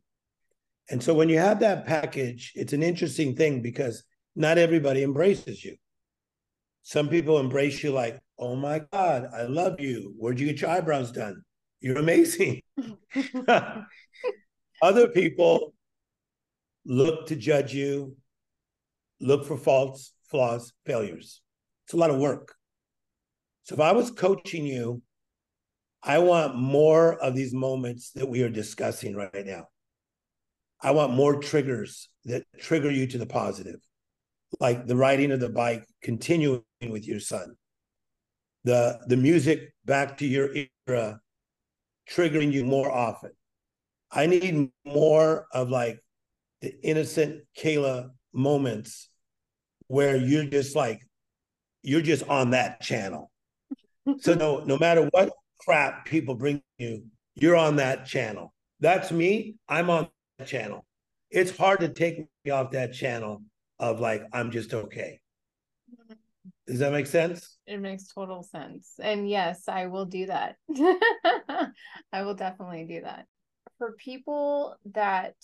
And 0.88 1.02
so 1.02 1.12
when 1.12 1.28
you 1.28 1.38
have 1.38 1.60
that 1.60 1.86
package 1.86 2.52
it's 2.54 2.72
an 2.72 2.82
interesting 2.82 3.34
thing 3.36 3.62
because 3.62 4.04
not 4.36 4.58
everybody 4.58 5.02
embraces 5.02 5.64
you. 5.64 5.76
Some 6.82 7.08
people 7.08 7.38
embrace 7.38 7.82
you 7.82 7.92
like 7.92 8.20
oh 8.38 8.56
my 8.56 8.80
god 8.92 9.28
i 9.34 9.42
love 9.42 9.80
you. 9.80 10.14
Where'd 10.16 10.40
you 10.40 10.46
get 10.46 10.60
your 10.60 10.70
eyebrows 10.70 11.12
done? 11.12 11.42
You're 11.80 11.98
amazing. 11.98 12.62
Other 14.82 15.08
people 15.08 15.74
look 16.86 17.26
to 17.28 17.36
judge 17.36 17.74
you, 17.74 18.16
look 19.20 19.44
for 19.44 19.56
faults, 19.56 20.12
flaws, 20.30 20.72
failures. 20.84 21.40
It's 21.86 21.94
a 21.94 21.96
lot 21.96 22.10
of 22.10 22.18
work. 22.18 22.54
So 23.64 23.74
if 23.74 23.80
I 23.80 23.92
was 23.92 24.10
coaching 24.10 24.66
you, 24.66 25.02
I 26.02 26.18
want 26.18 26.56
more 26.56 27.14
of 27.14 27.34
these 27.34 27.54
moments 27.54 28.10
that 28.10 28.28
we 28.28 28.42
are 28.42 28.50
discussing 28.50 29.16
right 29.16 29.46
now. 29.46 29.68
I 30.82 30.90
want 30.90 31.14
more 31.14 31.40
triggers 31.40 32.10
that 32.26 32.44
trigger 32.58 32.90
you 32.90 33.06
to 33.06 33.18
the 33.18 33.26
positive, 33.26 33.80
like 34.60 34.86
the 34.86 34.96
riding 34.96 35.32
of 35.32 35.40
the 35.40 35.48
bike, 35.48 35.86
continuing 36.02 36.62
with 36.90 37.08
your 37.08 37.20
son, 37.20 37.54
the 38.64 39.00
the 39.06 39.16
music 39.16 39.72
back 39.86 40.18
to 40.18 40.26
your 40.26 40.50
era, 40.86 41.20
triggering 42.10 42.52
you 42.52 42.66
more 42.66 42.90
often. 42.90 43.30
I 44.10 44.26
need 44.26 44.70
more 44.84 45.46
of 45.52 45.70
like 45.70 46.04
the 46.60 46.74
innocent 46.82 47.44
Kayla 47.58 48.10
moments 48.34 49.08
where 49.86 50.16
you're 50.16 50.44
just 50.44 50.76
like 50.76 51.00
you're 51.82 52.02
just 52.02 52.24
on 52.24 52.50
that 52.50 52.82
channel. 52.82 53.30
So 54.20 54.34
no 54.34 54.60
no 54.64 54.78
matter 54.78 55.08
what 55.12 55.32
crap 55.58 56.04
people 56.04 56.34
bring 56.34 56.62
you, 56.78 57.04
you're 57.34 57.56
on 57.56 57.76
that 57.76 58.06
channel. 58.06 58.52
That's 58.80 59.10
me. 59.10 59.56
I'm 59.68 59.90
on 59.90 60.08
that 60.38 60.48
channel. 60.48 60.84
It's 61.30 61.56
hard 61.56 61.80
to 61.80 61.88
take 61.88 62.26
me 62.44 62.50
off 62.50 62.70
that 62.72 62.92
channel 62.92 63.42
of 63.78 64.00
like 64.00 64.24
I'm 64.32 64.50
just 64.50 64.74
okay. 64.74 65.20
Does 66.66 66.78
that 66.78 66.92
make 66.92 67.06
sense? 67.06 67.58
It 67.66 67.78
makes 67.78 68.08
total 68.08 68.42
sense. 68.42 68.92
And 68.98 69.28
yes, 69.28 69.68
I 69.68 69.86
will 69.86 70.06
do 70.06 70.26
that. 70.26 70.56
I 70.74 72.22
will 72.22 72.34
definitely 72.34 72.84
do 72.84 73.02
that 73.02 73.26
for 73.78 73.92
people 73.92 74.76
that 74.92 75.34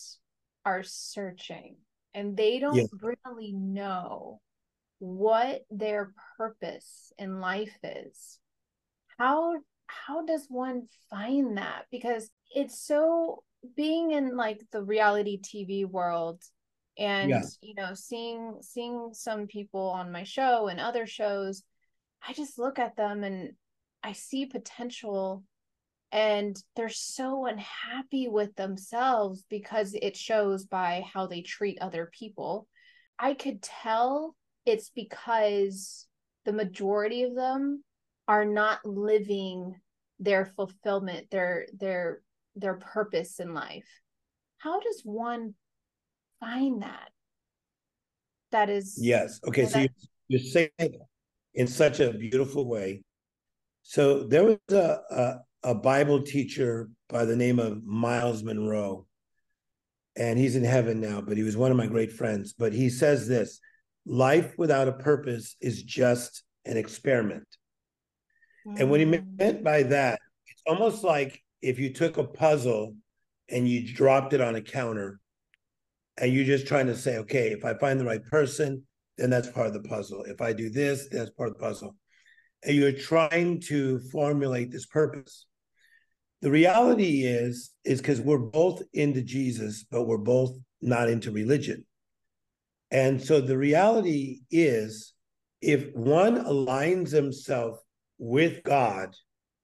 are 0.65 0.83
searching 0.83 1.77
and 2.15 2.37
they 2.37 2.59
don't 2.59 2.77
yeah. 2.77 2.85
really 3.03 3.53
know 3.53 4.41
what 4.99 5.63
their 5.71 6.13
purpose 6.37 7.13
in 7.19 7.41
life 7.41 7.77
is 7.83 8.39
how 9.21 9.55
how 9.87 10.25
does 10.25 10.47
one 10.49 10.87
find 11.11 11.59
that 11.59 11.85
because 11.91 12.31
it's 12.55 12.81
so 12.87 13.43
being 13.77 14.13
in 14.13 14.37
like 14.37 14.63
the 14.73 14.83
reality 14.83 15.39
tv 15.41 15.85
world 15.85 16.43
and 16.97 17.29
yeah. 17.31 17.43
you 17.61 17.75
know 17.75 17.93
seeing 17.95 18.55
seeing 18.63 19.11
some 19.13 19.47
people 19.47 19.91
on 19.91 20.11
my 20.11 20.25
show 20.25 20.69
and 20.69 20.81
other 20.81 21.07
shows 21.07 21.63
i 22.27 22.33
just 22.33 22.59
look 22.59 22.79
at 22.79 22.97
them 22.97 23.23
and 23.23 23.51
i 24.03 24.13
see 24.13 24.47
potential 24.47 25.45
and 26.13 26.61
they're 26.75 26.89
so 26.89 27.47
unhappy 27.47 28.29
with 28.29 28.55
themselves 28.57 29.45
because 29.49 29.95
it 29.95 30.17
shows 30.17 30.65
by 30.65 31.05
how 31.13 31.27
they 31.27 31.41
treat 31.41 31.79
other 31.81 32.11
people. 32.13 32.67
I 33.19 33.35
could 33.35 33.63
tell 33.63 34.35
it's 34.67 34.91
because 34.91 36.07
the 36.45 36.53
majority 36.53 37.23
of 37.23 37.35
them 37.35 37.85
are 38.31 38.45
not 38.45 38.79
living 38.85 39.75
their 40.21 40.45
fulfillment, 40.55 41.27
their 41.31 41.67
their 41.83 42.23
their 42.55 42.75
purpose 42.95 43.41
in 43.41 43.55
life. 43.55 43.91
How 44.59 44.79
does 44.79 45.01
one 45.05 45.55
find 46.39 46.83
that? 46.83 47.11
That 48.53 48.71
is 48.71 48.97
yes. 49.03 49.41
Okay, 49.49 49.67
so 49.67 49.79
that... 49.79 49.91
you're, 50.29 50.39
you're 50.39 50.51
saying 50.55 50.93
in 51.55 51.67
such 51.67 51.99
a 51.99 52.13
beautiful 52.13 52.69
way. 52.69 53.03
So 53.83 54.03
there 54.33 54.45
was 54.45 54.59
a, 54.71 55.01
a 55.11 55.25
a 55.73 55.75
Bible 55.75 56.23
teacher 56.23 56.89
by 57.09 57.25
the 57.25 57.37
name 57.37 57.59
of 57.59 57.83
Myles 57.85 58.43
Munroe, 58.45 59.07
And 60.17 60.39
he's 60.39 60.57
in 60.57 60.65
heaven 60.65 61.01
now, 61.01 61.21
but 61.21 61.37
he 61.37 61.43
was 61.43 61.57
one 61.57 61.71
of 61.71 61.77
my 61.77 61.87
great 61.87 62.13
friends. 62.13 62.53
But 62.53 62.73
he 62.73 62.91
says 62.91 63.27
this 63.27 63.61
life 64.07 64.55
without 64.59 64.89
a 64.89 64.93
purpose 64.93 65.57
is 65.61 65.83
just 65.83 66.43
an 66.65 66.77
experiment. 66.77 67.47
Mm. 68.67 68.81
And 68.81 68.91
what 68.91 69.01
he 69.01 69.07
mm. 69.07 69.39
meant 69.39 69.65
by 69.65 69.83
that, 69.85 70.21
it's 70.47 70.63
almost 70.67 71.05
like 71.05 71.43
if 71.63 71.79
you 71.79 71.93
took 71.93 72.17
a 72.17 72.25
puzzle 72.25 72.95
and 73.49 73.69
you 73.69 73.93
dropped 73.93 74.33
it 74.33 74.41
on 74.41 74.55
a 74.55 74.63
counter 74.63 75.21
and 76.19 76.33
you're 76.33 76.45
just 76.45 76.67
trying 76.67 76.87
to 76.87 76.97
say, 76.97 77.19
okay, 77.19 77.49
if 77.49 77.65
I 77.65 77.75
find 77.75 77.99
the 77.99 78.05
right 78.05 78.25
person, 78.25 78.85
then 79.19 79.31
that's 79.31 79.49
part 79.49 79.67
of 79.67 79.73
the 79.75 79.89
puzzle. 79.89 80.25
If 80.25 80.41
I 80.41 80.53
do 80.53 80.71
this, 80.71 81.09
that's 81.11 81.31
part 81.31 81.51
of 81.51 81.55
the 81.57 81.61
puzzle. 81.61 81.97
And 82.63 82.77
you're 82.77 82.93
trying 82.93 83.61
to 83.63 84.01
formulate 84.13 84.71
this 84.71 84.87
purpose. 84.87 85.47
The 86.43 86.51
reality 86.51 87.25
is, 87.25 87.71
is 87.85 88.01
because 88.01 88.21
we're 88.21 88.39
both 88.39 88.83
into 88.95 89.23
Jesus, 89.23 89.85
but 89.91 90.05
we're 90.05 90.19
both 90.19 90.57
not 90.81 91.11
into 91.11 91.31
religion. 91.31 91.85
And 92.91 93.23
so 93.23 93.41
the 93.41 93.59
reality 93.59 94.41
is 94.51 95.15
if 95.61 95.95
one 95.95 96.45
aligns 96.45 97.11
himself 97.11 97.79
with 98.21 98.63
God, 98.63 99.17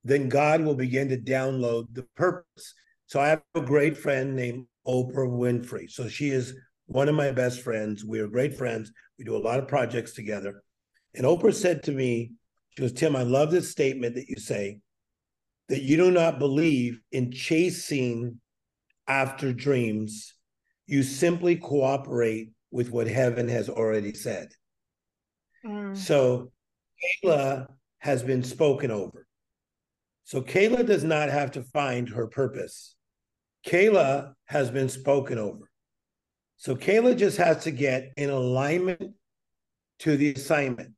then 0.03 0.29
God 0.29 0.63
will 0.63 0.75
begin 0.75 1.11
to 1.11 1.19
download 1.19 1.87
the 1.93 2.05
purpose. 2.17 2.75
So 3.07 3.21
I 3.21 3.29
have 3.29 3.43
a 3.55 3.61
great 3.61 3.97
friend 3.97 4.35
named 4.35 4.67
Oprah 4.87 5.29
Winfrey. 5.29 5.91
So 5.91 6.09
she 6.09 6.31
is 6.31 6.55
one 6.87 7.09
of 7.09 7.15
my 7.15 7.31
best 7.31 7.61
friends. 7.61 8.05
We 8.05 8.19
are 8.21 8.27
great 8.27 8.57
friends. 8.57 8.91
We 9.19 9.25
do 9.25 9.37
a 9.37 9.39
lot 9.39 9.59
of 9.59 9.69
projects 9.69 10.15
together. 10.15 10.63
And 11.15 11.27
Oprah 11.27 11.55
said 11.55 11.83
to 11.85 11.93
me, 11.93 12.33
she 12.71 12.83
goes, 12.83 12.93
Tim, 12.93 13.15
I 13.15 13.23
love 13.23 13.51
this 13.51 13.71
statement 13.71 14.15
that 14.15 14.29
you 14.29 14.37
say 14.37 14.81
that 15.69 15.83
you 15.83 15.97
do 15.97 16.11
not 16.11 16.39
believe 16.39 17.01
in 17.13 17.33
chasing 17.33 18.41
after 19.07 19.53
dreams. 19.53 20.35
You 20.87 21.03
simply 21.03 21.57
cooperate 21.57 22.53
with 22.71 22.91
what 22.91 23.07
heaven 23.07 23.49
has 23.49 23.69
already 23.69 24.15
said. 24.15 24.49
Mm. 25.65 25.97
So 25.97 26.53
Kayla 27.25 27.67
has 27.99 28.23
been 28.23 28.43
spoken 28.43 28.91
over. 28.91 29.27
So 30.25 30.43
Kayla 30.43 30.87
does 30.87 31.05
not 31.05 31.29
have 31.29 31.53
to 31.53 31.63
find 31.63 32.09
her 32.09 32.27
purpose. 32.27 32.95
Kayla 33.67 34.35
has 34.47 34.71
been 34.71 34.89
spoken 34.89 35.39
over. 35.39 35.71
So 36.57 36.75
Kayla 36.75 37.17
just 37.17 37.37
has 37.39 37.65
to 37.65 37.71
get 37.71 38.13
in 38.17 38.31
alignment 38.31 39.15
to 40.01 40.17
the 40.17 40.33
assignment. 40.33 40.93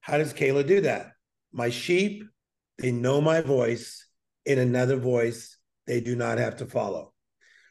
How 0.00 0.18
does 0.18 0.32
Kayla 0.32 0.66
do 0.66 0.80
that? 0.82 1.12
My 1.52 1.70
sheep, 1.70 2.24
they 2.78 2.92
know 2.92 3.20
my 3.20 3.40
voice. 3.40 4.06
In 4.44 4.58
another 4.58 4.96
voice, 4.96 5.56
they 5.86 6.00
do 6.00 6.16
not 6.16 6.38
have 6.38 6.56
to 6.56 6.66
follow. 6.66 7.12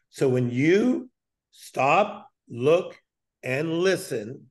So 0.09 0.29
when 0.29 0.49
you 0.49 1.09
stop, 1.51 2.29
look, 2.49 2.97
and 3.43 3.79
listen, 3.79 4.47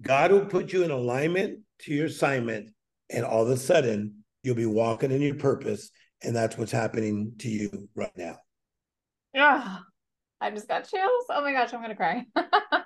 God 0.00 0.32
will 0.32 0.46
put 0.46 0.72
you 0.72 0.84
in 0.84 0.90
alignment 0.90 1.60
to 1.80 1.92
your 1.92 2.06
assignment, 2.06 2.70
and 3.12 3.24
all 3.24 3.42
of 3.42 3.50
a 3.50 3.56
sudden, 3.56 4.24
you'll 4.42 4.56
be 4.56 4.66
walking 4.66 5.10
in 5.10 5.20
your 5.20 5.34
purpose. 5.34 5.90
And 6.22 6.34
that's 6.34 6.56
what's 6.56 6.72
happening 6.72 7.32
to 7.38 7.48
you 7.48 7.88
right 7.94 8.16
now. 8.16 8.38
Yeah. 9.34 9.78
I 10.40 10.50
just 10.50 10.68
got 10.68 10.88
chills. 10.88 11.24
Oh 11.30 11.42
my 11.42 11.52
gosh, 11.52 11.72
I'm 11.72 11.80
going 11.80 11.90
to 11.90 11.96
cry. 11.96 12.26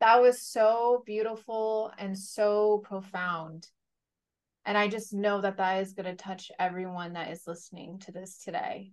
that 0.00 0.20
was 0.20 0.42
so 0.42 1.02
beautiful 1.06 1.90
and 1.96 2.18
so 2.18 2.82
profound. 2.84 3.66
And 4.64 4.76
I 4.76 4.88
just 4.88 5.12
know 5.12 5.40
that 5.40 5.56
that 5.56 5.80
is 5.80 5.94
going 5.94 6.06
to 6.06 6.14
touch 6.14 6.50
everyone 6.58 7.14
that 7.14 7.30
is 7.30 7.44
listening 7.46 7.98
to 8.00 8.12
this 8.12 8.38
today. 8.38 8.92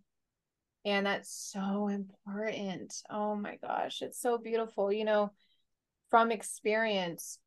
And 0.86 1.06
that's 1.06 1.52
so 1.52 1.90
important. 1.90 2.94
Oh 3.10 3.36
my 3.36 3.58
gosh, 3.62 4.02
it's 4.02 4.22
so 4.22 4.38
beautiful. 4.38 4.92
You 4.92 5.06
know, 5.06 5.32
from 6.10 6.32
experience, 6.32 7.38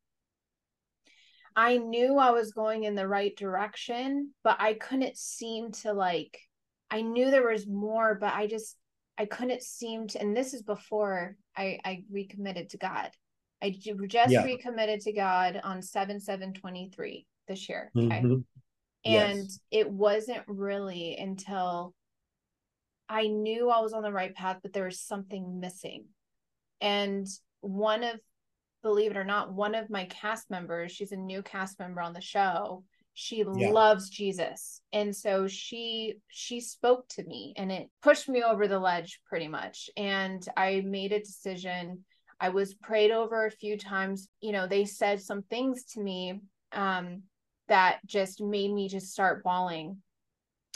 I 1.55 1.77
knew 1.77 2.17
I 2.17 2.31
was 2.31 2.51
going 2.51 2.83
in 2.83 2.95
the 2.95 3.07
right 3.07 3.35
direction, 3.35 4.31
but 4.43 4.57
I 4.59 4.73
couldn't 4.73 5.17
seem 5.17 5.71
to 5.83 5.93
like, 5.93 6.39
I 6.89 7.01
knew 7.01 7.31
there 7.31 7.49
was 7.49 7.67
more, 7.67 8.15
but 8.15 8.33
I 8.33 8.47
just, 8.47 8.77
I 9.17 9.25
couldn't 9.25 9.61
seem 9.61 10.07
to, 10.07 10.21
and 10.21 10.35
this 10.35 10.53
is 10.53 10.63
before 10.63 11.35
I, 11.55 11.79
I 11.85 12.03
recommitted 12.11 12.69
to 12.71 12.77
God. 12.77 13.11
I 13.61 13.69
just 13.69 14.31
yeah. 14.31 14.43
recommitted 14.43 15.01
to 15.01 15.13
God 15.13 15.59
on 15.63 15.81
7 15.81 16.19
7 16.19 16.53
23 16.53 17.25
this 17.47 17.69
year. 17.69 17.91
Okay. 17.97 18.07
Mm-hmm. 18.07 18.39
And 19.05 19.39
yes. 19.39 19.59
it 19.71 19.89
wasn't 19.89 20.43
really 20.47 21.17
until 21.17 21.93
I 23.07 23.27
knew 23.27 23.69
I 23.69 23.79
was 23.79 23.93
on 23.93 24.03
the 24.03 24.11
right 24.11 24.33
path, 24.33 24.59
but 24.63 24.73
there 24.73 24.85
was 24.85 24.99
something 24.99 25.59
missing. 25.59 26.05
And 26.81 27.27
one 27.61 28.03
of 28.03 28.19
believe 28.83 29.11
it 29.11 29.17
or 29.17 29.23
not, 29.23 29.53
one 29.53 29.73
of 29.73 29.89
my 29.89 30.05
cast 30.05 30.51
members, 30.51 30.91
she's 30.91 31.13
a 31.13 31.17
new 31.17 31.41
cast 31.41 31.79
member 31.79 32.01
on 32.01 32.13
the 32.13 32.21
show. 32.21 32.83
She 33.15 33.43
yeah. 33.55 33.69
loves 33.69 34.09
Jesus. 34.09 34.81
And 34.91 35.15
so 35.15 35.47
she 35.47 36.15
she 36.27 36.59
spoke 36.59 37.07
to 37.09 37.23
me 37.23 37.53
and 37.57 37.71
it 37.71 37.89
pushed 38.01 38.27
me 38.27 38.43
over 38.43 38.67
the 38.67 38.79
ledge 38.79 39.19
pretty 39.25 39.47
much. 39.47 39.89
And 39.95 40.45
I 40.57 40.81
made 40.85 41.13
a 41.13 41.19
decision. 41.19 42.03
I 42.39 42.49
was 42.49 42.73
prayed 42.73 43.11
over 43.11 43.45
a 43.45 43.51
few 43.51 43.77
times. 43.77 44.29
You 44.41 44.51
know, 44.51 44.67
they 44.67 44.85
said 44.85 45.21
some 45.21 45.43
things 45.43 45.83
to 45.93 46.01
me 46.01 46.41
um, 46.71 47.23
that 47.67 47.99
just 48.05 48.41
made 48.41 48.73
me 48.73 48.89
just 48.89 49.11
start 49.11 49.43
bawling. 49.43 49.97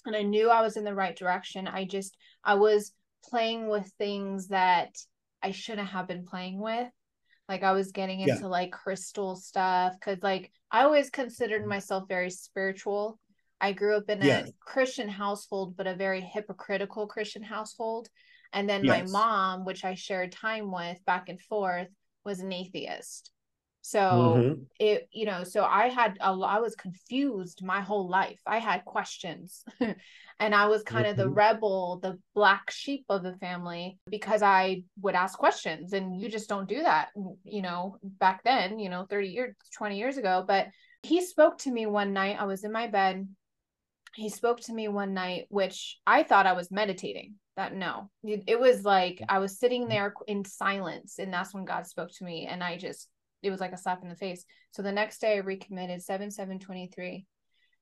And 0.06 0.16
I 0.16 0.22
knew 0.22 0.50
I 0.50 0.62
was 0.62 0.78
in 0.78 0.84
the 0.84 0.96
right 0.96 1.16
direction. 1.16 1.68
I 1.68 1.86
just 1.86 2.16
I 2.44 2.54
was 2.54 2.94
playing 3.30 3.68
with 3.68 3.92
things 3.98 4.50
that 4.50 4.96
I 5.42 5.52
shouldn't 5.52 5.90
have 5.90 6.08
been 6.08 6.26
playing 6.26 6.60
with 6.60 6.90
like 7.50 7.64
I 7.64 7.72
was 7.72 7.92
getting 7.92 8.20
into 8.22 8.42
yeah. 8.42 8.48
like 8.48 8.72
crystal 8.72 9.36
stuff 9.36 9.94
because 10.00 10.22
like 10.22 10.52
I 10.72 10.84
always 10.84 11.10
considered 11.10 11.62
mm-hmm. 11.62 11.70
myself 11.70 12.08
very 12.08 12.30
spiritual. 12.30 13.20
I 13.60 13.72
grew 13.72 13.98
up 13.98 14.10
in 14.10 14.22
a 14.22 14.46
Christian 14.60 15.10
household, 15.10 15.76
but 15.76 15.88
a 15.88 15.96
very 15.96 16.22
hypocritical 16.22 17.08
Christian 17.08 17.42
household. 17.42 18.08
And 18.54 18.70
then 18.70 18.84
yes. 18.84 19.12
my 19.12 19.12
mom, 19.12 19.66
which 19.66 19.84
I 19.84 19.96
shared 19.96 20.32
time 20.32 20.72
with 20.72 21.04
back 21.06 21.30
and 21.30 21.42
forth, 21.42 21.88
was 22.24 22.40
an 22.40 22.54
atheist. 22.54 23.32
So 23.88 24.00
mm-hmm. 24.00 24.64
it, 24.82 25.08
you 25.14 25.26
know, 25.26 25.46
so 25.46 25.64
I 25.64 25.88
had 25.88 26.18
a 26.20 26.32
I 26.32 26.60
was 26.60 26.76
confused 26.76 27.64
my 27.64 27.80
whole 27.80 28.10
life. 28.10 28.42
I 28.46 28.58
had 28.58 28.84
questions. 28.84 29.64
and 30.42 30.54
I 30.54 30.66
was 30.66 30.84
kind 30.84 31.06
mm-hmm. 31.06 31.12
of 31.12 31.16
the 31.16 31.24
mm-hmm. 31.24 31.34
rebel, 31.36 32.00
the 32.04 32.20
black 32.36 32.70
sheep 32.70 33.06
of 33.08 33.24
the 33.24 33.38
family 33.38 33.98
because 34.10 34.42
I 34.42 34.84
would 35.02 35.16
ask 35.16 35.40
questions 35.40 35.94
and 35.94 36.20
you 36.20 36.28
just 36.28 36.50
don't 36.50 36.68
do 36.68 36.84
that, 36.84 37.12
you 37.46 37.62
know, 37.62 37.96
back 38.04 38.44
then, 38.44 38.78
you 38.78 38.90
know, 38.90 39.06
30 39.10 39.30
years, 39.30 39.56
20 39.78 39.98
years 39.98 40.18
ago, 40.18 40.44
but 40.46 40.68
he 41.02 41.26
spoke 41.26 41.60
to 41.60 41.72
me 41.72 41.86
one 41.86 42.12
night. 42.12 42.36
I 42.38 42.44
was 42.44 42.66
in 42.66 42.74
my 42.74 42.88
bed. 42.88 43.26
He 44.16 44.28
spoke 44.28 44.60
to 44.64 44.74
me 44.74 44.90
one 44.90 45.14
night 45.14 45.46
which 45.48 45.98
I 46.06 46.24
thought 46.24 46.46
I 46.46 46.54
was 46.54 46.72
meditating. 46.72 47.36
That 47.56 47.74
no. 47.74 48.10
It, 48.22 48.60
was 48.60 48.84
like 48.84 49.22
I 49.30 49.40
was 49.40 49.58
sitting 49.58 49.86
mm. 49.86 49.90
there 49.90 50.14
in 50.28 50.44
silence 50.44 51.20
and 51.20 51.34
that's 51.34 51.54
when 51.54 51.64
God 51.64 51.88
spoke 51.88 52.12
to 52.18 52.26
me 52.26 52.48
and 52.48 52.62
I 52.62 52.78
just 52.78 53.08
it 53.44 53.50
was 53.50 53.60
like 53.60 53.72
a 53.72 53.78
slap 53.78 54.04
in 54.04 54.10
the 54.10 54.16
face. 54.16 54.46
So 54.72 54.82
the 54.82 54.92
next 54.92 55.20
day 55.20 55.36
I 55.36 55.38
recommitted 55.38 56.02
7 56.02 56.32
7 56.32 56.60
23 56.60 57.26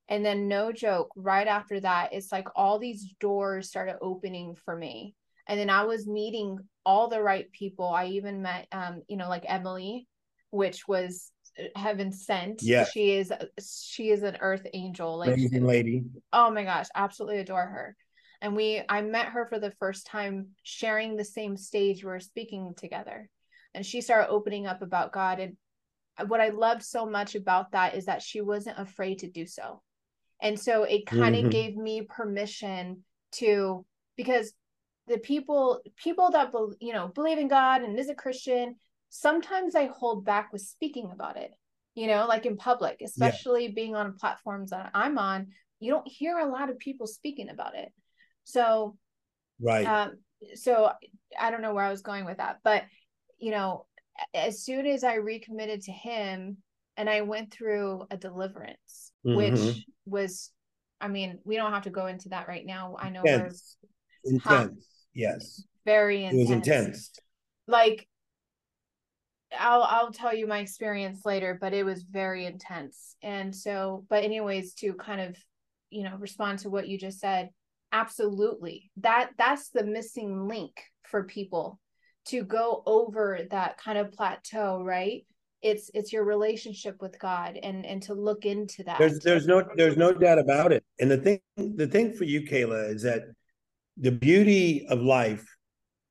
and 0.08 0.26
then, 0.26 0.48
no 0.48 0.72
joke, 0.72 1.12
right 1.16 1.48
after 1.48 1.80
that, 1.80 2.14
it's 2.14 2.32
like 2.32 2.48
all 2.56 2.78
these 2.78 3.14
doors 3.20 3.68
started 3.68 3.98
opening 4.02 4.56
for 4.64 4.76
me. 4.76 5.16
And 5.48 5.60
then 5.60 5.70
I 5.70 5.84
was 5.84 6.08
meeting 6.08 6.60
all 6.86 7.08
the 7.08 7.22
right 7.22 7.52
people. 7.52 7.88
I 7.88 8.08
even 8.08 8.42
met, 8.42 8.68
um, 8.72 9.02
you 9.08 9.18
know, 9.18 9.30
like 9.30 9.46
Emily, 9.48 10.08
which 10.52 10.88
was 10.88 11.32
uh, 11.60 11.80
heaven 11.80 12.12
sent. 12.12 12.62
Yeah. 12.62 12.86
She 12.86 13.14
is, 13.14 13.32
she 13.60 14.10
is 14.10 14.22
an 14.22 14.38
earth 14.42 14.66
angel. 14.74 15.18
Like, 15.18 15.34
amazing 15.34 15.66
lady. 15.66 16.04
Oh 16.32 16.52
my 16.52 16.64
gosh, 16.64 16.88
absolutely 16.94 17.40
adore 17.40 17.66
her. 17.66 17.96
And 18.42 18.56
we, 18.56 18.84
I 18.88 19.02
met 19.02 19.28
her 19.28 19.48
for 19.48 19.60
the 19.60 19.72
first 19.80 20.06
time 20.06 20.50
sharing 20.62 21.16
the 21.16 21.26
same 21.26 21.58
stage. 21.58 22.04
We 22.04 22.12
were 22.12 22.20
speaking 22.20 22.74
together. 22.78 23.28
And 23.76 23.86
she 23.86 24.02
started 24.02 24.30
opening 24.30 24.66
up 24.66 24.82
about 24.82 25.12
God. 25.12 25.40
And 25.40 25.58
what 26.30 26.42
I 26.42 26.50
loved 26.50 26.84
so 26.84 27.06
much 27.06 27.36
about 27.36 27.72
that 27.72 27.96
is 27.96 28.06
that 28.06 28.22
she 28.22 28.42
wasn't 28.42 28.80
afraid 28.80 29.20
to 29.20 29.30
do 29.30 29.46
so 29.46 29.82
and 30.42 30.60
so 30.60 30.84
it 30.84 31.06
kind 31.06 31.36
of 31.36 31.42
mm-hmm. 31.42 31.50
gave 31.50 31.78
me 31.78 32.02
permission 32.02 33.04
to 33.34 33.86
because 34.18 34.54
the 35.08 35.18
people 35.18 35.82
people 36.02 36.32
that 36.32 36.52
you 36.80 36.94
know 36.94 37.08
believe 37.08 37.38
in 37.38 37.48
god 37.48 37.82
and 37.82 37.98
is 37.98 38.10
a 38.10 38.16
christian 38.16 38.76
sometimes 39.10 39.76
i 39.76 39.86
hold 39.88 40.26
back 40.26 40.52
with 40.52 40.62
speaking 40.62 41.12
about 41.12 41.38
it 41.38 41.52
you 41.94 42.08
know 42.08 42.26
like 42.28 42.46
in 42.46 42.58
public 42.58 43.02
especially 43.04 43.66
yeah. 43.66 43.74
being 43.74 43.96
on 43.96 44.18
platforms 44.18 44.72
that 44.72 44.92
i'm 44.94 45.18
on 45.18 45.48
you 45.80 45.92
don't 45.92 46.08
hear 46.08 46.38
a 46.38 46.50
lot 46.50 46.70
of 46.70 46.80
people 46.80 47.08
speaking 47.08 47.50
about 47.50 47.76
it 47.76 47.92
so 48.44 48.98
right 49.60 49.86
um 49.86 50.12
so 50.56 50.92
i 51.40 51.50
don't 51.50 51.62
know 51.62 51.74
where 51.74 51.86
i 51.86 51.92
was 51.92 52.02
going 52.02 52.26
with 52.26 52.38
that 52.38 52.60
but 52.64 52.84
you 53.38 53.52
know 53.52 53.86
as 54.34 54.64
soon 54.64 54.86
as 54.86 55.04
i 55.04 55.16
recommitted 55.16 55.82
to 55.82 55.92
him 55.92 56.58
and 56.98 57.10
i 57.10 57.22
went 57.22 57.52
through 57.52 58.06
a 58.12 58.18
deliverance 58.18 59.12
mm-hmm. 59.26 59.38
which 59.38 59.86
was 60.06 60.52
i 61.02 61.08
mean 61.08 61.40
we 61.44 61.56
don't 61.56 61.74
have 61.74 61.84
to 61.84 61.90
go 61.90 62.08
into 62.08 62.30
that 62.30 62.48
right 62.48 62.66
now 62.66 62.96
i 63.00 63.10
know 63.10 63.22
intense, 63.22 63.78
intense. 64.24 64.88
yes 65.14 65.64
very 65.86 66.24
intense. 66.24 66.36
it 66.36 66.42
was 66.42 66.52
intense 66.52 67.12
like 67.68 68.08
I'll 69.60 69.84
I'll 69.84 70.12
tell 70.12 70.36
you 70.36 70.48
my 70.48 70.60
experience 70.60 71.26
later, 71.26 71.58
but 71.60 71.74
it 71.74 71.84
was 71.84 72.04
very 72.04 72.46
intense. 72.46 73.16
And 73.22 73.56
so, 73.56 74.06
but 74.10 74.24
anyways, 74.24 74.74
to 74.76 74.94
kind 74.94 75.22
of, 75.22 75.38
you 75.90 76.04
know, 76.04 76.16
respond 76.18 76.60
to 76.60 76.70
what 76.70 76.88
you 76.88 76.98
just 76.98 77.20
said, 77.20 77.50
absolutely. 77.92 78.92
That 78.98 79.32
that's 79.38 79.70
the 79.70 79.84
missing 79.84 80.48
link 80.48 80.82
for 81.04 81.24
people 81.24 81.80
to 82.28 82.44
go 82.44 82.84
over 82.86 83.40
that 83.52 83.78
kind 83.78 83.98
of 83.98 84.12
plateau, 84.12 84.84
right? 84.84 85.26
it's 85.62 85.90
it's 85.94 86.12
your 86.12 86.26
relationship 86.26 87.02
with 87.02 87.18
god 87.18 87.58
and 87.64 87.86
and 87.86 88.04
to 88.04 88.14
look 88.14 88.46
into 88.46 88.84
that 88.84 89.00
there's 89.00 89.20
there's 89.20 89.48
no 89.48 89.64
there's 89.78 89.96
no 89.96 90.12
doubt 90.12 90.38
about 90.38 90.74
it 90.74 90.84
and 91.00 91.10
the 91.10 91.18
thing 91.18 91.40
the 91.56 91.88
thing 91.88 92.12
for 92.12 92.26
you 92.26 92.42
kayla 92.42 92.94
is 92.94 93.02
that 93.02 93.24
the 93.96 94.12
beauty 94.12 94.86
of 94.90 95.02
life 95.02 95.48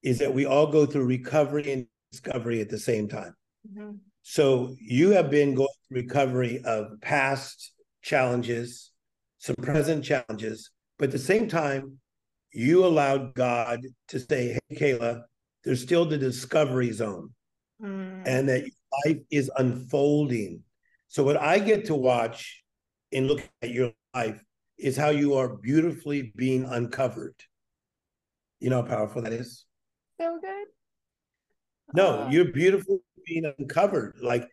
is 0.03 0.19
that 0.19 0.33
we 0.33 0.47
all 0.47 0.67
go 0.67 0.87
through 0.87 1.05
recovery 1.05 1.71
and 1.71 1.87
discovery 2.11 2.63
at 2.63 2.71
the 2.71 2.79
same 2.79 3.07
time 3.07 3.35
mm-hmm. 3.71 3.93
So 4.25 4.75
you 4.81 5.11
have 5.11 5.31
been 5.31 5.55
going 5.55 5.69
through 5.87 6.01
recovery 6.01 6.63
of 6.65 6.99
past 7.03 7.73
challenges, 8.03 8.91
some 9.39 9.55
present 9.57 10.03
challenges, 10.03 10.71
but 10.99 11.07
at 11.07 11.13
the 11.13 11.19
same 11.19 11.47
time, 11.47 11.99
you 12.51 12.87
allowed 12.87 13.35
God 13.35 13.81
to 14.09 14.19
say, 14.19 14.59
Hey, 14.69 14.77
Kayla, 14.77 15.25
there's 15.65 15.83
still 15.83 16.05
the 16.05 16.19
discovery 16.19 16.93
zone 16.93 17.31
mm. 17.83 18.23
and 18.27 18.49
that 18.49 18.65
life 19.07 19.19
is 19.31 19.51
unfolding. 19.57 20.63
So, 21.09 21.23
what 21.23 21.37
I 21.37 21.59
get 21.59 21.87
to 21.87 21.95
watch 21.95 22.63
in 23.13 23.27
looking 23.27 23.49
at 23.63 23.71
your 23.71 23.93
life 24.15 24.43
is 24.79 24.97
how 24.97 25.11
you 25.11 25.35
are 25.35 25.57
beautifully 25.57 26.33
being 26.37 26.65
uncovered. 26.65 27.35
You 28.61 28.71
know 28.71 28.83
how 28.83 28.89
powerful 28.89 29.23
that 29.23 29.33
is? 29.33 29.65
So 30.21 30.39
good. 30.41 30.67
No, 31.95 32.23
uh, 32.23 32.29
you're 32.31 32.53
beautiful 32.53 33.01
being 33.27 33.53
uncovered. 33.59 34.17
Like, 34.23 34.49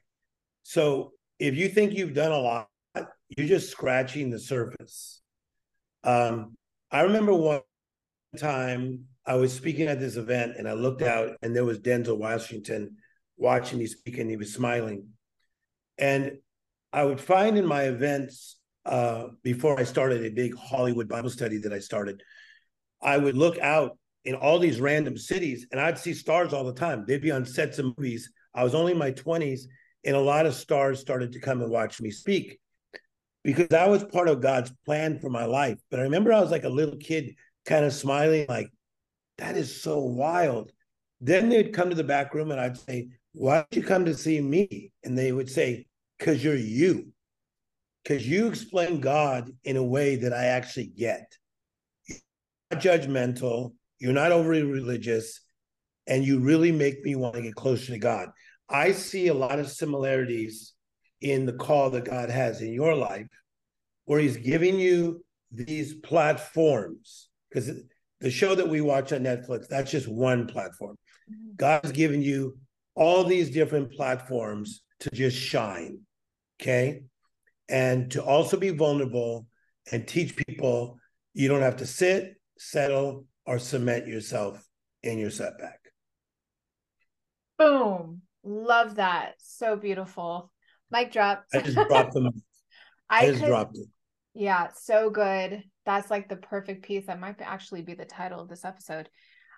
so 0.63 1.13
if 1.39 1.55
you 1.55 1.69
think 1.69 1.93
you've 1.93 2.13
done 2.13 2.31
a 2.31 2.37
lot, 2.37 2.67
you're 3.29 3.47
just 3.47 3.71
scratching 3.71 4.29
the 4.29 4.39
surface. 4.39 5.21
Um, 6.03 6.55
I 6.91 7.01
remember 7.01 7.33
one 7.33 7.61
time 8.37 9.05
I 9.25 9.35
was 9.35 9.53
speaking 9.53 9.87
at 9.87 9.99
this 9.99 10.15
event 10.15 10.53
and 10.57 10.67
I 10.67 10.73
looked 10.73 11.01
out 11.01 11.37
and 11.41 11.55
there 11.55 11.65
was 11.65 11.79
Denzel 11.79 12.17
Washington 12.17 12.97
watching 13.37 13.79
me 13.79 13.87
speak 13.87 14.17
and 14.17 14.29
he 14.29 14.37
was 14.37 14.53
smiling. 14.53 15.07
And 15.97 16.37
I 16.91 17.03
would 17.03 17.19
find 17.19 17.57
in 17.57 17.65
my 17.65 17.83
events 17.83 18.57
uh, 18.85 19.27
before 19.43 19.79
I 19.79 19.83
started 19.83 20.25
a 20.25 20.29
big 20.29 20.57
Hollywood 20.57 21.07
Bible 21.07 21.29
study 21.29 21.57
that 21.59 21.73
I 21.73 21.79
started, 21.79 22.23
I 23.01 23.17
would 23.17 23.37
look 23.37 23.59
out 23.59 23.97
in 24.25 24.35
all 24.35 24.59
these 24.59 24.81
random 24.81 25.17
cities 25.17 25.67
and 25.71 25.79
I'd 25.79 25.99
see 25.99 26.13
stars 26.13 26.53
all 26.53 26.63
the 26.63 26.73
time. 26.73 27.05
They'd 27.07 27.21
be 27.21 27.31
on 27.31 27.45
sets 27.45 27.79
of 27.79 27.85
movies. 27.97 28.31
I 28.53 28.63
was 28.63 28.75
only 28.75 28.91
in 28.93 28.97
my 28.97 29.11
20s 29.11 29.61
and 30.03 30.15
a 30.15 30.19
lot 30.19 30.45
of 30.45 30.55
stars 30.55 30.99
started 30.99 31.31
to 31.33 31.39
come 31.39 31.61
and 31.61 31.71
watch 31.71 32.01
me 32.01 32.09
speak 32.09 32.59
because 33.43 33.67
that 33.69 33.89
was 33.89 34.03
part 34.03 34.27
of 34.27 34.41
God's 34.41 34.71
plan 34.85 35.19
for 35.19 35.29
my 35.29 35.45
life. 35.45 35.77
But 35.89 35.99
I 35.99 36.03
remember 36.03 36.33
I 36.33 36.41
was 36.41 36.51
like 36.51 36.63
a 36.63 36.69
little 36.69 36.97
kid 36.97 37.35
kind 37.65 37.85
of 37.85 37.93
smiling, 37.93 38.45
like, 38.49 38.69
that 39.41 39.57
is 39.57 39.81
so 39.81 39.99
wild. 39.99 40.71
Then 41.19 41.49
they'd 41.49 41.73
come 41.73 41.89
to 41.89 41.95
the 41.95 42.03
back 42.03 42.35
room 42.35 42.51
and 42.51 42.61
I'd 42.61 42.77
say, 42.77 43.09
Why'd 43.33 43.65
you 43.71 43.81
come 43.81 44.05
to 44.05 44.13
see 44.13 44.39
me? 44.39 44.91
And 45.03 45.17
they 45.17 45.31
would 45.31 45.49
say, 45.49 45.87
Because 46.17 46.43
you're 46.43 46.55
you. 46.55 47.07
Because 48.03 48.27
you 48.27 48.47
explain 48.47 49.01
God 49.01 49.51
in 49.63 49.77
a 49.77 49.83
way 49.83 50.15
that 50.17 50.31
I 50.31 50.45
actually 50.45 50.87
get. 50.87 51.25
You're 52.07 52.19
not 52.71 52.81
judgmental, 52.81 53.73
you're 53.99 54.13
not 54.13 54.31
overly 54.31 54.63
religious, 54.63 55.41
and 56.05 56.23
you 56.23 56.39
really 56.39 56.71
make 56.71 57.03
me 57.03 57.15
want 57.15 57.35
to 57.35 57.41
get 57.41 57.55
closer 57.55 57.93
to 57.93 57.99
God. 57.99 58.29
I 58.69 58.91
see 58.91 59.27
a 59.27 59.33
lot 59.33 59.59
of 59.59 59.71
similarities 59.71 60.73
in 61.19 61.45
the 61.45 61.53
call 61.53 61.89
that 61.91 62.05
God 62.05 62.29
has 62.29 62.61
in 62.61 62.73
your 62.73 62.95
life, 62.95 63.27
where 64.05 64.19
He's 64.19 64.37
giving 64.37 64.79
you 64.79 65.23
these 65.51 65.95
platforms 65.95 67.29
because 67.49 67.69
the 68.21 68.31
show 68.31 68.55
that 68.55 68.69
we 68.69 68.81
watch 68.81 69.11
on 69.11 69.21
Netflix, 69.21 69.67
that's 69.67 69.91
just 69.91 70.07
one 70.07 70.47
platform. 70.47 70.95
Mm-hmm. 71.29 71.55
God's 71.57 71.91
given 71.91 72.21
you 72.21 72.57
all 72.95 73.23
these 73.23 73.49
different 73.49 73.91
platforms 73.91 74.81
to 75.01 75.09
just 75.11 75.37
shine. 75.37 75.99
Okay. 76.61 77.03
And 77.67 78.11
to 78.11 78.23
also 78.23 78.57
be 78.57 78.69
vulnerable 78.69 79.47
and 79.91 80.07
teach 80.07 80.35
people 80.35 80.99
you 81.33 81.47
don't 81.47 81.61
have 81.61 81.77
to 81.77 81.85
sit, 81.85 82.35
settle, 82.57 83.25
or 83.45 83.57
cement 83.57 84.07
yourself 84.07 84.63
in 85.01 85.17
your 85.17 85.31
setback. 85.31 85.79
Boom. 87.57 88.21
Love 88.43 88.95
that. 88.95 89.35
So 89.37 89.75
beautiful. 89.75 90.51
Mic 90.91 91.11
drop. 91.11 91.45
I 91.53 91.61
just 91.61 91.77
dropped 91.87 92.13
them. 92.13 92.29
I, 93.09 93.19
I 93.19 93.25
just 93.27 93.39
could, 93.39 93.47
dropped 93.47 93.77
it. 93.77 93.87
Yeah, 94.33 94.69
so 94.73 95.09
good. 95.09 95.63
That's 95.97 96.11
like 96.11 96.29
the 96.29 96.37
perfect 96.37 96.83
piece. 96.83 97.07
That 97.07 97.19
might 97.19 97.41
actually 97.41 97.81
be 97.81 97.93
the 97.93 98.05
title 98.05 98.39
of 98.39 98.49
this 98.49 98.65
episode. 98.65 99.09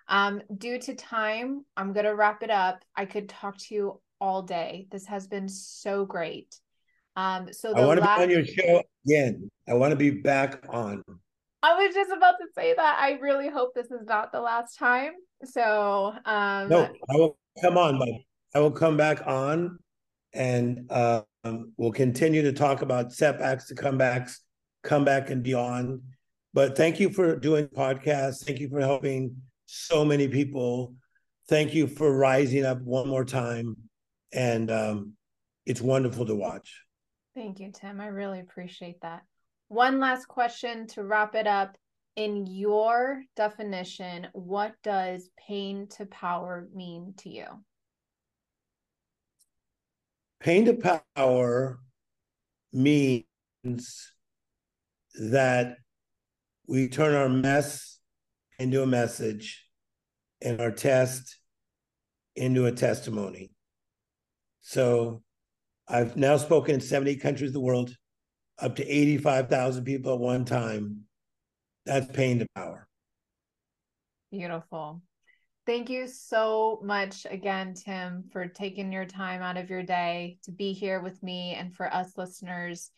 Um, 0.08 0.42
due 0.56 0.78
to 0.80 0.94
time, 0.94 1.64
I'm 1.76 1.92
gonna 1.92 2.14
wrap 2.14 2.42
it 2.42 2.50
up. 2.50 2.84
I 2.96 3.04
could 3.04 3.28
talk 3.28 3.56
to 3.58 3.74
you 3.74 4.00
all 4.20 4.42
day. 4.42 4.86
This 4.90 5.06
has 5.06 5.26
been 5.26 5.48
so 5.48 6.04
great. 6.04 6.58
Um, 7.16 7.52
so 7.52 7.74
I 7.74 7.86
want 7.86 8.00
to 8.00 8.04
last... 8.04 8.18
be 8.18 8.24
on 8.24 8.30
your 8.30 8.44
show 8.44 8.82
again. 9.06 9.50
I 9.68 9.74
want 9.74 9.92
to 9.92 9.96
be 9.96 10.10
back 10.10 10.66
on. 10.68 11.02
I 11.62 11.74
was 11.74 11.94
just 11.94 12.10
about 12.10 12.34
to 12.40 12.46
say 12.54 12.74
that. 12.74 12.98
I 13.00 13.12
really 13.20 13.48
hope 13.48 13.74
this 13.74 13.90
is 13.90 14.06
not 14.06 14.32
the 14.32 14.40
last 14.40 14.76
time. 14.78 15.12
So 15.44 16.12
um 16.24 16.68
no, 16.68 16.92
I 17.10 17.16
will 17.16 17.38
come 17.62 17.78
on, 17.78 17.98
but 17.98 18.08
I 18.54 18.60
will 18.60 18.70
come 18.70 18.96
back 18.96 19.26
on 19.26 19.78
and 20.32 20.90
um, 20.90 21.72
we'll 21.76 21.92
continue 21.92 22.42
to 22.42 22.52
talk 22.52 22.82
about 22.82 23.12
setbacks 23.12 23.68
to 23.68 23.74
comebacks 23.74 24.38
come 24.82 25.04
back 25.04 25.30
and 25.30 25.42
beyond. 25.42 26.02
But 26.54 26.76
thank 26.76 27.00
you 27.00 27.10
for 27.10 27.34
doing 27.34 27.66
podcasts. 27.66 28.44
Thank 28.44 28.60
you 28.60 28.68
for 28.68 28.80
helping 28.80 29.36
so 29.66 30.04
many 30.04 30.28
people. 30.28 30.94
Thank 31.48 31.74
you 31.74 31.88
for 31.88 32.16
rising 32.16 32.64
up 32.64 32.80
one 32.80 33.08
more 33.08 33.24
time. 33.24 33.76
And 34.32 34.70
um, 34.70 35.14
it's 35.66 35.80
wonderful 35.80 36.24
to 36.26 36.34
watch. 36.36 36.80
Thank 37.34 37.58
you, 37.58 37.72
Tim. 37.72 38.00
I 38.00 38.06
really 38.06 38.38
appreciate 38.38 39.00
that. 39.02 39.22
One 39.66 39.98
last 39.98 40.28
question 40.28 40.86
to 40.88 41.02
wrap 41.02 41.34
it 41.34 41.48
up. 41.48 41.76
In 42.14 42.46
your 42.46 43.22
definition, 43.34 44.28
what 44.32 44.74
does 44.84 45.28
pain 45.48 45.88
to 45.96 46.06
power 46.06 46.68
mean 46.72 47.14
to 47.18 47.28
you? 47.28 47.46
Pain 50.38 50.66
to 50.66 51.02
power 51.16 51.80
means 52.72 53.24
that 55.16 55.78
we 56.66 56.88
turn 56.88 57.14
our 57.14 57.28
mess 57.28 57.98
into 58.58 58.82
a 58.82 58.86
message 58.86 59.66
and 60.40 60.60
our 60.60 60.70
test 60.70 61.38
into 62.36 62.66
a 62.66 62.72
testimony. 62.72 63.50
So 64.60 65.22
I've 65.86 66.16
now 66.16 66.36
spoken 66.36 66.76
in 66.76 66.80
70 66.80 67.16
countries 67.16 67.50
of 67.50 67.54
the 67.54 67.60
world, 67.60 67.94
up 68.58 68.76
to 68.76 68.86
85,000 68.86 69.84
people 69.84 70.14
at 70.14 70.20
one 70.20 70.44
time. 70.44 71.00
That's 71.84 72.06
pain 72.06 72.38
to 72.38 72.46
power. 72.54 72.88
Beautiful. 74.30 75.02
Thank 75.66 75.90
you 75.90 76.06
so 76.06 76.80
much 76.82 77.26
again, 77.28 77.74
Tim, 77.74 78.24
for 78.32 78.46
taking 78.46 78.92
your 78.92 79.06
time 79.06 79.42
out 79.42 79.56
of 79.56 79.70
your 79.70 79.82
day 79.82 80.38
to 80.44 80.50
be 80.50 80.72
here 80.72 81.00
with 81.00 81.22
me 81.22 81.54
and 81.54 81.74
for 81.74 81.92
us 81.92 82.16
listeners. 82.16 82.90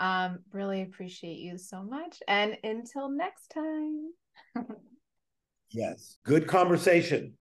Um, 0.00 0.40
really 0.52 0.82
appreciate 0.82 1.38
you 1.38 1.56
so 1.56 1.82
much. 1.82 2.22
And 2.28 2.58
until 2.62 3.08
next 3.08 3.48
time. 3.48 4.10
yes. 5.70 6.16
Good 6.24 6.46
conversation. 6.46 7.32